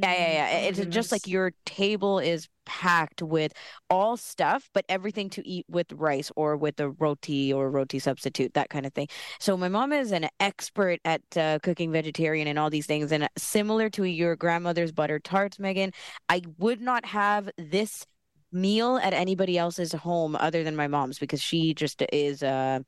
Yeah, 0.02 0.12
yeah, 0.12 0.32
yeah. 0.32 0.39
It's 0.78 0.94
just 0.94 1.12
like 1.12 1.26
your 1.26 1.52
table 1.64 2.18
is 2.18 2.48
packed 2.66 3.22
with 3.22 3.52
all 3.88 4.16
stuff, 4.16 4.70
but 4.72 4.84
everything 4.88 5.28
to 5.30 5.46
eat 5.46 5.66
with 5.68 5.92
rice 5.92 6.30
or 6.36 6.56
with 6.56 6.78
a 6.80 6.90
roti 6.90 7.52
or 7.52 7.70
roti 7.70 7.98
substitute, 7.98 8.54
that 8.54 8.70
kind 8.70 8.86
of 8.86 8.94
thing. 8.94 9.08
So 9.40 9.56
my 9.56 9.68
mom 9.68 9.92
is 9.92 10.12
an 10.12 10.28
expert 10.38 11.00
at 11.04 11.22
uh, 11.36 11.58
cooking 11.62 11.90
vegetarian 11.90 12.46
and 12.46 12.58
all 12.58 12.70
these 12.70 12.86
things. 12.86 13.10
And 13.12 13.28
similar 13.36 13.90
to 13.90 14.04
your 14.04 14.36
grandmother's 14.36 14.92
butter 14.92 15.18
tarts, 15.18 15.58
Megan, 15.58 15.92
I 16.28 16.42
would 16.58 16.80
not 16.80 17.04
have 17.06 17.50
this 17.58 18.06
meal 18.52 18.98
at 19.02 19.12
anybody 19.12 19.56
else's 19.56 19.92
home 19.92 20.36
other 20.36 20.64
than 20.64 20.74
my 20.74 20.88
mom's 20.88 21.18
because 21.18 21.40
she 21.40 21.72
just 21.72 22.02
is 22.12 22.42
uh 22.42 22.80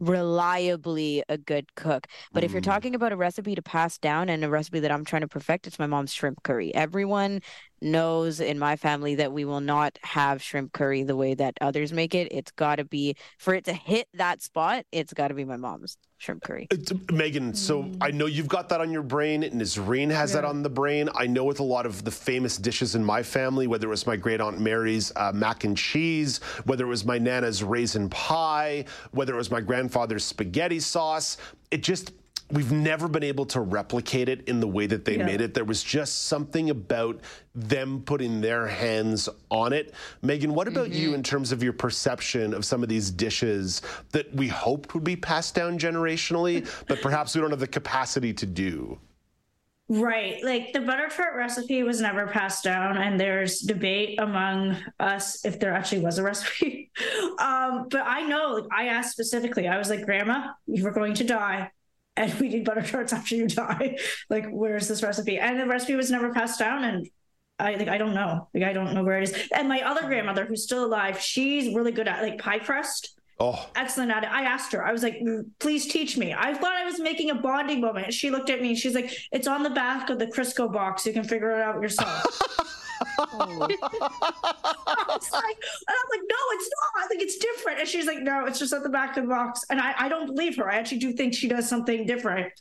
reliably 0.00 1.22
a 1.28 1.38
good 1.38 1.74
cook. 1.74 2.06
But 2.32 2.44
if 2.44 2.52
you're 2.52 2.60
Mm. 2.60 2.64
talking 2.64 2.94
about 2.94 3.12
a 3.12 3.16
recipe 3.16 3.54
to 3.54 3.62
pass 3.62 3.98
down 3.98 4.28
and 4.28 4.44
a 4.44 4.48
recipe 4.50 4.80
that 4.80 4.90
I'm 4.92 5.04
trying 5.04 5.22
to 5.22 5.28
perfect, 5.28 5.66
it's 5.66 5.78
my 5.78 5.86
mom's 5.86 6.12
shrimp 6.12 6.42
curry. 6.42 6.74
Everyone 6.74 7.40
knows 7.80 8.40
in 8.40 8.58
my 8.58 8.76
family 8.76 9.14
that 9.16 9.32
we 9.32 9.44
will 9.44 9.60
not 9.60 9.98
have 10.02 10.42
shrimp 10.42 10.72
curry 10.72 11.02
the 11.02 11.16
way 11.16 11.34
that 11.34 11.54
others 11.60 11.92
make 11.92 12.14
it. 12.14 12.28
It's 12.30 12.50
got 12.52 12.76
to 12.76 12.84
be 12.84 13.16
for 13.38 13.54
it 13.54 13.64
to 13.66 13.72
hit 13.72 14.08
that 14.14 14.42
spot, 14.42 14.84
it's 14.92 15.12
got 15.12 15.28
to 15.28 15.34
be 15.34 15.44
my 15.44 15.56
mom's 15.56 15.96
shrimp 16.24 16.42
curry. 16.42 16.66
It's- 16.70 16.92
Megan, 17.12 17.54
so 17.54 17.90
I 18.00 18.10
know 18.10 18.26
you've 18.26 18.48
got 18.48 18.68
that 18.70 18.80
on 18.80 18.90
your 18.90 19.02
brain. 19.02 19.42
Nazreen 19.42 20.10
has 20.10 20.32
that 20.32 20.44
on 20.44 20.62
the 20.62 20.70
brain. 20.70 21.08
I 21.14 21.26
know 21.26 21.44
with 21.44 21.60
a 21.60 21.64
lot 21.64 21.84
of 21.86 22.02
the 22.04 22.10
famous 22.10 22.56
dishes 22.56 22.94
in 22.94 23.04
my 23.04 23.22
family, 23.22 23.66
whether 23.66 23.86
it 23.86 23.90
was 23.90 24.06
my 24.06 24.16
great 24.16 24.40
aunt 24.40 24.58
Mary's 24.58 25.12
uh, 25.16 25.32
mac 25.34 25.64
and 25.64 25.76
cheese, 25.76 26.38
whether 26.64 26.84
it 26.84 26.88
was 26.88 27.04
my 27.04 27.18
nana's 27.18 27.62
raisin 27.62 28.08
pie, 28.08 28.84
whether 29.12 29.34
it 29.34 29.36
was 29.36 29.50
my 29.50 29.60
grandfather's 29.60 30.24
spaghetti 30.24 30.80
sauce, 30.80 31.36
it 31.70 31.82
just 31.82 32.12
we've 32.50 32.72
never 32.72 33.08
been 33.08 33.22
able 33.22 33.46
to 33.46 33.60
replicate 33.60 34.28
it 34.28 34.46
in 34.48 34.60
the 34.60 34.68
way 34.68 34.86
that 34.86 35.04
they 35.04 35.16
Yeah. 35.16 35.26
made 35.26 35.40
it. 35.40 35.54
There 35.54 35.64
was 35.64 35.82
just 35.82 36.26
something 36.26 36.70
about 36.70 37.20
them 37.54 38.02
putting 38.04 38.40
their 38.40 38.66
hands 38.66 39.28
on 39.50 39.72
it. 39.72 39.94
Megan, 40.22 40.54
what 40.54 40.68
about 40.68 40.90
you 40.90 41.14
in 41.14 41.22
terms 41.22 41.52
of 41.52 41.62
your 41.62 41.72
perception 41.72 42.52
of 42.52 42.64
some 42.64 42.82
of 42.82 42.88
these 42.88 43.10
dishes 43.10 43.82
that 44.12 44.32
we 44.34 44.48
hoped 44.48 44.94
would 44.94 45.04
be 45.04 45.16
passed 45.16 45.54
down 45.54 45.78
generationally, 45.78 46.68
but 46.86 47.00
perhaps 47.00 47.34
we 47.34 47.40
don't 47.40 47.50
have 47.50 47.60
the 47.60 47.66
capacity 47.66 48.32
to 48.34 48.46
do? 48.46 48.98
Right. 49.88 50.42
Like 50.42 50.72
the 50.72 50.80
butter 50.80 51.08
tart 51.14 51.36
recipe 51.36 51.82
was 51.82 52.00
never 52.00 52.26
passed 52.26 52.64
down, 52.64 52.96
and 52.96 53.20
there's 53.20 53.60
debate 53.60 54.18
among 54.18 54.76
us 54.98 55.44
if 55.44 55.60
there 55.60 55.74
actually 55.74 56.00
was 56.00 56.18
a 56.18 56.22
recipe. 56.22 56.90
um, 57.38 57.88
but 57.90 58.02
I 58.04 58.22
know, 58.26 58.54
like, 58.54 58.64
I 58.72 58.86
asked 58.88 59.12
specifically, 59.12 59.68
I 59.68 59.76
was 59.76 59.90
like, 59.90 60.04
Grandma, 60.04 60.52
you 60.66 60.84
were 60.84 60.90
going 60.90 61.12
to 61.14 61.24
die. 61.24 61.70
And 62.16 62.32
we 62.38 62.48
need 62.48 62.64
butter 62.64 62.82
tarts 62.82 63.12
after 63.12 63.34
you 63.34 63.48
die. 63.48 63.98
like, 64.30 64.46
where's 64.50 64.88
this 64.88 65.02
recipe? 65.02 65.38
And 65.38 65.58
the 65.58 65.66
recipe 65.66 65.96
was 65.96 66.10
never 66.10 66.32
passed 66.32 66.58
down. 66.58 66.84
And 66.84 67.08
I 67.58 67.74
like 67.74 67.88
I 67.88 67.98
don't 67.98 68.14
know. 68.14 68.48
Like 68.54 68.64
I 68.64 68.72
don't 68.72 68.94
know 68.94 69.04
where 69.04 69.18
it 69.18 69.28
is. 69.28 69.48
And 69.54 69.68
my 69.68 69.80
other 69.82 70.06
grandmother, 70.06 70.44
who's 70.44 70.64
still 70.64 70.84
alive, 70.84 71.20
she's 71.20 71.74
really 71.74 71.92
good 71.92 72.08
at 72.08 72.22
like 72.22 72.38
pie 72.38 72.58
crust 72.58 73.14
Oh, 73.40 73.68
excellent 73.74 74.12
at 74.12 74.22
it. 74.22 74.30
I 74.30 74.44
asked 74.44 74.72
her, 74.72 74.86
I 74.86 74.92
was 74.92 75.02
like, 75.02 75.18
"Mm, 75.18 75.50
please 75.58 75.88
teach 75.88 76.16
me. 76.16 76.32
I 76.32 76.54
thought 76.54 76.72
I 76.72 76.84
was 76.84 77.00
making 77.00 77.30
a 77.30 77.34
bonding 77.34 77.80
moment. 77.80 78.14
She 78.14 78.30
looked 78.30 78.48
at 78.48 78.62
me 78.62 78.76
she's 78.76 78.94
like, 78.94 79.12
it's 79.32 79.48
on 79.48 79.62
the 79.64 79.70
back 79.70 80.08
of 80.08 80.18
the 80.18 80.26
Crisco 80.26 80.72
box. 80.72 81.04
You 81.04 81.12
can 81.12 81.24
figure 81.24 81.50
it 81.50 81.60
out 81.60 81.82
yourself. 81.82 82.40
I 83.00 83.56
was 85.08 85.30
like, 85.32 85.56
and 85.56 85.96
I'm 85.96 86.08
like, 86.10 86.22
no, 86.28 86.36
it's 86.50 86.70
not. 86.70 87.04
I 87.04 87.06
think 87.08 87.22
it's 87.22 87.36
different. 87.38 87.80
And 87.80 87.88
she's 87.88 88.06
like, 88.06 88.20
no, 88.20 88.46
it's 88.46 88.58
just 88.58 88.72
at 88.72 88.82
the 88.82 88.88
back 88.88 89.16
of 89.16 89.24
the 89.24 89.28
box. 89.28 89.64
And 89.70 89.80
I, 89.80 89.94
I 89.98 90.08
don't 90.08 90.26
believe 90.26 90.56
her. 90.56 90.70
I 90.70 90.76
actually 90.76 90.98
do 90.98 91.12
think 91.12 91.34
she 91.34 91.48
does 91.48 91.68
something 91.68 92.06
different, 92.06 92.52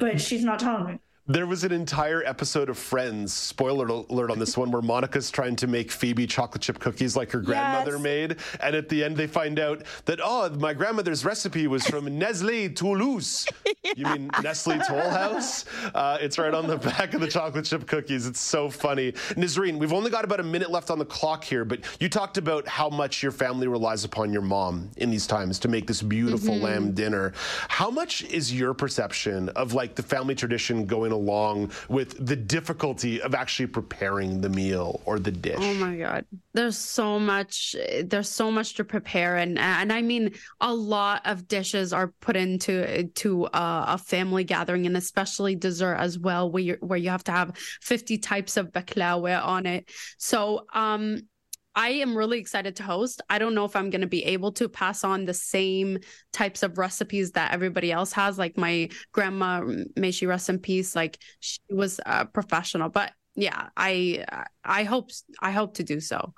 but 0.00 0.20
she's 0.20 0.44
not 0.44 0.58
telling 0.58 0.86
me. 0.86 0.98
There 1.28 1.44
was 1.46 1.64
an 1.64 1.72
entire 1.72 2.22
episode 2.24 2.68
of 2.70 2.78
Friends, 2.78 3.32
spoiler 3.32 3.88
alert 3.88 4.30
on 4.30 4.38
this 4.38 4.56
one, 4.56 4.70
where 4.70 4.80
Monica's 4.80 5.28
trying 5.28 5.56
to 5.56 5.66
make 5.66 5.90
Phoebe 5.90 6.24
chocolate 6.24 6.62
chip 6.62 6.78
cookies 6.78 7.16
like 7.16 7.32
her 7.32 7.40
grandmother 7.40 7.94
Yes. 7.94 8.00
made. 8.00 8.36
And 8.60 8.76
at 8.76 8.88
the 8.88 9.02
end, 9.02 9.16
they 9.16 9.26
find 9.26 9.58
out 9.58 9.82
that, 10.04 10.20
oh, 10.22 10.48
my 10.50 10.72
grandmother's 10.72 11.24
recipe 11.24 11.66
was 11.66 11.84
from 11.84 12.04
Nestle 12.18 12.68
Toulouse. 12.68 13.44
You 13.96 14.04
mean 14.04 14.30
Nestle 14.40 14.78
Toll 14.78 15.00
House? 15.10 15.64
Uh, 15.92 16.16
it's 16.20 16.38
right 16.38 16.54
on 16.54 16.68
the 16.68 16.76
back 16.76 17.12
of 17.12 17.20
the 17.20 17.26
chocolate 17.26 17.64
chip 17.64 17.88
cookies. 17.88 18.28
It's 18.28 18.38
so 18.40 18.70
funny. 18.70 19.10
Nazreen, 19.34 19.78
we've 19.78 19.92
only 19.92 20.12
got 20.12 20.24
about 20.24 20.38
a 20.38 20.44
minute 20.44 20.70
left 20.70 20.92
on 20.92 21.00
the 21.00 21.04
clock 21.04 21.42
here, 21.42 21.64
but 21.64 21.80
you 22.00 22.08
talked 22.08 22.38
about 22.38 22.68
how 22.68 22.88
much 22.88 23.24
your 23.24 23.32
family 23.32 23.66
relies 23.66 24.04
upon 24.04 24.32
your 24.32 24.42
mom 24.42 24.90
in 24.98 25.10
these 25.10 25.26
times 25.26 25.58
to 25.58 25.66
make 25.66 25.88
this 25.88 26.02
beautiful 26.02 26.54
lamb 26.56 26.92
dinner. 26.92 27.32
How 27.66 27.90
much 27.90 28.22
is 28.22 28.54
your 28.56 28.74
perception 28.74 29.48
of 29.50 29.72
like 29.74 29.96
the 29.96 30.04
family 30.04 30.36
tradition 30.36 30.86
going 30.86 31.14
along 31.16 31.72
with 31.88 32.24
the 32.24 32.36
difficulty 32.36 33.20
of 33.20 33.34
actually 33.34 33.66
preparing 33.66 34.40
the 34.40 34.48
meal 34.48 35.00
or 35.04 35.18
the 35.18 35.32
dish? 35.32 35.58
Oh 35.58 35.74
my 35.74 35.96
god. 35.96 36.24
There's 36.52 36.78
so 36.78 37.18
much 37.18 37.74
there's 38.04 38.28
so 38.28 38.50
much 38.50 38.74
to 38.74 38.84
prepare 38.84 39.36
and 39.36 39.58
and 39.58 39.92
I 39.92 40.02
mean 40.02 40.32
a 40.60 40.72
lot 40.72 41.26
of 41.26 41.48
dishes 41.48 41.92
are 41.92 42.12
put 42.20 42.36
into 42.36 43.08
to 43.08 43.46
a, 43.46 43.84
a 43.88 43.98
family 43.98 44.44
gathering 44.44 44.86
and 44.86 44.96
especially 44.96 45.56
dessert 45.56 45.96
as 45.96 46.18
well 46.18 46.50
where 46.50 46.62
you 46.62 46.76
where 46.80 46.98
you 46.98 47.10
have 47.10 47.24
to 47.24 47.32
have 47.32 47.56
50 47.80 48.18
types 48.18 48.56
of 48.56 48.72
baklava 48.72 49.44
on 49.44 49.66
it. 49.66 49.90
So 50.18 50.66
um 50.72 51.22
I 51.76 51.90
am 51.90 52.16
really 52.16 52.38
excited 52.38 52.74
to 52.76 52.82
host. 52.82 53.20
I 53.28 53.38
don't 53.38 53.54
know 53.54 53.66
if 53.66 53.76
I'm 53.76 53.90
going 53.90 54.00
to 54.00 54.06
be 54.06 54.24
able 54.24 54.50
to 54.52 54.68
pass 54.68 55.04
on 55.04 55.26
the 55.26 55.34
same 55.34 55.98
types 56.32 56.62
of 56.62 56.78
recipes 56.78 57.32
that 57.32 57.52
everybody 57.52 57.92
else 57.92 58.12
has. 58.14 58.38
Like 58.38 58.56
my 58.56 58.88
grandma, 59.12 59.62
may 59.94 60.10
she 60.10 60.24
rest 60.24 60.48
in 60.48 60.58
peace, 60.58 60.96
like 60.96 61.18
she 61.40 61.60
was 61.68 62.00
a 62.06 62.24
professional. 62.24 62.88
But 62.88 63.12
yeah, 63.34 63.68
I 63.76 64.24
I 64.64 64.84
hope 64.84 65.10
I 65.40 65.50
hope 65.50 65.74
to 65.74 65.84
do 65.84 66.00
so. 66.00 66.32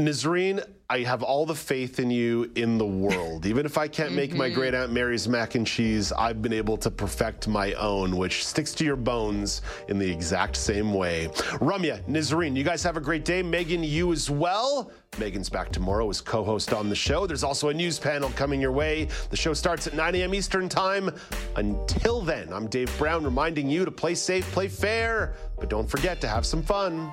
Nazreen, 0.00 0.64
I 0.88 1.00
have 1.00 1.22
all 1.22 1.46
the 1.46 1.54
faith 1.54 2.00
in 2.00 2.10
you 2.10 2.50
in 2.56 2.78
the 2.78 2.86
world. 2.86 3.46
Even 3.46 3.64
if 3.64 3.78
I 3.78 3.86
can't 3.86 4.12
make 4.12 4.34
my 4.34 4.50
Mhm. 4.50 4.54
great 4.54 4.74
Aunt 4.74 4.92
Mary's 4.92 5.28
mac 5.28 5.54
and 5.54 5.64
cheese, 5.66 6.10
I've 6.10 6.42
been 6.42 6.52
able 6.52 6.76
to 6.78 6.90
perfect 6.90 7.46
my 7.46 7.74
own, 7.74 8.16
which 8.16 8.44
sticks 8.44 8.72
to 8.74 8.84
your 8.84 8.96
bones 8.96 9.62
in 9.88 9.98
the 9.98 10.10
exact 10.10 10.56
same 10.56 10.92
way. 10.92 11.28
Ramya, 11.60 12.02
Nazreen, 12.08 12.56
you 12.56 12.64
guys 12.64 12.82
have 12.82 12.96
a 12.96 13.00
great 13.00 13.24
day. 13.24 13.42
Megan, 13.42 13.84
you 13.84 14.10
as 14.12 14.28
well. 14.30 14.90
Megan's 15.18 15.48
back 15.48 15.70
tomorrow 15.70 16.08
as 16.10 16.20
co 16.20 16.42
host 16.42 16.72
on 16.72 16.88
the 16.88 16.96
show. 16.96 17.26
There's 17.26 17.44
also 17.44 17.68
a 17.68 17.74
news 17.74 17.98
panel 17.98 18.30
coming 18.30 18.60
your 18.60 18.72
way. 18.72 19.06
The 19.30 19.36
show 19.36 19.54
starts 19.54 19.86
at 19.86 19.94
9 19.94 20.14
a.m. 20.16 20.34
Eastern 20.34 20.68
Time. 20.68 21.14
Until 21.56 22.20
then, 22.20 22.52
I'm 22.52 22.66
Dave 22.66 22.90
Brown 22.98 23.22
reminding 23.22 23.68
you 23.68 23.84
to 23.84 23.90
play 23.92 24.14
safe, 24.14 24.50
play 24.50 24.66
fair, 24.66 25.34
but 25.58 25.68
don't 25.68 25.88
forget 25.88 26.20
to 26.22 26.28
have 26.28 26.44
some 26.46 26.62
fun. 26.62 27.12